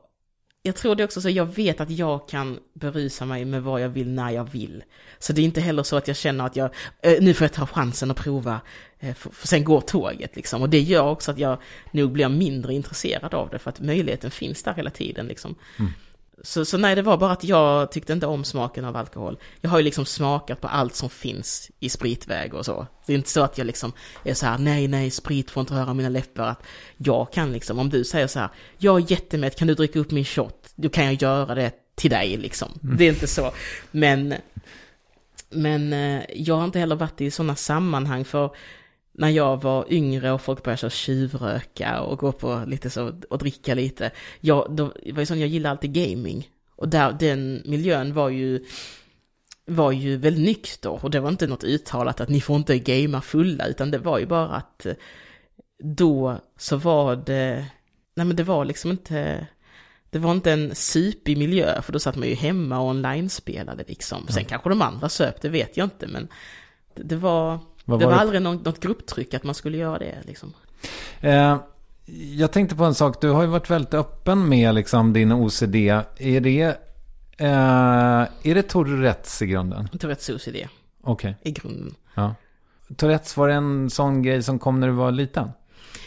jag 0.64 0.76
tror 0.76 0.96
det 0.96 1.04
också 1.04 1.22
så, 1.22 1.30
jag 1.30 1.46
vet 1.46 1.82
att 1.82 1.90
jag 1.90 2.30
kan 2.30 2.60
berusa 2.74 3.26
mig 3.26 3.46
med 3.46 3.64
vad 3.64 3.82
jag 3.82 3.90
vill 3.90 4.10
när 4.10 4.32
jag 4.32 4.52
vill. 4.52 4.84
Så 5.20 5.34
det 5.34 5.42
är 5.42 5.46
inte 5.46 5.62
heller 5.62 5.84
så 5.84 5.96
att 5.96 6.08
jag 6.08 6.18
känner 6.18 6.46
att 6.46 6.56
jag, 6.56 6.66
uh, 7.08 7.22
nu 7.22 7.34
får 7.34 7.46
jag 7.46 7.54
ta 7.54 7.68
chansen 7.68 8.12
och 8.12 8.18
prova, 8.18 8.62
uh, 9.04 9.14
för, 9.14 9.30
för 9.30 9.48
sen 9.48 9.64
går 9.64 9.82
tåget 9.82 10.36
liksom. 10.36 10.62
Och 10.62 10.70
det 10.70 10.80
gör 10.80 11.10
också 11.10 11.32
att 11.32 11.40
jag 11.40 11.58
nog 11.92 12.12
blir 12.12 12.30
mindre 12.30 12.74
intresserad 12.74 13.34
av 13.34 13.50
det, 13.50 13.60
för 13.60 13.70
att 13.70 13.80
möjligheten 13.80 14.32
finns 14.32 14.64
där 14.64 14.74
hela 14.74 14.90
tiden 14.90 15.28
liksom. 15.28 15.56
Mm. 15.80 15.92
Så, 16.44 16.66
så 16.66 16.78
nej, 16.78 16.96
det 16.96 17.02
var 17.02 17.18
bara 17.18 17.32
att 17.32 17.44
jag 17.44 17.92
tyckte 17.92 18.14
inte 18.14 18.28
om 18.28 18.44
smaken 18.44 18.86
av 18.86 18.98
alkohol. 18.98 19.38
Jag 19.62 19.70
har 19.70 19.78
ju 19.78 19.84
liksom 19.84 20.06
smakat 20.06 20.62
på 20.62 20.68
allt 20.68 20.96
som 20.96 21.10
finns 21.10 21.72
i 21.80 21.90
spritväg 21.90 22.54
och 22.54 22.66
så. 22.66 22.88
Det 23.06 23.14
är 23.14 23.18
inte 23.18 23.30
så 23.30 23.42
att 23.42 23.58
jag 23.58 23.68
liksom 23.68 23.92
är 24.24 24.34
så 24.34 24.46
här, 24.46 24.58
nej, 24.58 24.88
nej, 24.88 25.12
sprit 25.12 25.52
får 25.52 25.62
inte 25.62 25.74
röra 25.74 25.94
mina 25.94 26.10
läppar. 26.10 26.48
Att 26.48 26.64
jag 26.98 27.34
kan 27.34 27.52
liksom, 27.52 27.80
om 27.80 27.90
du 27.90 28.04
säger 28.04 28.28
så 28.28 28.40
här, 28.40 28.50
jag 28.78 28.98
är 28.98 29.12
jättemätt, 29.12 29.56
kan 29.56 29.68
du 29.68 29.74
dricka 29.74 30.00
upp 30.00 30.12
min 30.12 30.26
shot? 30.26 30.70
Då 30.76 30.90
kan 30.90 31.06
jag 31.06 31.14
göra 31.14 31.56
det 31.56 31.72
till 31.96 32.12
dig 32.12 32.38
liksom. 32.38 32.70
Det 32.82 33.06
är 33.06 33.10
inte 33.10 33.28
så. 33.28 33.52
Men, 33.92 34.34
men 35.50 35.94
eh, 35.94 36.24
jag 36.36 36.56
har 36.56 36.66
inte 36.66 36.80
heller 36.80 36.96
varit 36.96 37.22
i 37.22 37.32
sådana 37.32 37.56
sammanhang 37.56 38.26
för 38.26 38.56
när 39.13 39.30
jag 39.30 39.62
var 39.62 39.93
yngre 39.93 40.32
och 40.32 40.41
folk 40.41 40.63
började 40.63 40.80
så 40.80 40.89
tjuvröka 40.89 42.02
och 42.02 42.17
gå 42.17 42.32
på 42.32 42.63
lite 42.67 42.89
så 42.89 43.13
och 43.30 43.38
dricka 43.38 43.74
lite. 43.74 44.12
Jag, 44.39 44.76
då, 44.76 44.93
det 45.06 45.12
var 45.12 45.19
ju 45.19 45.26
sån, 45.26 45.39
jag 45.39 45.50
gillade 45.50 45.71
alltid 45.71 45.93
gaming. 45.93 46.50
Och 46.76 46.89
där, 46.89 47.12
den 47.19 47.63
miljön 47.65 48.13
var 48.13 48.30
ju, 48.30 48.65
var 49.65 49.91
ju 49.91 50.17
väldigt 50.17 50.45
nykter. 50.45 51.04
Och 51.04 51.12
det 51.12 51.19
var 51.19 51.30
inte 51.30 51.47
något 51.47 51.63
uttalat 51.63 52.21
att 52.21 52.30
ni 52.30 52.41
får 52.41 52.56
inte 52.56 52.80
gamea 52.80 53.21
fulla, 53.21 53.65
utan 53.67 53.91
det 53.91 53.97
var 53.97 54.19
ju 54.19 54.26
bara 54.26 54.50
att 54.50 54.86
eh, 54.86 54.93
då 55.84 56.38
så 56.58 56.78
var 56.78 57.15
det, 57.15 57.65
nej 58.15 58.26
men 58.26 58.36
det 58.36 58.43
var 58.43 58.65
liksom 58.65 58.91
inte, 58.91 59.47
det 60.10 60.19
var 60.19 60.32
inte 60.32 60.52
en 60.52 60.76
supig 60.76 61.38
miljö, 61.38 61.82
för 61.82 61.93
då 61.93 62.00
satt 62.00 62.15
man 62.15 62.28
ju 62.28 62.36
hemma 62.36 62.80
och 62.80 62.89
online-spelade 62.89 63.84
liksom. 63.88 64.28
Sen 64.28 64.45
kanske 64.45 64.69
de 64.69 64.82
andra 64.82 65.10
söp, 65.10 65.41
det 65.41 65.50
vet 65.50 65.78
jag 65.78 65.86
inte, 65.86 66.08
men 66.08 66.28
det, 66.95 67.04
det 67.04 67.15
var, 67.15 67.60
Vad 67.86 68.00
det 68.00 68.06
var 68.06 68.12
var 68.12 68.17
det? 68.17 68.22
aldrig 68.22 68.41
något, 68.41 68.65
något 68.65 68.80
grupptryck 68.80 69.34
att 69.34 69.44
man 69.44 69.56
skulle 69.56 69.78
göra 69.78 70.00
det 70.00 70.15
liksom. 70.26 70.54
Eh, 71.22 71.58
jag 72.38 72.52
tänkte 72.52 72.76
på 72.76 72.84
en 72.84 72.96
sak. 72.96 73.22
Du 73.22 73.30
har 73.30 73.41
ju 73.41 73.48
varit 73.48 73.70
väldigt 73.70 73.94
öppen 73.94 74.50
med 74.50 74.76
liksom 74.76 75.13
din 75.13 75.32
OCD. 75.32 75.76
Är 76.17 76.39
det, 76.41 76.62
eh, 77.38 77.48
är 78.44 78.56
det 78.56 78.62
Tourettes 78.63 79.41
i 79.41 79.48
grunden? 79.48 79.88
Tourettes 80.00 80.30
OCD 80.30 80.67
Okej. 81.04 81.36
i 81.44 81.52
grunden. 81.52 81.96
Ja. 82.15 82.36
Tourettes 82.96 83.38
var 83.38 83.48
det 83.48 83.54
en 83.54 83.89
sån 83.89 84.22
grej 84.22 84.44
som 84.44 84.60
kom 84.60 84.80
när 84.80 84.88
du 84.88 84.94
var 84.94 85.12
liten? 85.12 85.50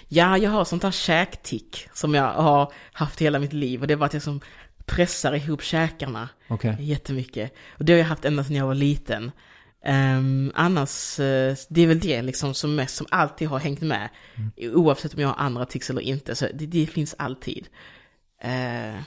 Ja, 0.09 0.39
jag 0.39 0.51
har 0.51 0.65
sånt 0.65 0.83
här 0.83 0.91
käktick 0.91 1.89
som 1.95 2.15
jag 2.15 2.33
har 2.33 2.73
haft 2.93 3.21
hela 3.21 3.39
mitt 3.39 3.53
liv 3.53 3.81
och 3.81 3.87
det 3.87 3.97
var 3.97 4.07
att 4.07 4.13
jag 4.13 4.23
som 4.23 4.41
pressar 4.87 5.35
ihop 5.35 5.63
käkarna 5.63 6.29
Okej. 6.49 6.77
jättemycket. 6.81 7.55
Och 7.79 7.85
det 7.85 7.93
har 7.93 7.99
jag 7.99 8.07
haft 8.07 8.25
ända 8.25 8.45
sedan 8.45 8.57
jag 8.57 8.67
var 8.67 8.75
liten. 8.75 9.31
Um, 9.89 10.53
annars, 10.55 11.21
eh, 11.21 11.57
det 11.69 11.83
är 11.83 11.87
väl 11.87 12.01
det 12.01 12.23
liksom 12.23 12.55
som 12.55 12.75
mest, 12.75 12.97
som 12.97 13.07
alltid 13.11 13.49
har 13.49 13.59
hängt 13.59 13.81
med. 13.81 14.09
Oavsett 14.73 15.15
om 15.15 15.21
jag 15.21 15.29
har 15.29 15.45
andra 15.45 15.65
tics 15.67 15.91
eller 15.91 16.01
inte, 16.03 16.35
så 16.35 16.47
det, 16.55 16.67
det 16.67 16.87
finns 16.87 17.15
alltid. 17.19 17.69
Eh, 18.43 19.01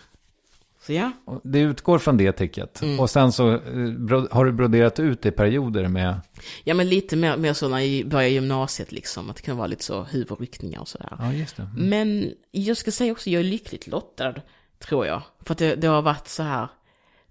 så 0.86 0.94
ja, 0.94 1.12
Det 1.44 1.60
utgår 1.60 2.00
från 2.00 2.18
det 2.18 2.32
ticket. 2.32 2.82
Mm. 2.82 3.00
Och 3.00 3.10
sen 3.10 3.32
så 3.32 3.60
bro- 3.98 4.28
har 4.32 4.46
du 4.46 4.52
broderat 4.52 5.00
ut 5.00 5.26
i 5.26 5.32
perioder 5.32 5.88
med... 5.88 6.22
ja 6.64 6.74
men 6.74 6.90
lite 6.90 7.16
mer, 7.16 7.38
mer 7.38 7.54
så 7.54 7.68
när 7.70 7.80
jag 7.80 8.08
började 8.10 8.34
gymnasiet 8.34 8.92
liksom, 8.92 9.30
att 9.30 9.36
det 9.36 9.42
kan 9.42 9.58
vara 9.58 9.68
lite 9.68 9.84
så 9.84 10.04
huvudryckningar 10.04 10.80
och 10.80 10.88
sådär. 10.88 11.16
Ja, 11.20 11.34
just 11.34 11.58
det. 11.58 11.64
Mm. 11.64 11.90
Men 11.90 12.32
jag 12.52 12.78
ska 12.78 12.92
säga 12.92 13.12
också, 13.12 13.30
jag 13.30 13.40
är 13.40 13.44
lyckligt 13.44 13.88
lottad, 13.88 14.34
tror 14.80 15.06
jag. 15.06 15.22
För 15.46 15.52
att 15.54 15.58
det, 15.58 15.76
det 15.76 15.88
har 15.88 16.02
varit 16.02 16.28
så 16.28 16.44
här, 16.44 16.68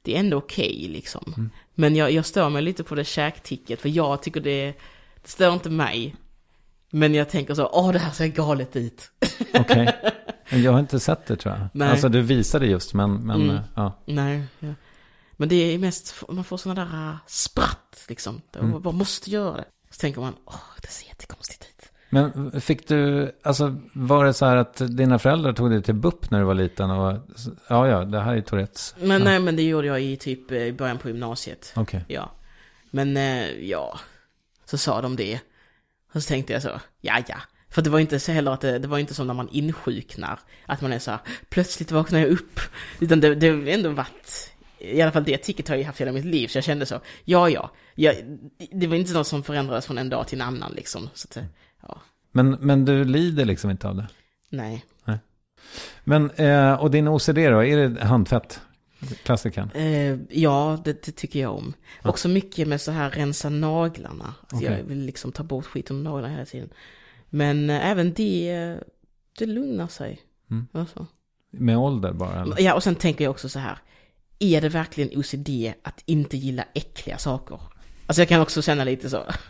det 0.07 0.15
är 0.17 0.21
ändå 0.21 0.37
okej 0.37 0.89
liksom. 0.89 1.51
Men 1.75 1.97
jag, 1.97 2.11
jag 2.11 2.27
stör 2.27 2.49
mig 2.49 2.63
lite 2.63 2.85
på 2.85 2.95
det 2.95 3.05
käkticket, 3.05 3.81
för 3.81 3.89
jag 3.89 4.23
tycker 4.23 4.41
det, 4.41 4.67
det 5.23 5.29
stör 5.29 5.53
inte 5.53 5.71
mig. 5.71 6.17
Men 6.91 7.15
jag 7.15 7.31
tänker 7.31 7.55
så, 7.55 7.67
åh 7.73 7.93
det 7.93 7.99
här 7.99 8.13
ser 8.13 8.27
galet 8.27 8.77
ut. 8.77 9.11
Okej. 9.55 9.97
Men 10.51 10.63
Jag 10.63 10.73
har 10.73 10.81
inte 10.81 11.01
sett 11.01 11.27
det 11.27 11.37
tror 11.37 11.55
jag. 11.55 11.69
Nej. 11.73 11.89
Alltså 11.91 12.09
du 12.09 12.23
visade 12.23 12.67
just, 12.67 12.95
men, 12.95 13.27
men 13.27 13.43
Mm. 13.51 13.63
ja. 13.75 14.03
Nej, 14.07 14.43
ja. 14.59 14.75
Men 15.33 15.49
det 15.49 15.55
är 15.57 15.79
mest, 15.79 16.15
man 16.29 16.45
får 16.45 16.57
sådana 16.57 16.85
där 16.85 17.09
äh, 17.11 17.17
spratt 17.27 18.05
liksom. 18.09 18.41
Man 18.61 18.83
bara 18.83 18.95
måste 18.95 19.31
göra 19.31 19.57
det. 19.57 19.65
Så 19.91 20.01
tänker 20.01 20.21
man, 20.21 20.35
åh 20.45 20.55
det 20.83 20.89
ser 20.89 21.07
jättekonstigt 21.09 21.63
ut. 21.65 21.76
Men 22.11 22.61
fick 22.61 22.89
du, 22.89 23.33
alltså 23.43 23.77
var 23.93 24.25
det 24.25 24.33
så 24.35 24.47
här 24.47 24.57
att 24.57 24.97
dina 24.97 25.19
föräldrar 25.19 25.53
tog 25.53 25.71
dig 25.71 25.83
till 25.83 25.95
BUP 25.95 26.31
när 26.31 26.39
du 26.39 26.45
var 26.45 26.55
liten? 26.55 26.91
Och, 26.91 27.19
ja, 27.69 27.89
ja, 27.89 28.05
det 28.05 28.21
här 28.21 28.37
är 28.37 28.41
Tourettes. 28.41 28.95
Men 29.01 29.23
nej, 29.23 29.41
men 29.41 29.57
det 29.57 29.63
gjorde 29.63 29.87
jag 29.87 30.03
i 30.03 30.17
typ 30.17 30.51
eh, 30.51 30.59
i 30.59 30.73
början 30.73 30.99
på 30.99 31.09
gymnasiet. 31.09 31.73
Okej. 31.77 32.05
Ja. 32.09 32.31
Men 32.91 33.17
eh, 33.17 33.51
ja, 33.51 33.99
så 34.65 34.79
sa 34.79 35.01
de 35.01 35.17
det. 35.17 35.41
Och 36.13 36.23
så 36.23 36.29
tänkte 36.29 36.53
jag 36.53 36.63
så, 36.63 36.81
ja 37.01 37.23
ja. 37.29 37.37
För 37.71 37.83
det 37.83 37.91
var 37.91 37.99
inte 37.99 38.21
så 38.21 38.33
heller 38.33 38.51
att 38.51 38.61
det, 38.61 38.79
det 38.79 38.89
var 38.89 38.99
inte 38.99 39.15
som 39.15 39.27
när 39.27 39.35
man 39.35 39.49
insjuknar. 39.49 40.41
Att 40.67 40.81
man 40.81 40.93
är 40.93 40.99
så 40.99 41.11
här, 41.11 41.21
plötsligt 41.49 41.91
vaknar 41.91 42.19
jag 42.19 42.29
upp. 42.29 42.61
Utan 43.01 43.21
det, 43.21 43.35
det 43.35 43.49
har 43.49 43.67
ändå 43.67 43.91
varit, 43.91 44.53
i 44.79 45.03
alla 45.03 45.13
fall 45.13 45.25
det 45.25 45.39
ticket 45.39 45.69
har 45.69 45.77
jag 45.77 45.85
haft 45.85 46.01
hela 46.01 46.13
mitt 46.13 46.25
liv. 46.25 46.49
Så 46.49 46.57
jag 46.57 46.65
kände 46.65 46.87
så, 46.87 47.01
ja 47.25 47.49
ja. 47.51 47.71
Jag, 47.95 48.17
det 48.73 48.87
var 48.87 48.97
inte 48.97 49.13
något 49.13 49.27
som 49.27 49.43
förändrades 49.43 49.87
från 49.87 49.99
en 49.99 50.09
dag 50.09 50.29
till 50.29 50.41
en 50.41 50.47
annan 50.47 50.73
liksom. 50.73 51.11
Så 51.15 51.29
att, 51.31 51.47
ja, 51.89 52.01
Men, 52.33 52.51
men 52.51 52.85
du 52.85 53.05
lider 53.05 53.45
liksom 53.45 53.71
inte 53.71 53.89
av 53.89 53.97
det? 53.97 54.09
nej. 54.49 54.85
Men, 56.05 56.31
eh, 56.31 56.73
och 56.73 56.91
din 56.91 57.09
OCD 57.09 57.35
då, 57.37 57.65
är 57.65 57.77
det 57.77 58.05
handfett? 58.05 58.61
Klassikern? 59.23 59.71
Eh, 59.75 60.19
ja, 60.31 60.81
det, 60.85 61.03
det 61.03 61.13
tycker 61.13 61.41
jag 61.41 61.55
om. 61.55 61.73
Också 62.05 62.29
mycket 62.29 62.69
med 62.69 62.81
så 62.81 62.91
här 62.91 63.11
rensa 63.11 63.49
naglarna. 63.49 64.35
Att 64.41 64.53
Okej. 64.53 64.69
Jag 64.79 64.85
vill 64.85 64.99
liksom 64.99 65.33
ta 65.33 65.43
bort 65.43 65.67
skit 65.67 65.91
under 65.91 66.11
naglarna 66.11 66.35
hela 66.35 66.45
tiden. 66.47 66.69
Men 67.31 67.71
eh, 67.71 67.91
även 67.91 68.13
det, 68.13 68.79
det 69.39 69.47
lugnar 69.47 69.89
sig. 69.89 70.21
Mm. 70.51 70.67
Alltså. 70.73 71.07
Med 71.51 71.79
ålder 71.79 72.13
bara? 72.13 72.43
Eller? 72.43 72.61
Ja, 72.61 72.75
och 72.75 72.83
sen 72.83 72.95
tänker 72.95 73.25
jag 73.25 73.31
också 73.31 73.49
så 73.49 73.59
här. 73.59 73.79
Är 74.39 74.61
det 74.61 74.69
verkligen 74.69 75.19
OCD 75.19 75.73
att 75.83 76.03
inte 76.07 76.37
gilla 76.37 76.65
äckliga 76.75 77.19
saker? 77.19 77.61
Alltså 78.07 78.21
jag 78.21 78.29
kan 78.29 78.41
också 78.41 78.63
känna 78.63 78.85
lite 78.85 79.11
så. 79.11 79.23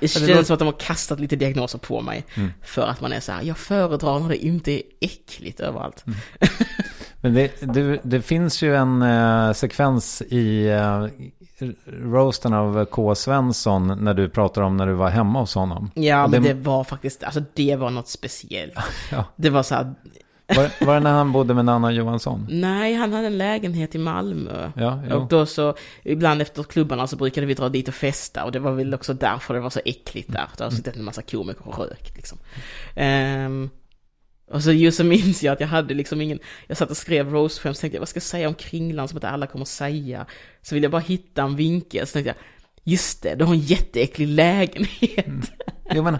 det 0.00 0.08
känns 0.08 0.28
låter- 0.28 0.42
som 0.42 0.54
att 0.54 0.58
de 0.58 0.64
har 0.68 0.72
kastat 0.80 1.20
lite 1.20 1.36
diagnoser 1.36 1.78
på 1.78 2.00
mig. 2.00 2.24
Mm. 2.34 2.52
För 2.62 2.82
att 2.86 3.00
man 3.00 3.12
är 3.12 3.20
så 3.20 3.32
här, 3.32 3.42
jag 3.42 3.58
föredrar 3.58 4.18
när 4.20 4.28
det 4.28 4.44
inte 4.46 4.72
är 4.72 4.82
äckligt 5.00 5.60
överallt. 5.60 6.04
Mm. 6.06 6.18
Men 7.20 7.34
det, 7.34 7.52
du, 7.60 7.98
det 8.02 8.22
finns 8.22 8.62
ju 8.62 8.76
en 8.76 9.02
eh, 9.02 9.52
sekvens 9.52 10.22
i 10.22 10.66
eh, 10.68 11.06
roasten 11.86 12.52
av 12.52 12.84
K. 12.84 13.14
Svensson 13.14 14.04
när 14.04 14.14
du 14.14 14.28
pratar 14.28 14.62
om 14.62 14.76
när 14.76 14.86
du 14.86 14.92
var 14.92 15.08
hemma 15.10 15.40
hos 15.40 15.54
honom. 15.54 15.90
Ja, 15.94 16.26
men 16.26 16.42
det- 16.42 16.48
det 16.48 16.54
var 16.60 16.84
faktiskt, 16.84 17.22
alltså 17.24 17.42
det 17.54 17.76
var 17.76 17.90
något 17.90 18.08
speciellt. 18.08 18.74
Ja. 19.12 19.24
Det 19.36 19.50
var 19.50 19.62
så 19.62 19.74
här, 19.74 19.94
Var, 20.46 20.86
var 20.86 20.94
det 20.94 21.00
när 21.00 21.12
han 21.12 21.32
bodde 21.32 21.54
med 21.54 21.64
Nanna 21.64 21.92
Johansson? 21.92 22.46
nej, 22.50 22.94
han 22.94 23.12
hade 23.12 23.26
en 23.26 23.38
lägenhet 23.38 23.94
i 23.94 23.98
Malmö. 23.98 24.70
Ja, 24.76 25.02
jo. 25.10 25.16
Och 25.16 25.28
då 25.28 25.46
så, 25.46 25.74
ibland 26.02 26.42
efter 26.42 26.62
klubbarna 26.62 27.06
så 27.06 27.16
brukade 27.16 27.46
vi 27.46 27.54
dra 27.54 27.68
dit 27.68 27.88
och 27.88 27.94
festa 27.94 28.44
och 28.44 28.52
det 28.52 28.58
var 28.58 28.72
väl 28.72 28.94
också 28.94 29.14
därför 29.14 29.54
det 29.54 29.60
var 29.60 29.70
så 29.70 29.80
äckligt 29.84 30.32
där. 30.32 30.48
Det 30.58 30.64
har 30.64 30.70
suttit 30.70 30.96
en 30.96 31.04
massa 31.04 31.22
komiker 31.22 31.68
och 31.68 31.78
rökt 31.78 32.16
liksom. 32.16 32.38
Ehm, 32.94 33.70
och 34.50 34.62
så 34.62 34.72
just 34.72 34.96
så 34.96 35.04
minns 35.04 35.42
jag 35.42 35.52
att 35.52 35.60
jag 35.60 35.68
hade 35.68 35.94
liksom 35.94 36.20
ingen, 36.20 36.38
jag 36.66 36.76
satt 36.76 36.90
och 36.90 36.96
skrev 36.96 37.30
roastskämt 37.30 37.76
så 37.76 37.80
tänkte 37.80 37.96
jag 37.96 38.00
vad 38.00 38.08
ska 38.08 38.16
jag 38.16 38.22
säga 38.22 38.48
om 38.48 38.54
Kringlan 38.54 39.08
som 39.08 39.16
inte 39.16 39.28
alla 39.28 39.46
kommer 39.46 39.64
säga. 39.64 40.26
Så 40.62 40.74
ville 40.74 40.84
jag 40.84 40.92
bara 40.92 41.00
hitta 41.00 41.42
en 41.42 41.56
vinkel, 41.56 42.06
så 42.06 42.12
tänkte 42.12 42.28
jag, 42.28 42.36
just 42.84 43.22
det, 43.22 43.34
du 43.34 43.44
har 43.44 43.54
en 43.54 43.60
jätteäcklig 43.60 44.28
lägenhet. 44.28 45.52
Jo, 45.90 46.02
men, 46.02 46.18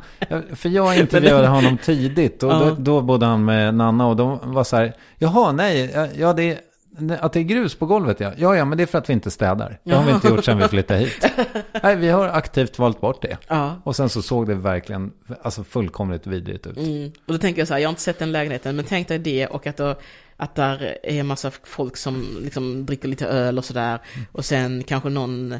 för 0.56 0.68
jag 0.68 0.98
intervjuade 0.98 1.48
honom 1.48 1.78
tidigt 1.78 2.42
och 2.42 2.50
då, 2.50 2.76
då 2.78 3.00
bodde 3.00 3.26
han 3.26 3.44
med 3.44 3.74
Nanna 3.74 4.06
och 4.06 4.16
de 4.16 4.52
var 4.52 4.64
så 4.64 4.76
här, 4.76 4.92
jaha, 5.18 5.52
nej, 5.52 6.10
ja, 6.16 6.32
det, 6.32 6.60
Nej, 6.98 7.18
Att 7.20 7.32
det 7.32 7.40
är 7.40 7.44
grus 7.44 7.74
på 7.74 7.86
golvet 7.86 8.20
ja. 8.20 8.32
Ja, 8.36 8.56
ja, 8.56 8.64
men 8.64 8.78
det 8.78 8.84
är 8.84 8.86
för 8.86 8.98
att 8.98 9.08
vi 9.08 9.12
inte 9.12 9.30
städar. 9.30 9.78
Det 9.84 9.94
har 9.94 10.04
vi 10.04 10.12
inte 10.12 10.28
gjort 10.28 10.44
sedan 10.44 10.58
vi 10.58 10.68
flyttade 10.68 11.00
hit. 11.00 11.26
Nej, 11.82 11.96
vi 11.96 12.08
har 12.08 12.28
aktivt 12.28 12.78
valt 12.78 13.00
bort 13.00 13.22
det. 13.22 13.38
Ja. 13.48 13.80
Och 13.84 13.96
sen 13.96 14.08
så 14.08 14.22
såg 14.22 14.46
det 14.46 14.54
verkligen 14.54 15.12
alltså 15.42 15.64
fullkomligt 15.64 16.26
vidrigt 16.26 16.66
ut. 16.66 16.76
Mm. 16.76 17.12
Och 17.26 17.32
då 17.32 17.38
tänker 17.38 17.60
jag 17.60 17.68
så 17.68 17.74
här, 17.74 17.80
jag 17.80 17.88
har 17.88 17.92
inte 17.92 18.02
sett 18.02 18.18
den 18.18 18.32
lägenheten, 18.32 18.76
men 18.76 18.84
tänk 18.84 19.08
dig 19.08 19.18
det 19.18 19.46
och 19.46 19.66
att, 19.66 19.76
då, 19.76 19.94
att 20.36 20.54
där 20.54 20.98
är 21.02 21.20
en 21.20 21.26
massa 21.26 21.50
folk 21.50 21.96
som 21.96 22.38
liksom 22.42 22.86
dricker 22.86 23.08
lite 23.08 23.26
öl 23.26 23.58
och 23.58 23.64
sådär. 23.64 23.98
Och 24.32 24.44
sen 24.44 24.82
kanske 24.82 25.08
någon, 25.08 25.54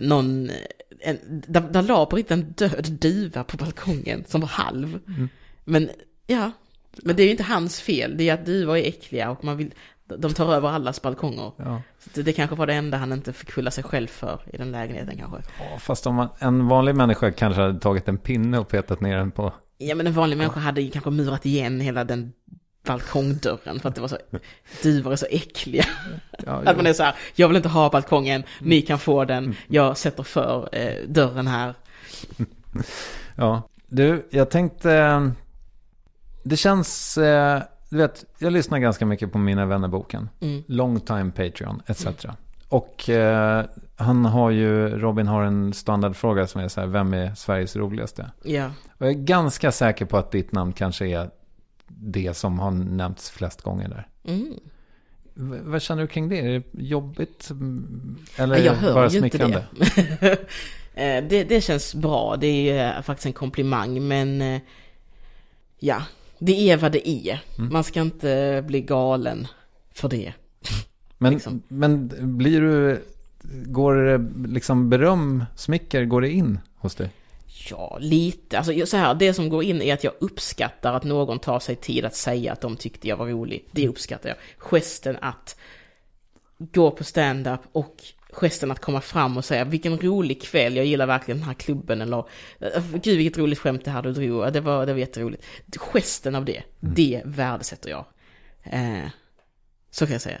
någon, 0.00 0.50
en, 1.02 1.18
där, 1.48 1.60
där 1.60 1.82
la 1.82 2.06
på 2.06 2.16
riktigt 2.16 2.30
en 2.30 2.52
död 2.52 2.92
duva 3.00 3.44
på 3.44 3.56
balkongen 3.56 4.24
som 4.26 4.40
var 4.40 4.48
halv. 4.48 5.00
Men 5.64 5.90
ja, 6.26 6.50
men 7.02 7.16
det 7.16 7.22
är 7.22 7.24
ju 7.24 7.30
inte 7.30 7.42
hans 7.42 7.80
fel, 7.80 8.16
det 8.16 8.28
är 8.28 8.34
att 8.34 8.46
duvor 8.46 8.76
är 8.76 8.88
äckliga 8.88 9.30
och 9.30 9.44
man 9.44 9.56
vill, 9.56 9.74
de 10.04 10.34
tar 10.34 10.54
över 10.54 10.68
allas 10.68 11.02
balkonger. 11.02 11.52
Ja. 11.56 11.82
Det, 12.14 12.22
det 12.22 12.32
kanske 12.32 12.56
var 12.56 12.66
det 12.66 12.74
enda 12.74 12.96
han 12.96 13.12
inte 13.12 13.32
fick 13.32 13.50
skylla 13.50 13.70
sig 13.70 13.84
själv 13.84 14.06
för 14.06 14.40
i 14.52 14.56
den 14.56 14.72
lägenheten 14.72 15.18
kanske. 15.18 15.38
Ja, 15.58 15.78
Fast 15.78 16.06
om 16.06 16.14
man, 16.14 16.28
en 16.38 16.68
vanlig 16.68 16.94
människa 16.94 17.32
kanske 17.32 17.62
hade 17.62 17.80
tagit 17.80 18.08
en 18.08 18.18
pinne 18.18 18.58
och 18.58 18.68
petat 18.68 19.00
ner 19.00 19.16
den 19.16 19.30
på... 19.30 19.52
Ja 19.78 19.94
men 19.94 20.06
en 20.06 20.12
vanlig 20.12 20.36
människa 20.36 20.60
hade 20.60 20.86
kanske 20.88 21.10
murat 21.10 21.46
igen 21.46 21.80
hela 21.80 22.04
den 22.04 22.32
balkongdörren 22.84 23.80
för 23.80 23.88
att 23.88 23.94
det 23.94 24.00
var 24.00 24.08
så, 24.08 24.18
duvor 24.82 25.12
är 25.12 25.16
så 25.16 25.26
äckliga. 25.30 25.84
Ja, 26.46 26.62
Att 26.66 26.76
man 26.76 26.86
är 26.86 26.92
så 26.92 27.02
här, 27.02 27.14
jag 27.34 27.48
vill 27.48 27.56
inte 27.56 27.68
ha 27.68 27.90
balkongen, 27.90 28.42
ni 28.60 28.76
Mm. 28.76 28.86
kan 28.86 28.98
få 28.98 29.24
den, 29.24 29.54
jag 29.68 29.96
sätter 29.96 30.22
för 30.22 30.68
eh, 30.72 30.94
dörren 31.08 31.46
här. 31.46 31.74
Ja, 33.36 33.62
du, 33.86 34.26
jag 34.30 34.50
tänkte... 34.50 34.92
eh, 34.92 35.28
Det 36.42 36.56
känns... 36.56 37.18
eh, 37.18 37.62
Du 37.90 37.96
vet, 37.96 38.24
jag 38.38 38.52
lyssnar 38.52 38.78
ganska 38.78 39.06
mycket 39.06 39.32
på 39.32 39.38
Mina 39.38 39.66
vännerboken. 39.66 40.28
Mm. 40.40 40.62
Long 40.66 41.00
time 41.00 41.30
Patreon, 41.30 41.82
etc. 41.86 42.06
Och 42.68 43.08
eh, 43.10 43.64
han 43.96 44.24
har 44.24 44.50
ju, 44.50 44.88
Robin 44.88 45.26
har 45.26 45.42
en 45.42 45.72
standardfråga 45.72 46.46
som 46.46 46.60
är 46.60 46.68
så 46.68 46.80
här, 46.80 46.88
vem 46.88 47.14
är 47.14 47.34
Sveriges 47.34 47.76
roligaste? 47.76 48.30
Ja. 48.42 48.66
Och 48.98 49.06
jag 49.06 49.08
är 49.08 49.12
ganska 49.18 49.72
säker 49.72 50.04
på 50.04 50.16
att 50.18 50.30
ditt 50.30 50.52
namn 50.52 50.72
kanske 50.72 51.06
är 51.06 51.30
det 52.00 52.34
som 52.36 52.58
har 52.58 52.70
nämnts 52.70 53.30
flest 53.30 53.62
gånger 53.62 53.88
där. 53.88 54.08
Mm. 54.24 54.54
V- 55.34 55.58
vad 55.62 55.82
känner 55.82 56.02
du 56.02 56.08
kring 56.08 56.28
det? 56.28 56.38
Är 56.38 56.52
det 56.52 56.62
jobbigt? 56.82 57.50
Eller 58.36 58.58
jag 58.58 58.74
hör 58.74 58.94
bara 58.94 59.08
ju 59.08 59.18
inte 59.18 59.30
smickrande? 59.38 59.66
det. 60.20 60.38
Eh, 60.94 61.24
det. 61.24 61.44
Det 61.44 61.60
känns 61.60 61.94
bra, 61.94 62.36
det 62.36 62.70
är 62.70 62.96
eh, 62.96 63.02
faktiskt 63.02 63.26
en 63.26 63.32
komplimang, 63.32 64.08
men 64.08 64.42
eh, 64.42 64.60
ja, 65.78 66.02
det 66.38 66.70
är 66.70 66.76
vad 66.76 66.92
det 66.92 67.08
är. 67.08 67.42
Mm. 67.58 67.72
Man 67.72 67.84
ska 67.84 68.00
inte 68.00 68.64
bli 68.66 68.80
galen 68.80 69.46
för 69.90 70.08
det. 70.08 70.32
Men, 71.18 71.32
liksom. 71.32 71.62
men 71.68 72.10
blir 72.38 72.60
du, 72.60 73.04
går 73.64 74.18
liksom 74.48 74.90
beröm, 74.90 75.44
smicker, 75.56 76.04
går 76.04 76.20
det 76.20 76.30
in 76.30 76.58
hos 76.76 76.94
dig? 76.94 77.10
Ja, 77.70 77.98
lite. 78.00 78.58
Alltså 78.58 78.86
så 78.86 78.96
här, 78.96 79.14
det 79.14 79.34
som 79.34 79.48
går 79.48 79.64
in 79.64 79.82
är 79.82 79.94
att 79.94 80.04
jag 80.04 80.12
uppskattar 80.20 80.94
att 80.94 81.04
någon 81.04 81.38
tar 81.38 81.60
sig 81.60 81.76
tid 81.76 82.04
att 82.04 82.14
säga 82.14 82.52
att 82.52 82.60
de 82.60 82.76
tyckte 82.76 83.08
jag 83.08 83.16
var 83.16 83.26
rolig. 83.26 83.68
Det 83.70 83.88
uppskattar 83.88 84.28
jag. 84.28 84.38
Gesten 84.58 85.16
att 85.20 85.56
gå 86.58 86.90
på 86.90 87.04
stand-up 87.04 87.60
och 87.72 87.96
gesten 88.32 88.70
att 88.70 88.80
komma 88.80 89.00
fram 89.00 89.36
och 89.36 89.44
säga 89.44 89.64
vilken 89.64 89.98
rolig 89.98 90.42
kväll, 90.42 90.76
jag 90.76 90.86
gillar 90.86 91.06
verkligen 91.06 91.38
den 91.38 91.46
här 91.46 91.54
klubben 91.54 92.00
eller 92.00 92.24
"Eh, 92.60 92.82
gud 93.02 93.16
vilket 93.16 93.38
roligt 93.38 93.58
skämt 93.58 93.84
det 93.84 93.90
här 93.90 94.02
du 94.02 94.12
drog, 94.12 94.52
det 94.52 94.60
var, 94.60 94.86
det 94.86 94.92
var 94.92 95.00
jätteroligt. 95.00 95.44
Gesten 95.92 96.34
av 96.34 96.44
det, 96.44 96.62
det 96.80 97.22
värdesätter 97.24 97.90
jag. 97.90 98.04
Eh, 98.64 99.08
så 99.90 100.06
kan 100.06 100.12
jag 100.12 100.22
säga. 100.22 100.40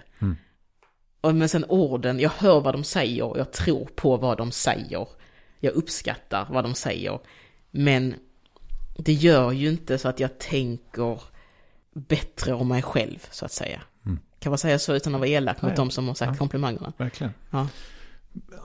Och, 1.20 1.34
men 1.34 1.48
sen 1.48 1.64
orden, 1.68 2.20
jag 2.20 2.30
hör 2.30 2.60
vad 2.60 2.74
de 2.74 2.84
säger 2.84 3.24
och 3.24 3.38
jag 3.38 3.52
tror 3.52 3.84
på 3.94 4.16
vad 4.16 4.38
de 4.38 4.52
säger. 4.52 5.06
Jag 5.64 5.74
uppskattar 5.74 6.46
vad 6.50 6.64
de 6.64 6.74
säger. 6.74 7.18
Men 7.70 8.14
det 8.96 9.12
gör 9.12 9.52
ju 9.52 9.68
inte 9.68 9.98
så 9.98 10.08
att 10.08 10.20
jag 10.20 10.38
tänker 10.38 11.20
bättre 11.94 12.52
om 12.52 12.68
mig 12.68 12.82
själv, 12.82 13.26
så 13.30 13.44
att 13.44 13.52
säga. 13.52 13.82
Kan 14.38 14.50
man 14.50 14.58
säga 14.58 14.78
så 14.78 14.94
utan 14.94 15.14
att 15.14 15.20
vara 15.20 15.28
elak 15.28 15.62
mot 15.62 15.68
Nej. 15.68 15.76
de 15.76 15.90
som 15.90 16.08
har 16.08 16.14
sagt 16.14 16.38
komplimangerna? 16.38 16.92
Verkligen. 16.96 17.32
Ja. 17.50 17.66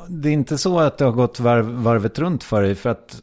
Det 0.07 0.29
är 0.29 0.33
inte 0.33 0.57
så 0.57 0.79
att 0.79 0.97
det 0.97 1.05
har 1.05 1.11
gått 1.11 1.39
varv, 1.39 1.65
varvet 1.65 2.19
runt 2.19 2.43
för 2.43 2.61
dig, 2.61 2.75
för 2.75 2.89
att 2.89 3.21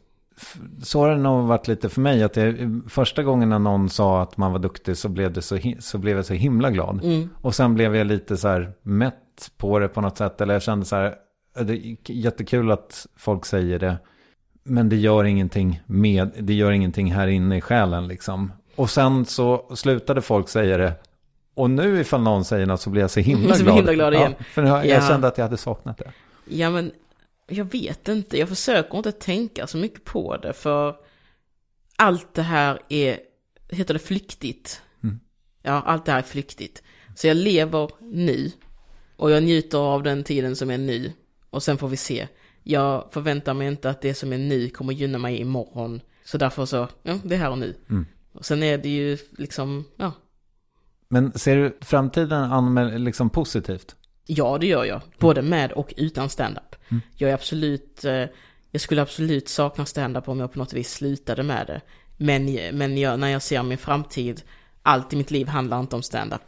så 0.83 0.99
har 0.99 1.09
det 1.09 1.17
nog 1.17 1.47
varit 1.47 1.67
lite 1.67 1.89
för 1.89 2.01
mig. 2.01 2.23
Att 2.23 2.33
det, 2.33 2.81
första 2.89 3.23
gången 3.23 3.49
när 3.49 3.59
någon 3.59 3.89
sa 3.89 4.21
att 4.21 4.37
man 4.37 4.51
var 4.51 4.59
duktig 4.59 4.97
så 4.97 5.09
blev, 5.09 5.33
det 5.33 5.41
så, 5.41 5.57
så 5.79 5.97
blev 5.97 6.15
jag 6.15 6.25
så 6.25 6.33
himla 6.33 6.71
glad. 6.71 7.29
Och 7.41 7.55
sen 7.55 7.73
blev 7.73 7.95
jag 7.95 8.07
lite 8.07 8.37
så 8.37 8.47
här 8.47 8.73
mätt 8.81 9.51
på 9.57 9.79
det 9.79 9.87
på 9.87 10.01
något 10.01 10.17
sätt. 10.17 10.41
Eller 10.41 10.53
jag 10.53 10.63
kände 10.63 10.85
så 10.85 10.95
här, 10.95 11.15
det 11.63 11.73
är 11.73 11.95
jättekul 12.11 12.71
att 12.71 13.07
folk 13.15 13.45
säger 13.45 13.79
det. 13.79 13.97
Men 14.63 14.89
det 14.89 14.95
gör 14.95 15.23
ingenting 15.23 15.81
med, 15.85 16.31
det 16.39 16.53
gör 16.53 16.71
ingenting 16.71 17.11
här 17.13 17.27
inne 17.27 17.57
i 17.57 17.61
själen 17.61 18.07
liksom. 18.07 18.51
Och 18.75 18.89
sen 18.89 19.25
så 19.25 19.75
slutade 19.75 20.21
folk 20.21 20.49
säga 20.49 20.77
det. 20.77 20.93
Och 21.53 21.69
nu 21.69 21.99
ifall 21.99 22.21
någon 22.21 22.45
säger 22.45 22.65
något 22.65 22.81
så 22.81 22.89
blir 22.89 23.01
jag 23.01 23.11
så 23.11 23.19
himla 23.19 23.55
Så 23.55 23.63
glad. 23.63 23.75
himla 23.75 23.93
glad 23.93 24.13
igen. 24.13 24.35
Ja, 24.37 24.43
för 24.45 24.63
jag, 24.63 24.85
Ja. 24.85 25.07
kände 25.07 25.27
att 25.27 25.37
jag 25.37 25.45
hade 25.45 25.57
saknat 25.57 25.97
det. 25.97 26.11
Ja 26.45 26.69
men, 26.69 26.91
jag 27.47 27.65
vet 27.65 28.07
inte. 28.07 28.39
Jag 28.39 28.49
försöker 28.49 28.97
inte 28.97 29.11
tänka 29.11 29.67
så 29.67 29.77
mycket 29.77 30.03
på 30.03 30.37
det 30.37 30.53
för 30.53 30.95
allt 31.95 32.33
det 32.33 32.41
här 32.41 32.79
är, 32.89 33.17
heter 33.69 33.93
det 33.93 33.99
flyktigt? 33.99 34.81
Ja, 35.61 35.71
allt 35.85 36.05
det 36.05 36.11
här 36.11 36.19
är 36.19 36.23
flyktigt. 36.23 36.83
Så 37.15 37.27
jag 37.27 37.37
lever 37.37 37.89
nu 38.01 38.51
och 39.17 39.31
jag 39.31 39.43
njuter 39.43 39.77
av 39.77 40.03
den 40.03 40.23
tiden 40.23 40.55
som 40.55 40.69
är 40.71 40.77
nu 40.77 41.11
och 41.55 41.63
sen 41.63 41.77
får 41.77 41.87
vi 41.87 41.97
se. 41.97 42.27
Jag 42.63 43.07
förväntar 43.11 43.53
mig 43.53 43.67
inte 43.67 43.89
att 43.89 44.01
det 44.01 44.13
som 44.13 44.33
är 44.33 44.37
nu 44.37 44.69
kommer 44.69 44.93
gynna 44.93 45.17
mig 45.17 45.37
imorgon. 45.37 46.01
Så 46.23 46.37
därför 46.37 46.65
så, 46.65 46.87
ja, 47.03 47.19
det 47.23 47.35
är 47.35 47.39
här 47.39 47.51
och 47.51 47.57
nu. 47.57 47.75
Och 48.33 48.45
sen 48.45 48.63
är 48.63 48.77
det 48.77 48.89
ju 48.89 49.17
liksom, 49.37 49.85
ja, 49.97 50.11
Men 51.07 51.31
ser 51.33 51.55
du 51.55 51.77
framtiden 51.81 52.43
an 52.43 53.03
liksom 53.03 53.29
positivt? 53.29 53.95
Ja, 54.25 54.57
det 54.57 54.67
gör 54.67 54.85
jag. 54.85 55.01
Både 55.19 55.41
med 55.41 55.71
och 55.71 55.93
utan 55.97 56.29
stand-up. 56.29 56.75
Jag 57.17 57.29
är 57.29 57.33
absolut, 57.33 58.05
eh, 58.05 58.25
jag 58.71 58.81
skulle 58.81 59.01
absolut 59.01 59.49
sakna 59.49 59.85
stand-up 59.85 60.27
om 60.27 60.39
jag 60.39 60.51
på 60.51 60.59
något 60.59 60.73
vis 60.73 60.91
slutade 60.93 61.43
med 61.43 61.67
det. 61.67 61.81
Men, 62.17 62.57
men 62.77 62.97
jag, 62.97 63.19
när 63.19 63.27
jag 63.27 63.41
ser 63.41 63.63
min 63.63 63.77
framtid, 63.77 64.41
allt 64.81 65.13
i 65.13 65.15
mitt 65.15 65.31
liv 65.31 65.47
handlar 65.47 65.79
inte 65.79 65.95
om 65.95 66.03
stand-up. 66.03 66.41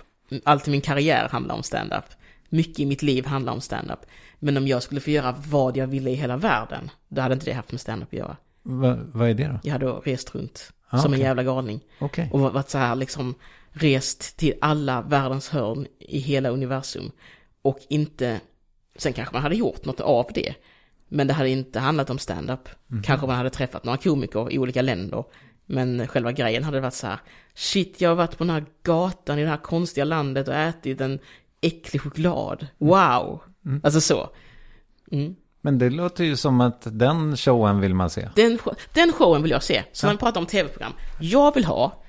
Allt 0.43 0.67
i 0.67 0.71
min 0.71 0.81
karriär 0.81 1.29
handlar 1.31 1.55
om 1.55 1.63
stand-up. 1.63 2.05
Mycket 2.49 2.79
i 2.79 2.85
mitt 2.85 3.01
liv 3.01 3.25
handlar 3.25 3.53
om 3.53 3.61
stand-up. 3.61 3.99
Men 4.39 4.57
om 4.57 4.67
jag 4.67 4.83
skulle 4.83 5.01
få 5.01 5.09
göra 5.09 5.35
vad 5.47 5.77
jag 5.77 5.87
ville 5.87 6.09
i 6.09 6.15
hela 6.15 6.37
världen, 6.37 6.91
då 7.07 7.21
hade 7.21 7.33
inte 7.33 7.45
det 7.45 7.53
haft 7.53 7.71
med 7.71 7.81
stand-up 7.81 8.07
att 8.09 8.13
göra. 8.19 8.37
Va, 8.63 8.97
vad 9.13 9.29
är 9.29 9.33
det 9.33 9.47
då? 9.47 9.59
Jag 9.63 9.71
hade 9.71 9.85
rest 9.87 10.35
runt 10.35 10.71
Ah, 10.89 10.97
som 10.97 11.13
en 11.13 11.17
okej. 11.17 11.25
jävla 11.27 11.43
galning. 11.43 11.79
Okej. 11.99 12.29
Och 12.33 12.39
varit 12.39 12.69
så 12.69 12.77
här 12.77 12.95
liksom 12.95 13.35
rest 13.71 14.37
till 14.37 14.53
alla 14.61 15.01
världens 15.01 15.49
hörn 15.49 15.87
i 15.99 16.19
hela 16.19 16.49
universum. 16.49 17.11
Och 17.61 17.79
inte, 17.89 18.39
sen 18.95 19.13
kanske 19.13 19.33
man 19.33 19.41
hade 19.43 19.55
gjort 19.55 19.85
något 19.85 19.99
av 20.01 20.25
det. 20.33 20.53
Men 21.07 21.27
det 21.27 21.33
hade 21.33 21.49
inte 21.49 21.79
handlat 21.79 22.09
om 22.09 22.19
stand-up. 22.19 22.69
Kanske 23.03 23.27
man 23.27 23.35
hade 23.35 23.49
träffat 23.49 23.83
några 23.83 23.97
komiker 23.97 24.51
i 24.53 24.59
olika 24.59 24.81
länder. 24.81 25.23
Men 25.65 26.07
själva 26.07 26.31
grejen 26.31 26.63
hade 26.63 26.79
varit 26.79 26.93
så 26.93 27.07
här, 27.07 27.19
shit 27.53 28.01
jag 28.01 28.09
har 28.09 28.15
varit 28.15 28.37
på 28.37 28.43
den 28.43 28.53
här 28.53 28.65
gatan 28.83 29.39
i 29.39 29.43
det 29.43 29.49
här 29.49 29.57
konstiga 29.57 30.05
landet 30.05 30.47
och 30.47 30.53
ätit 30.55 31.01
en 31.01 31.19
äcklig 31.61 32.01
choklad. 32.01 32.67
Wow! 32.77 33.41
Alltså 33.83 34.01
så. 34.01 34.29
Mm. 35.11 35.35
Men 35.61 35.77
det 35.77 35.89
låter 35.89 36.23
ju 36.23 36.35
som 36.35 36.61
att 36.61 36.81
den 36.91 37.37
showen 37.37 37.79
vill 37.79 37.93
man 37.93 38.09
se. 38.09 38.29
Den, 38.35 38.59
den 38.93 39.13
showen 39.13 39.41
vill 39.41 39.51
jag 39.51 39.63
se. 39.63 39.83
Så 39.91 40.07
när 40.07 40.13
vi 40.13 40.19
pratar 40.19 40.41
om 40.41 40.47
tv-program. 40.47 40.93
Jag 41.19 41.53
vill 41.53 41.65
ha 41.65 42.03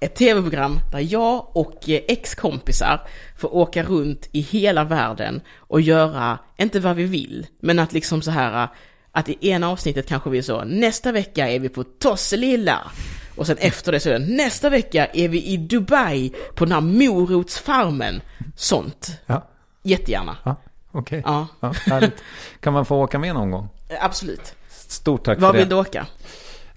ett 0.00 0.14
tv-program 0.14 0.78
där 0.92 1.12
jag 1.12 1.56
och 1.56 1.88
eh, 1.88 2.00
ex-kompisar 2.08 3.00
får 3.38 3.54
åka 3.54 3.82
runt 3.82 4.28
i 4.32 4.40
hela 4.40 4.84
världen 4.84 5.40
och 5.56 5.80
göra, 5.80 6.38
inte 6.56 6.80
vad 6.80 6.96
vi 6.96 7.04
vill, 7.04 7.46
men 7.60 7.78
att 7.78 7.92
liksom 7.92 8.22
så 8.22 8.30
här 8.30 8.68
att 9.12 9.28
i 9.28 9.36
ena 9.40 9.70
avsnittet 9.70 10.08
kanske 10.08 10.30
vi 10.30 10.38
är 10.38 10.42
så, 10.42 10.64
nästa 10.64 11.12
vecka 11.12 11.48
är 11.48 11.58
vi 11.58 11.68
på 11.68 11.84
Tosselilla. 11.84 12.90
Och 13.36 13.46
sen 13.46 13.56
efter 13.58 13.92
det 13.92 14.00
så 14.00 14.10
är 14.10 14.18
det, 14.18 14.26
nästa 14.26 14.70
vecka 14.70 15.06
är 15.06 15.28
vi 15.28 15.46
i 15.46 15.56
Dubai 15.56 16.32
på 16.54 16.64
den 16.64 16.72
här 16.72 16.80
morotsfarmen. 16.80 18.20
Sånt. 18.56 19.10
Ja, 19.26 19.48
Jättegärna. 19.82 20.36
ja 20.42 20.56
okej. 20.98 21.22
Ja, 21.24 21.46
Ja, 21.60 21.72
härligt. 21.86 22.22
Kan 22.60 22.72
man 22.72 22.84
få 22.86 22.96
åka 22.96 23.18
med 23.18 23.34
någon 23.34 23.50
gång? 23.50 23.68
eh, 23.88 24.04
absolut. 24.04 24.54
Stort 24.68 25.24
tack 25.24 25.40
Var 25.40 25.50
för 25.52 25.58
vill 25.58 25.68
det. 25.68 25.74
du 25.74 25.80
åka? 25.80 26.06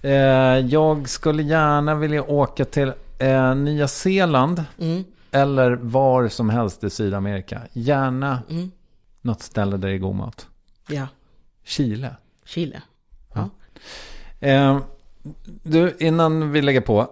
Eh, 0.02 0.10
jag 0.66 1.08
skulle 1.08 1.42
gärna 1.42 1.94
vilja 1.94 2.22
åka 2.22 2.64
till 2.64 2.92
eh, 3.18 3.54
Nya 3.54 3.88
Zeeland. 3.88 4.64
Mm. 4.78 5.04
Eller 5.32 5.70
var 5.72 6.28
som 6.28 6.50
helst 6.50 6.84
i 6.84 6.90
Sydamerika. 6.90 7.60
Gärna 7.72 8.42
Mm. 8.50 8.70
något 9.20 9.42
ställe 9.42 9.76
där 9.76 9.88
det 9.88 9.94
är 9.94 9.98
god 9.98 10.14
mat. 10.16 10.46
Ja, 10.88 11.06
Chile. 11.64 12.16
Chile. 12.44 12.82
Ja. 13.34 13.48
Eh, 14.40 14.78
Du, 15.62 15.96
innan 15.98 16.52
vi 16.52 16.62
lägger 16.62 16.80
på. 16.80 17.10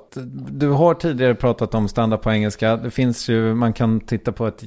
Du 0.51 0.69
har 0.69 0.95
tidigare 0.95 1.35
pratat 1.35 1.75
om 1.75 1.89
standard 1.89 2.23
på 2.23 2.33
engelska. 2.33 2.77
Det 2.77 2.91
finns 2.91 3.29
ju, 3.29 3.55
man 3.55 3.73
kan 3.73 4.01
titta 4.01 4.33
på 4.33 4.47
ett 4.47 4.63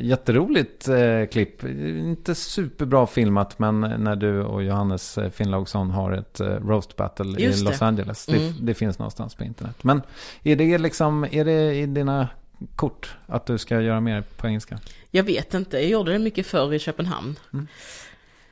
jätteroligt 0.00 0.88
eh, 0.88 1.26
klipp. 1.32 1.64
Inte 1.64 2.34
superbra 2.34 3.06
filmat, 3.06 3.58
men 3.58 3.80
när 3.80 4.16
du 4.16 4.42
och 4.42 4.62
Johannes 4.62 5.18
eh, 5.18 5.30
Finnlaugsson 5.30 5.90
har 5.90 6.12
ett 6.12 6.40
eh, 6.40 6.46
roast 6.46 6.96
battle 6.96 7.40
Just 7.42 7.60
i 7.60 7.64
Los 7.64 7.78
det. 7.78 7.86
Angeles. 7.86 8.28
Mm. 8.28 8.40
Det, 8.40 8.66
det 8.66 8.74
finns 8.74 8.98
någonstans 8.98 9.34
på 9.34 9.44
internet. 9.44 9.84
Men 9.84 10.02
är 10.42 10.56
det 10.56 10.78
liksom, 10.78 11.26
är 11.30 11.44
det 11.44 11.74
i 11.74 11.86
dina 11.86 12.28
kort 12.76 13.16
att 13.26 13.46
du 13.46 13.58
ska 13.58 13.80
göra 13.80 14.00
mer 14.00 14.24
på 14.36 14.46
engelska? 14.46 14.78
Jag 15.10 15.22
vet 15.22 15.54
inte, 15.54 15.76
jag 15.76 15.88
gjorde 15.90 16.12
det 16.12 16.18
mycket 16.18 16.46
förr 16.46 16.74
i 16.74 16.78
Köpenhamn. 16.78 17.38
Mm. 17.52 17.66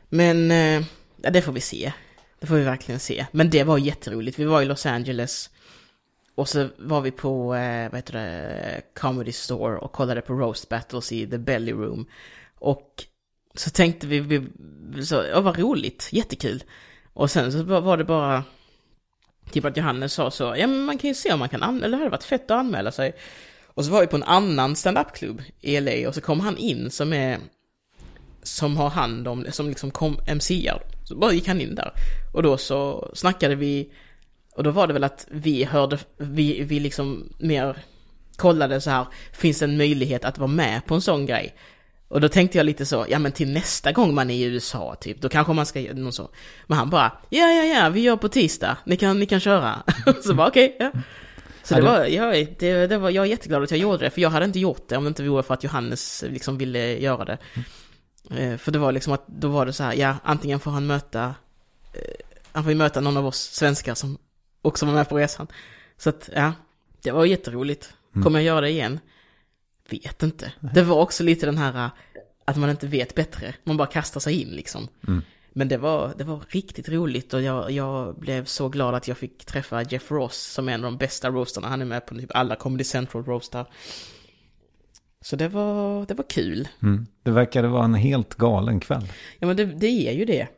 Men, 0.08 0.50
eh, 0.50 0.86
det 1.32 1.42
får 1.42 1.52
vi 1.52 1.60
se. 1.60 1.92
Det 2.44 2.48
får 2.48 2.56
vi 2.56 2.64
verkligen 2.64 3.00
se. 3.00 3.26
Men 3.32 3.50
det 3.50 3.64
var 3.64 3.78
jätteroligt. 3.78 4.38
Vi 4.38 4.44
var 4.44 4.62
i 4.62 4.64
Los 4.64 4.86
Angeles. 4.86 5.50
Och 6.34 6.48
så 6.48 6.68
var 6.78 7.00
vi 7.00 7.10
på, 7.10 7.54
eh, 7.54 7.90
vad 7.90 7.98
heter 7.98 8.12
det, 8.12 8.82
Comedy 8.94 9.32
Store 9.32 9.78
och 9.78 9.92
kollade 9.92 10.20
på 10.20 10.32
Roast 10.32 10.68
Battles 10.68 11.12
i 11.12 11.26
The 11.26 11.38
Belly 11.38 11.72
Room. 11.72 12.06
Och 12.58 13.04
så 13.54 13.70
tänkte 13.70 14.06
vi, 14.06 14.20
vi 14.20 14.46
så, 15.06 15.24
ja 15.30 15.40
vad 15.40 15.58
roligt, 15.58 16.08
jättekul. 16.12 16.62
Och 17.12 17.30
sen 17.30 17.52
så 17.52 17.62
var 17.62 17.96
det 17.96 18.04
bara, 18.04 18.44
typ 19.50 19.64
att 19.64 19.76
Johannes 19.76 20.12
sa 20.12 20.30
så, 20.30 20.54
ja 20.58 20.66
men 20.66 20.84
man 20.84 20.98
kan 20.98 21.08
ju 21.08 21.14
se 21.14 21.32
om 21.32 21.38
man 21.38 21.48
kan 21.48 21.62
anmäla, 21.62 21.86
eller 21.86 21.96
det 21.96 22.04
hade 22.04 22.10
varit 22.10 22.24
fett 22.24 22.50
att 22.50 22.58
anmäla 22.58 22.92
sig. 22.92 23.14
Och 23.64 23.84
så 23.84 23.90
var 23.90 24.00
vi 24.00 24.06
på 24.06 24.16
en 24.16 24.22
annan 24.22 24.76
standup-klubb 24.76 25.42
i 25.60 25.80
LA 25.80 26.08
och 26.08 26.14
så 26.14 26.20
kom 26.20 26.40
han 26.40 26.56
in 26.56 26.90
som 26.90 27.12
är 27.12 27.38
som 28.42 28.76
har 28.76 28.90
hand 28.90 29.28
om, 29.28 29.46
som 29.50 29.68
liksom 29.68 29.90
kom 29.90 30.12
MCar. 30.12 30.93
Så 31.04 31.16
bara 31.16 31.32
gick 31.32 31.48
han 31.48 31.60
in 31.60 31.74
där. 31.74 31.92
Och 32.32 32.42
då 32.42 32.56
så 32.56 33.10
snackade 33.14 33.54
vi, 33.54 33.92
och 34.56 34.62
då 34.62 34.70
var 34.70 34.86
det 34.86 34.92
väl 34.92 35.04
att 35.04 35.26
vi 35.30 35.64
hörde, 35.64 35.98
vi, 36.18 36.62
vi 36.62 36.80
liksom 36.80 37.28
mer 37.38 37.76
kollade 38.36 38.80
så 38.80 38.90
här, 38.90 39.06
finns 39.32 39.58
det 39.58 39.64
en 39.64 39.76
möjlighet 39.76 40.24
att 40.24 40.38
vara 40.38 40.48
med 40.48 40.86
på 40.86 40.94
en 40.94 41.00
sån 41.00 41.26
grej? 41.26 41.54
Och 42.08 42.20
då 42.20 42.28
tänkte 42.28 42.58
jag 42.58 42.64
lite 42.66 42.86
så, 42.86 43.06
ja 43.08 43.18
men 43.18 43.32
till 43.32 43.48
nästa 43.52 43.92
gång 43.92 44.14
man 44.14 44.30
är 44.30 44.34
i 44.34 44.42
USA 44.42 44.94
typ, 45.00 45.20
då 45.20 45.28
kanske 45.28 45.52
man 45.52 45.66
ska 45.66 45.80
göra 45.80 45.96
någon 45.96 46.12
så. 46.12 46.30
Men 46.66 46.78
han 46.78 46.90
bara, 46.90 47.12
ja 47.30 47.50
ja 47.50 47.64
ja, 47.64 47.88
vi 47.88 48.00
gör 48.00 48.16
på 48.16 48.28
tisdag, 48.28 48.76
ni 48.86 48.96
kan, 48.96 49.18
ni 49.20 49.26
kan 49.26 49.40
köra. 49.40 49.82
så 50.24 50.34
bara 50.34 50.48
okej, 50.48 50.76
ja. 50.78 50.90
Så 51.62 51.74
Ja, 51.74 51.78
det 51.80 51.82
det- 51.86 51.90
var, 51.90 52.04
ja, 52.34 52.46
det, 52.58 52.86
det 52.86 52.98
var, 52.98 53.10
jag 53.10 53.24
är 53.24 53.28
jätteglad 53.30 53.62
att 53.62 53.70
jag 53.70 53.80
gjorde 53.80 53.98
det, 54.04 54.10
för 54.10 54.20
jag 54.20 54.30
hade 54.30 54.44
inte 54.44 54.58
gjort 54.58 54.88
det 54.88 54.96
om 54.96 55.04
det 55.04 55.08
inte 55.08 55.22
vore 55.22 55.42
för 55.42 55.54
att 55.54 55.64
Johannes 55.64 56.24
liksom 56.28 56.58
ville 56.58 56.98
göra 56.98 57.24
det. 57.24 57.38
Eh, 58.30 58.56
För 58.56 58.72
det 58.72 58.78
var 58.78 58.92
liksom 58.92 59.12
att, 59.12 59.26
då 59.26 59.48
var 59.48 59.66
det 59.66 59.72
så 59.72 59.82
här, 59.84 59.94
ja, 59.94 60.16
antingen 60.24 60.60
får 60.60 60.70
han 60.70 60.86
möta, 60.86 61.34
eh, 61.92 62.00
han 62.52 62.62
får 62.62 62.72
ju 62.72 62.78
möta 62.78 63.00
någon 63.00 63.16
av 63.16 63.26
oss 63.26 63.38
svenskar 63.40 63.94
som 63.94 64.18
också 64.62 64.86
var 64.86 64.92
med 64.92 65.08
på 65.08 65.18
resan. 65.18 65.46
Så 65.96 66.08
att, 66.10 66.30
ja, 66.34 66.52
det 67.02 67.10
var 67.10 67.24
jätteroligt. 67.24 67.94
Kommer 68.22 68.38
jag 68.38 68.46
göra 68.46 68.60
det 68.60 68.70
igen? 68.70 69.00
Vet 69.90 70.22
inte. 70.22 70.52
Det 70.74 70.82
var 70.82 70.96
också 70.96 71.22
lite 71.24 71.46
den 71.46 71.58
här, 71.58 71.84
eh, 71.84 71.90
att 72.44 72.56
man 72.56 72.70
inte 72.70 72.86
vet 72.86 73.14
bättre. 73.14 73.54
Man 73.64 73.76
bara 73.76 73.88
kastar 73.88 74.20
sig 74.20 74.42
in 74.42 74.48
liksom. 74.48 74.88
Men 75.56 75.68
det 75.68 75.76
var, 75.76 76.14
det 76.18 76.24
var 76.24 76.40
riktigt 76.48 76.88
roligt 76.88 77.34
och 77.34 77.42
jag, 77.42 77.70
jag 77.70 78.16
blev 78.18 78.44
så 78.44 78.68
glad 78.68 78.94
att 78.94 79.08
jag 79.08 79.18
fick 79.18 79.44
träffa 79.44 79.82
Jeff 79.82 80.10
Ross 80.10 80.36
som 80.36 80.68
är 80.68 80.72
en 80.72 80.84
av 80.84 80.90
de 80.90 80.98
bästa 80.98 81.30
roastarna. 81.30 81.68
Han 81.68 81.80
är 81.80 81.84
med 81.84 82.06
på 82.06 82.14
typ 82.14 82.30
alla 82.34 82.56
Comedy 82.56 82.84
Central 82.84 83.24
roastar. 83.24 83.66
Så 85.24 85.36
det 85.36 85.48
var, 85.48 86.06
det 86.06 86.14
var 86.14 86.24
kul. 86.28 86.68
Mm. 86.82 87.06
Det 87.22 87.30
verkade 87.30 87.68
vara 87.68 87.84
en 87.84 87.94
helt 87.94 88.34
galen 88.34 88.80
kväll. 88.80 89.08
Ja 89.38 89.46
men 89.46 89.56
det, 89.56 89.64
det 89.64 90.08
är 90.08 90.12
ju 90.12 90.24
det. 90.24 90.48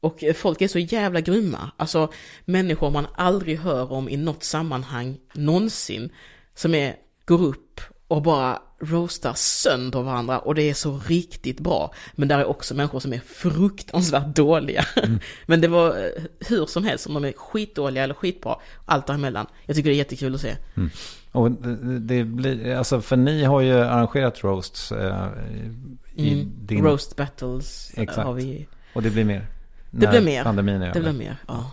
Och 0.00 0.24
folk 0.34 0.62
är 0.62 0.68
så 0.68 0.78
jävla 0.78 1.20
grymma. 1.20 1.70
Alltså 1.76 2.12
människor 2.44 2.90
man 2.90 3.06
aldrig 3.14 3.58
hör 3.58 3.92
om 3.92 4.08
i 4.08 4.16
något 4.16 4.44
sammanhang 4.44 5.16
någonsin. 5.34 6.10
Som 6.54 6.74
är, 6.74 6.96
går 7.24 7.42
upp 7.42 7.80
och 8.08 8.22
bara 8.22 8.62
roastar 8.80 9.32
sönder 9.34 10.02
varandra 10.02 10.38
och 10.38 10.54
det 10.54 10.62
är 10.70 10.74
så 10.74 11.00
riktigt 11.06 11.60
bra. 11.60 11.94
Men 12.12 12.28
där 12.28 12.38
är 12.38 12.44
också 12.44 12.74
människor 12.74 13.00
som 13.00 13.12
är 13.12 13.20
fruktansvärt 13.26 14.26
dåliga. 14.26 14.84
Men 15.46 15.60
det 15.60 15.68
var 15.68 15.88
eh, 15.88 16.22
hur 16.48 16.66
som 16.66 16.84
helst, 16.84 17.06
om 17.06 17.14
de 17.14 17.24
är 17.24 17.32
skitdåliga 17.32 18.04
eller 18.04 18.14
skitbra, 18.14 18.56
allt 18.84 19.06
däremellan. 19.06 19.46
Jag 19.66 19.76
tycker 19.76 19.90
det 19.90 19.94
är 19.94 19.98
jättekul 19.98 20.34
att 20.34 20.40
se. 20.40 20.56
Och 21.32 21.50
det, 21.50 21.98
det 21.98 22.24
blir, 22.24 22.74
alltså 22.76 23.00
för 23.00 23.16
ni 23.16 23.44
har 23.44 23.60
ju 23.60 23.74
arrangerat 23.74 24.44
roasts 24.44 24.92
eh, 24.92 25.26
i 26.14 26.32
Mm. 26.32 26.52
din... 26.62 26.84
Roast 26.84 27.16
battles 27.16 27.90
eh, 27.94 28.02
Exakt. 28.02 28.26
har 28.26 28.34
vi. 28.34 28.66
Och 28.94 29.02
det 29.02 29.10
blir 29.10 29.24
mer. 29.24 29.46
Det 29.90 30.06
blir 30.06 30.20
mer. 30.20 30.44
Pandemin 30.44 30.82
är 30.82 30.92
Det 30.94 31.00
blir 31.00 31.12
mer, 31.12 31.36
ja. 31.48 31.70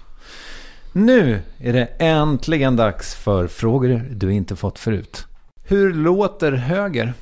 Nu 0.92 1.42
är 1.60 1.74
det 1.74 1.86
äntligen 1.86 2.76
dags 2.76 3.16
för 3.16 3.48
frågor 3.48 4.06
du 4.12 4.34
inte 4.34 4.56
fått 4.56 4.80
förut. 4.80 5.26
Hur 5.64 5.94
låter 5.94 6.52
höger? 6.52 7.14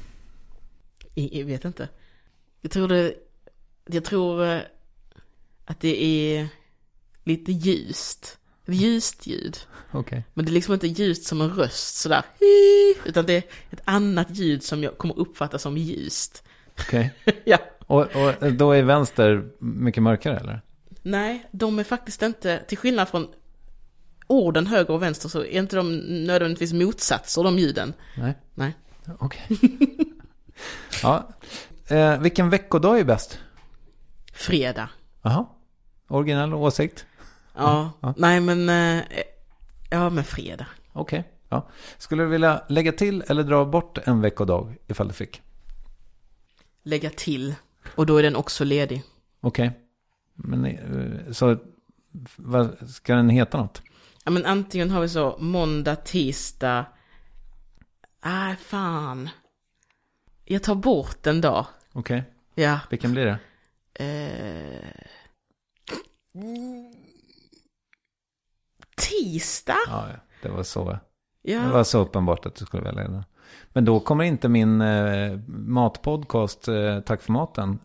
Jag, 1.14 1.46
vet 1.46 1.66
inte. 1.66 1.89
Jag 2.62 2.72
tror 2.72 2.88
det, 2.88 3.14
jag 3.86 4.04
tror 4.04 4.46
eh, 4.46 4.60
att 5.66 5.80
det 5.80 6.04
är 6.04 6.48
lite 7.24 7.52
ljust. 7.52 8.38
Ett 8.66 8.76
ljust 8.76 9.28
ljud. 9.28 9.58
Okej. 9.92 10.24
Men 10.34 10.46
det 10.46 10.52
är 10.52 10.54
liksom 10.54 10.74
inte 10.74 10.88
ljust 10.88 11.24
som 11.24 11.42
en 11.42 11.50
röst 11.50 11.96
sådär. 11.96 12.24
Utan 13.06 13.26
det 13.26 13.34
är 13.34 13.44
ett 13.70 13.82
annat 13.86 14.38
ljud 14.38 14.64
som 14.64 14.84
jag 14.84 14.98
kommer 14.98 15.20
uppfatta 15.20 15.60
som 15.60 15.78
ljust. 15.78 16.44
Okej. 16.80 17.14
ja. 17.46 17.58
Och, 17.88 18.02
och 18.02 18.54
då 18.54 18.72
är 18.72 18.84
vänster 18.84 19.50
mycket 19.60 20.04
mörkare 20.04 20.38
eller? 20.38 20.62
Nej, 21.02 21.48
de 21.52 21.80
är 21.80 21.84
faktiskt 21.84 22.22
inte, 22.22 22.64
till 22.68 22.78
skillnad 22.78 23.10
från 23.10 23.28
orden 24.32 24.67
höger 24.67 24.93
och 24.93 25.01
vänster 25.01 25.29
så 25.29 25.39
är 25.39 25.59
inte 25.59 25.75
de 25.75 25.95
nödvändigtvis 26.25 26.73
motsatser 26.73 27.43
de 27.43 27.59
ljuden. 27.59 27.93
Nej. 28.17 28.38
Nej. 28.53 28.75
Okej. 29.19 29.47
ja. 31.03 31.29
Eh, 31.88 32.19
vilken 32.19 32.49
veckodag 32.49 32.99
är 32.99 33.03
bäst? 33.03 33.39
Fredag. 34.34 34.89
Jaha. 35.21 35.45
Originell 36.07 36.53
åsikt? 36.53 37.05
Ja, 37.55 37.91
Ja. 38.01 38.13
nej 38.17 38.39
men, 38.41 38.69
eh, 38.69 39.03
ja 39.89 40.09
men 40.09 40.23
fredag. 40.23 40.67
Okej. 40.93 41.23
Ja. 41.49 41.69
Skulle 41.97 42.23
du 42.23 42.29
vilja 42.29 42.63
lägga 42.69 42.91
till 42.91 43.23
eller 43.27 43.43
dra 43.43 43.65
bort 43.65 43.97
en 44.03 44.21
veckodag 44.21 44.75
ifall 44.88 45.07
du 45.07 45.13
fick? 45.13 45.41
Lägga 46.84 47.09
till. 47.09 47.55
Och 47.95 48.05
då 48.05 48.17
är 48.17 48.23
den 48.23 48.36
också 48.36 48.63
ledig. 48.63 49.03
Okej. 49.41 49.71
Men 50.36 50.65
eh, 50.65 51.32
så 51.32 51.57
vad, 52.36 52.89
ska 52.89 53.15
den 53.15 53.29
heta 53.29 53.57
något? 53.57 53.82
Men 54.32 54.45
antingen 54.45 54.89
har 54.91 55.01
vi 55.01 55.09
så 55.09 55.38
måndag, 55.39 55.95
tisdag. 55.95 56.86
Nej 58.25 58.55
fan. 58.55 59.29
Jag 60.45 60.63
tar 60.63 60.75
bort 60.75 61.27
en 61.27 61.41
dag. 61.41 61.65
Okej. 61.93 62.23
Ja. 62.55 62.79
Vilken 62.89 63.11
blir 63.11 63.25
det? 63.25 63.38
Eh... 64.05 64.91
Tisdag? 68.97 69.75
Ja, 69.88 70.05
det 70.41 70.49
var 70.49 70.63
så. 70.63 70.86
Det 70.91 70.99
Ja. 71.51 71.71
var 71.71 71.84
så 71.84 71.99
uppenbart 71.99 72.45
att 72.45 72.55
du 72.55 72.65
skulle 72.65 72.84
välja 72.84 73.03
den. 73.03 73.23
Men 73.69 73.86
då 73.86 73.99
kommer 73.99 74.23
inte 74.23 74.49
min 74.49 74.82
eh, 74.82 75.39
matpodcast, 75.47 76.67
eh, 76.67 76.99
Tack 76.99 77.21
för 77.21 77.32
maten, 77.32 77.79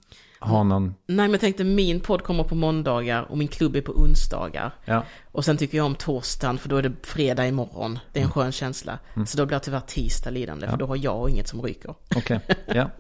ha 0.47 0.63
någon... 0.63 0.95
Nej 1.07 1.17
men 1.17 1.31
jag 1.31 1.41
tänkte 1.41 1.65
min 1.65 2.01
podd 2.01 2.23
kommer 2.23 2.45
på 2.45 2.55
måndagar 2.55 3.23
och 3.23 3.39
min 3.39 3.49
klubb 3.49 3.77
är 3.77 3.81
på 3.81 3.93
onsdagar. 3.93 4.75
Ja, 4.85 5.05
Och 5.33 5.45
sen 5.45 5.57
tycker 5.57 5.77
jag 5.77 5.87
om 5.87 5.95
torsdagen 5.95 6.59
för 6.59 6.69
då 6.69 6.77
är 6.77 6.83
det 6.83 6.93
fredag 7.03 7.47
imorgon. 7.47 7.99
Det 8.13 8.21
är 8.21 8.25
en 8.25 8.31
skön 8.31 8.53
känsla. 8.53 8.99
Så 9.27 9.39
då 9.39 9.47
blir 9.47 9.59
tyvärr 9.59 9.81
tisdag 9.81 10.31
lidande 10.31 10.69
för 10.69 10.77
då 10.77 10.87
har 10.87 10.97
jag 10.97 11.31
inget 11.31 11.49
som 11.49 11.63
ryker. 11.63 11.95
okej. 12.17 12.41
Ja, 12.67 12.91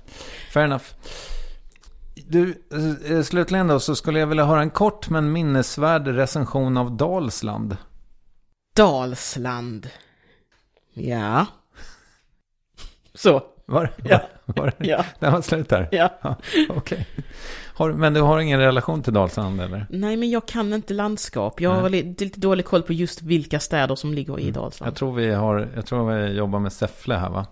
fair 0.53 0.64
enough. 0.64 0.84
Du, 2.28 2.62
eh, 3.11 3.22
slutligen 3.22 3.66
då 3.66 3.80
så 3.80 3.97
skulle 3.97 4.18
jag 4.18 4.26
vilja 4.26 4.44
höra 4.44 4.61
en 4.61 4.70
kort 4.70 5.09
men 5.11 5.32
minnesvärd 5.32 6.07
recension 6.07 6.76
av 6.76 6.97
Dalsland. 6.97 7.76
Dalsland. 8.76 9.88
Ja. 10.94 11.47
Så. 13.14 13.42
Var, 13.67 13.91
Ja. 14.05 14.21
var, 14.45 14.73
det? 14.79 14.87
Ja. 14.87 15.05
Den 15.19 15.33
var 15.33 15.41
slut 15.43 15.69
där? 15.69 15.89
Ja. 15.93 16.11
Ja, 16.23 16.37
Okej. 16.69 17.07
Har- 17.75 17.93
Men 17.93 18.14
du 18.14 18.21
har 18.21 18.39
ingen 18.41 18.61
relation 18.61 19.03
till 19.03 19.12
Dalsland 19.12 19.61
eller? 19.61 19.87
Nej 19.91 20.17
men 20.17 20.31
jag 20.31 20.47
kan 20.49 20.73
inte 20.73 20.95
landskap. 20.95 21.61
Jag 21.61 21.71
har 21.71 21.89
lite, 21.91 22.41
dålig 22.41 22.64
koll 22.67 22.83
på 22.83 22.93
just 22.93 23.23
vilka 23.23 23.61
städer 23.61 23.95
som 23.95 24.14
ligger 24.14 24.41
i 24.41 24.51
Dalsland. 24.51 24.89
Jag 24.91 24.97
tror 24.97 25.12
vi 25.14 25.33
har, 25.35 25.69
jag 25.75 25.87
tror 25.87 26.11
vi 26.12 26.33
jobbar 26.33 26.59
med 26.59 26.73
Säffle 26.73 27.14
här 27.14 27.31
va? 27.31 27.47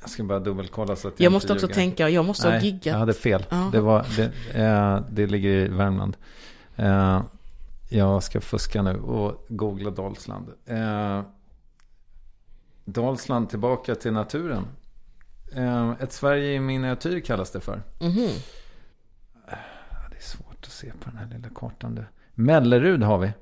Jag 0.00 0.10
ska 0.10 0.24
bara 0.24 0.38
dubbelkolla 0.38 0.96
så 0.96 1.08
att 1.08 1.14
jag, 1.20 1.24
Jag 1.24 1.32
måste 1.32 1.52
också 1.52 1.66
ljuger. 1.66 1.74
tänka, 1.74 2.08
jag 2.08 2.24
måste 2.24 2.46
ha 2.48 2.52
Nej, 2.54 2.64
giggat. 2.64 2.86
jag 2.86 2.94
hade 2.98 3.12
fel. 3.14 3.46
Ja. 3.50 3.68
Det, 3.72 3.80
var, 3.80 4.06
det, 4.16 4.24
eh, 4.62 5.00
det 5.10 5.26
ligger 5.26 5.50
i 5.50 5.68
Värmland. 5.68 6.16
Eh, 6.76 7.20
jag 7.88 8.22
ska 8.22 8.40
fuska 8.40 8.82
nu 8.82 8.96
och 9.00 9.44
googla 9.48 9.90
Dalsland. 9.90 10.46
Eh, 10.66 11.20
Dalsland 12.84 13.50
tillbaka 13.50 13.94
till 13.94 14.12
naturen. 14.12 14.66
Eh, 15.56 15.90
ett 16.00 16.12
Sverige 16.12 16.52
i 16.54 16.60
miniatyr 16.60 17.20
kallas 17.20 17.50
det 17.50 17.60
för. 17.60 17.82
Mhm. 18.00 18.28
Det 20.10 20.16
är 20.16 20.22
svårt 20.22 20.64
att 20.66 20.72
se 20.72 20.92
på 21.00 21.10
den 21.10 21.18
här 21.18 21.26
lilla 21.26 21.48
kartan. 21.54 21.94
Du. 21.94 22.04
Mellerud 22.34 23.02
har 23.02 23.18
vi. 23.18 23.32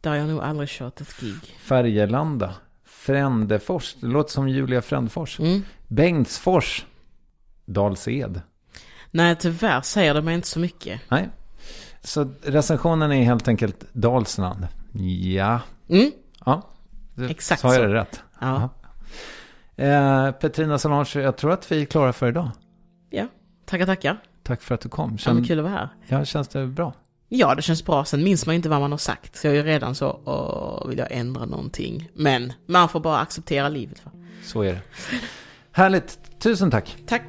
Där 0.00 0.10
har 0.10 0.16
jag 0.16 0.28
nog 0.28 0.40
aldrig 0.42 0.68
kört 0.68 1.00
ett 1.00 1.20
gig. 1.20 1.56
Färgelanda. 1.60 2.54
Frändefors. 2.84 3.94
Det 4.00 4.06
låter 4.06 4.30
som 4.32 4.48
Julia 4.48 4.82
Frändfors. 4.82 5.40
Mm. 5.40 5.62
Bengtsfors. 5.88 6.86
Dals-Ed. 7.66 8.40
Nej, 9.10 9.36
tyvärr 9.36 9.80
säger 9.80 10.14
de 10.14 10.28
inte 10.28 10.48
så 10.48 10.58
mycket. 10.60 11.00
Nej. 11.08 11.28
Så 12.00 12.32
recensionen 12.42 13.12
är 13.12 13.22
helt 13.24 13.48
enkelt 13.48 13.84
Dalsland. 13.92 14.68
Ja. 15.22 15.60
Mm. 15.88 16.10
Ja. 16.46 16.62
Det- 17.14 17.30
Exakt 17.30 17.60
Sa 17.60 17.68
jag 17.68 17.76
så. 17.76 17.82
det 17.82 17.94
rätt? 17.94 18.22
Ja. 18.40 18.68
Eh, 19.78 20.30
Petrina 20.30 20.78
Solange, 20.78 21.10
jag 21.14 21.36
tror 21.36 21.52
att 21.52 21.72
vi 21.72 21.80
är 21.82 21.84
klara 21.84 22.12
för 22.12 22.28
idag. 22.28 22.50
ja. 23.10 23.26
Tackar, 23.66 23.86
tackar. 23.86 24.18
Tack 24.42 24.62
för 24.62 24.74
att 24.74 24.80
du 24.80 24.88
kom. 24.88 25.10
Ja, 25.10 25.18
Känn, 25.18 25.34
men 25.34 25.44
kul 25.44 25.58
att 25.58 25.64
vara 25.64 25.74
här. 25.74 25.88
ja, 26.08 26.24
känns 26.24 26.48
det 26.48 26.66
bra? 26.66 26.92
Ja, 27.28 27.54
det 27.54 27.62
känns 27.62 27.84
bra. 27.84 28.04
Sen 28.04 28.24
minns 28.24 28.46
man 28.46 28.54
ju 28.54 28.56
inte 28.56 28.68
vad 28.68 28.80
man 28.80 28.90
har 28.90 28.98
sagt. 28.98 29.36
Så 29.36 29.46
jag 29.46 29.54
är 29.54 29.58
ju 29.58 29.62
redan 29.64 29.94
så, 29.94 30.20
åh, 30.24 30.88
vill 30.88 30.98
jag 30.98 31.12
ändra 31.12 31.44
någonting? 31.46 32.08
Men 32.14 32.52
man 32.66 32.88
får 32.88 33.00
bara 33.00 33.18
acceptera 33.18 33.68
livet. 33.68 34.04
Va? 34.04 34.10
Så 34.44 34.62
är 34.62 34.72
det. 34.72 34.80
Härligt. 35.72 36.18
Tusen 36.40 36.70
tack. 36.70 36.96
Tack. 37.06 37.22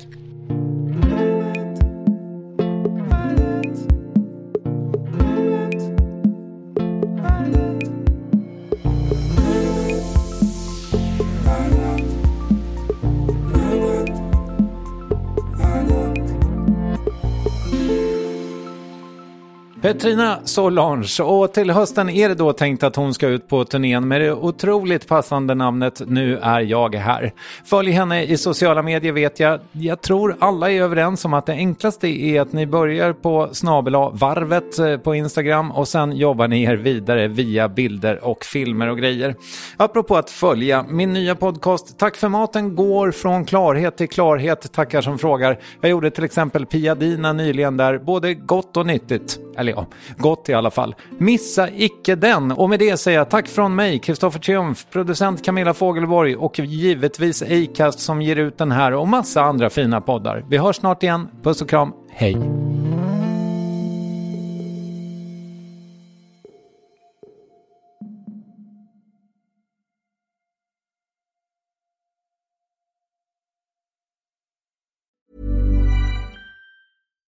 Petrina 19.93 20.39
Solange. 20.43 21.23
Och 21.23 21.53
till 21.53 21.71
hösten 21.71 22.09
är 22.09 22.29
det 22.29 22.35
då 22.35 22.53
tänkt 22.53 22.83
att 22.83 22.95
hon 22.95 23.13
ska 23.13 23.27
ut 23.27 23.47
på 23.47 23.65
turnén 23.65 24.07
med 24.07 24.21
det 24.21 24.33
otroligt 24.33 25.07
passande 25.07 25.55
namnet 25.55 26.01
Nu 26.07 26.37
är 26.37 26.59
jag 26.59 26.95
här. 26.95 27.33
Följ 27.65 27.91
henne 27.91 28.23
i 28.23 28.37
sociala 28.37 28.81
medier 28.81 29.11
vet 29.11 29.39
jag. 29.39 29.59
Jag 29.71 30.01
tror 30.01 30.35
alla 30.39 30.71
är 30.71 30.81
överens 30.81 31.25
om 31.25 31.33
att 31.33 31.45
det 31.45 31.53
enklaste 31.53 32.07
är 32.07 32.41
att 32.41 32.53
ni 32.53 32.65
börjar 32.65 33.13
på 33.13 33.49
snabel 33.51 33.93
varvet 33.93 34.79
eh, 34.79 34.97
på 34.97 35.15
Instagram 35.15 35.71
och 35.71 35.87
sen 35.87 36.11
jobbar 36.11 36.47
ni 36.47 36.63
er 36.63 36.75
vidare 36.75 37.27
via 37.27 37.69
bilder 37.69 38.23
och 38.23 38.45
filmer 38.45 38.87
och 38.87 38.97
grejer. 38.97 39.35
Apropå 39.77 40.17
att 40.17 40.29
följa, 40.29 40.85
min 40.89 41.13
nya 41.13 41.35
podcast 41.35 41.97
Tack 41.97 42.15
för 42.15 42.29
maten 42.29 42.75
går 42.75 43.11
från 43.11 43.45
klarhet 43.45 43.97
till 43.97 44.09
klarhet, 44.09 44.71
tackar 44.71 45.01
som 45.01 45.17
frågar. 45.17 45.59
Jag 45.81 45.91
gjorde 45.91 46.11
till 46.11 46.23
exempel 46.23 46.65
Pia 46.65 46.95
Dina 46.95 47.33
nyligen 47.33 47.77
där, 47.77 47.97
både 47.97 48.33
gott 48.33 48.77
och 48.77 48.85
nyttigt. 48.85 49.39
Eller 49.59 49.71
ja, 49.71 49.85
gott 50.17 50.49
i 50.49 50.53
alla 50.53 50.71
fall. 50.71 50.95
Missa 51.17 51.69
icke 51.69 52.15
den! 52.15 52.51
Och 52.51 52.69
med 52.69 52.79
det 52.79 52.97
säger 52.97 53.17
jag 53.17 53.29
tack 53.29 53.47
från 53.47 53.75
mig, 53.75 53.99
Kristoffer 53.99 54.39
Triumf, 54.39 54.85
producent 54.91 55.45
Camilla 55.45 55.73
Fogelborg 55.73 56.35
och 56.35 56.59
givetvis 56.59 57.41
Acast 57.41 57.99
som 57.99 58.21
ger 58.21 58.35
ut 58.35 58.57
den 58.57 58.71
här 58.71 58.93
och 58.93 59.07
massa 59.07 59.41
andra 59.41 59.69
fina 59.69 60.01
poddar. 60.01 60.45
Vi 60.49 60.57
hörs 60.57 60.75
snart 60.75 61.03
igen. 61.03 61.27
Puss 61.43 61.61
och 61.61 61.69
kram. 61.69 61.93
Hej! 62.11 62.68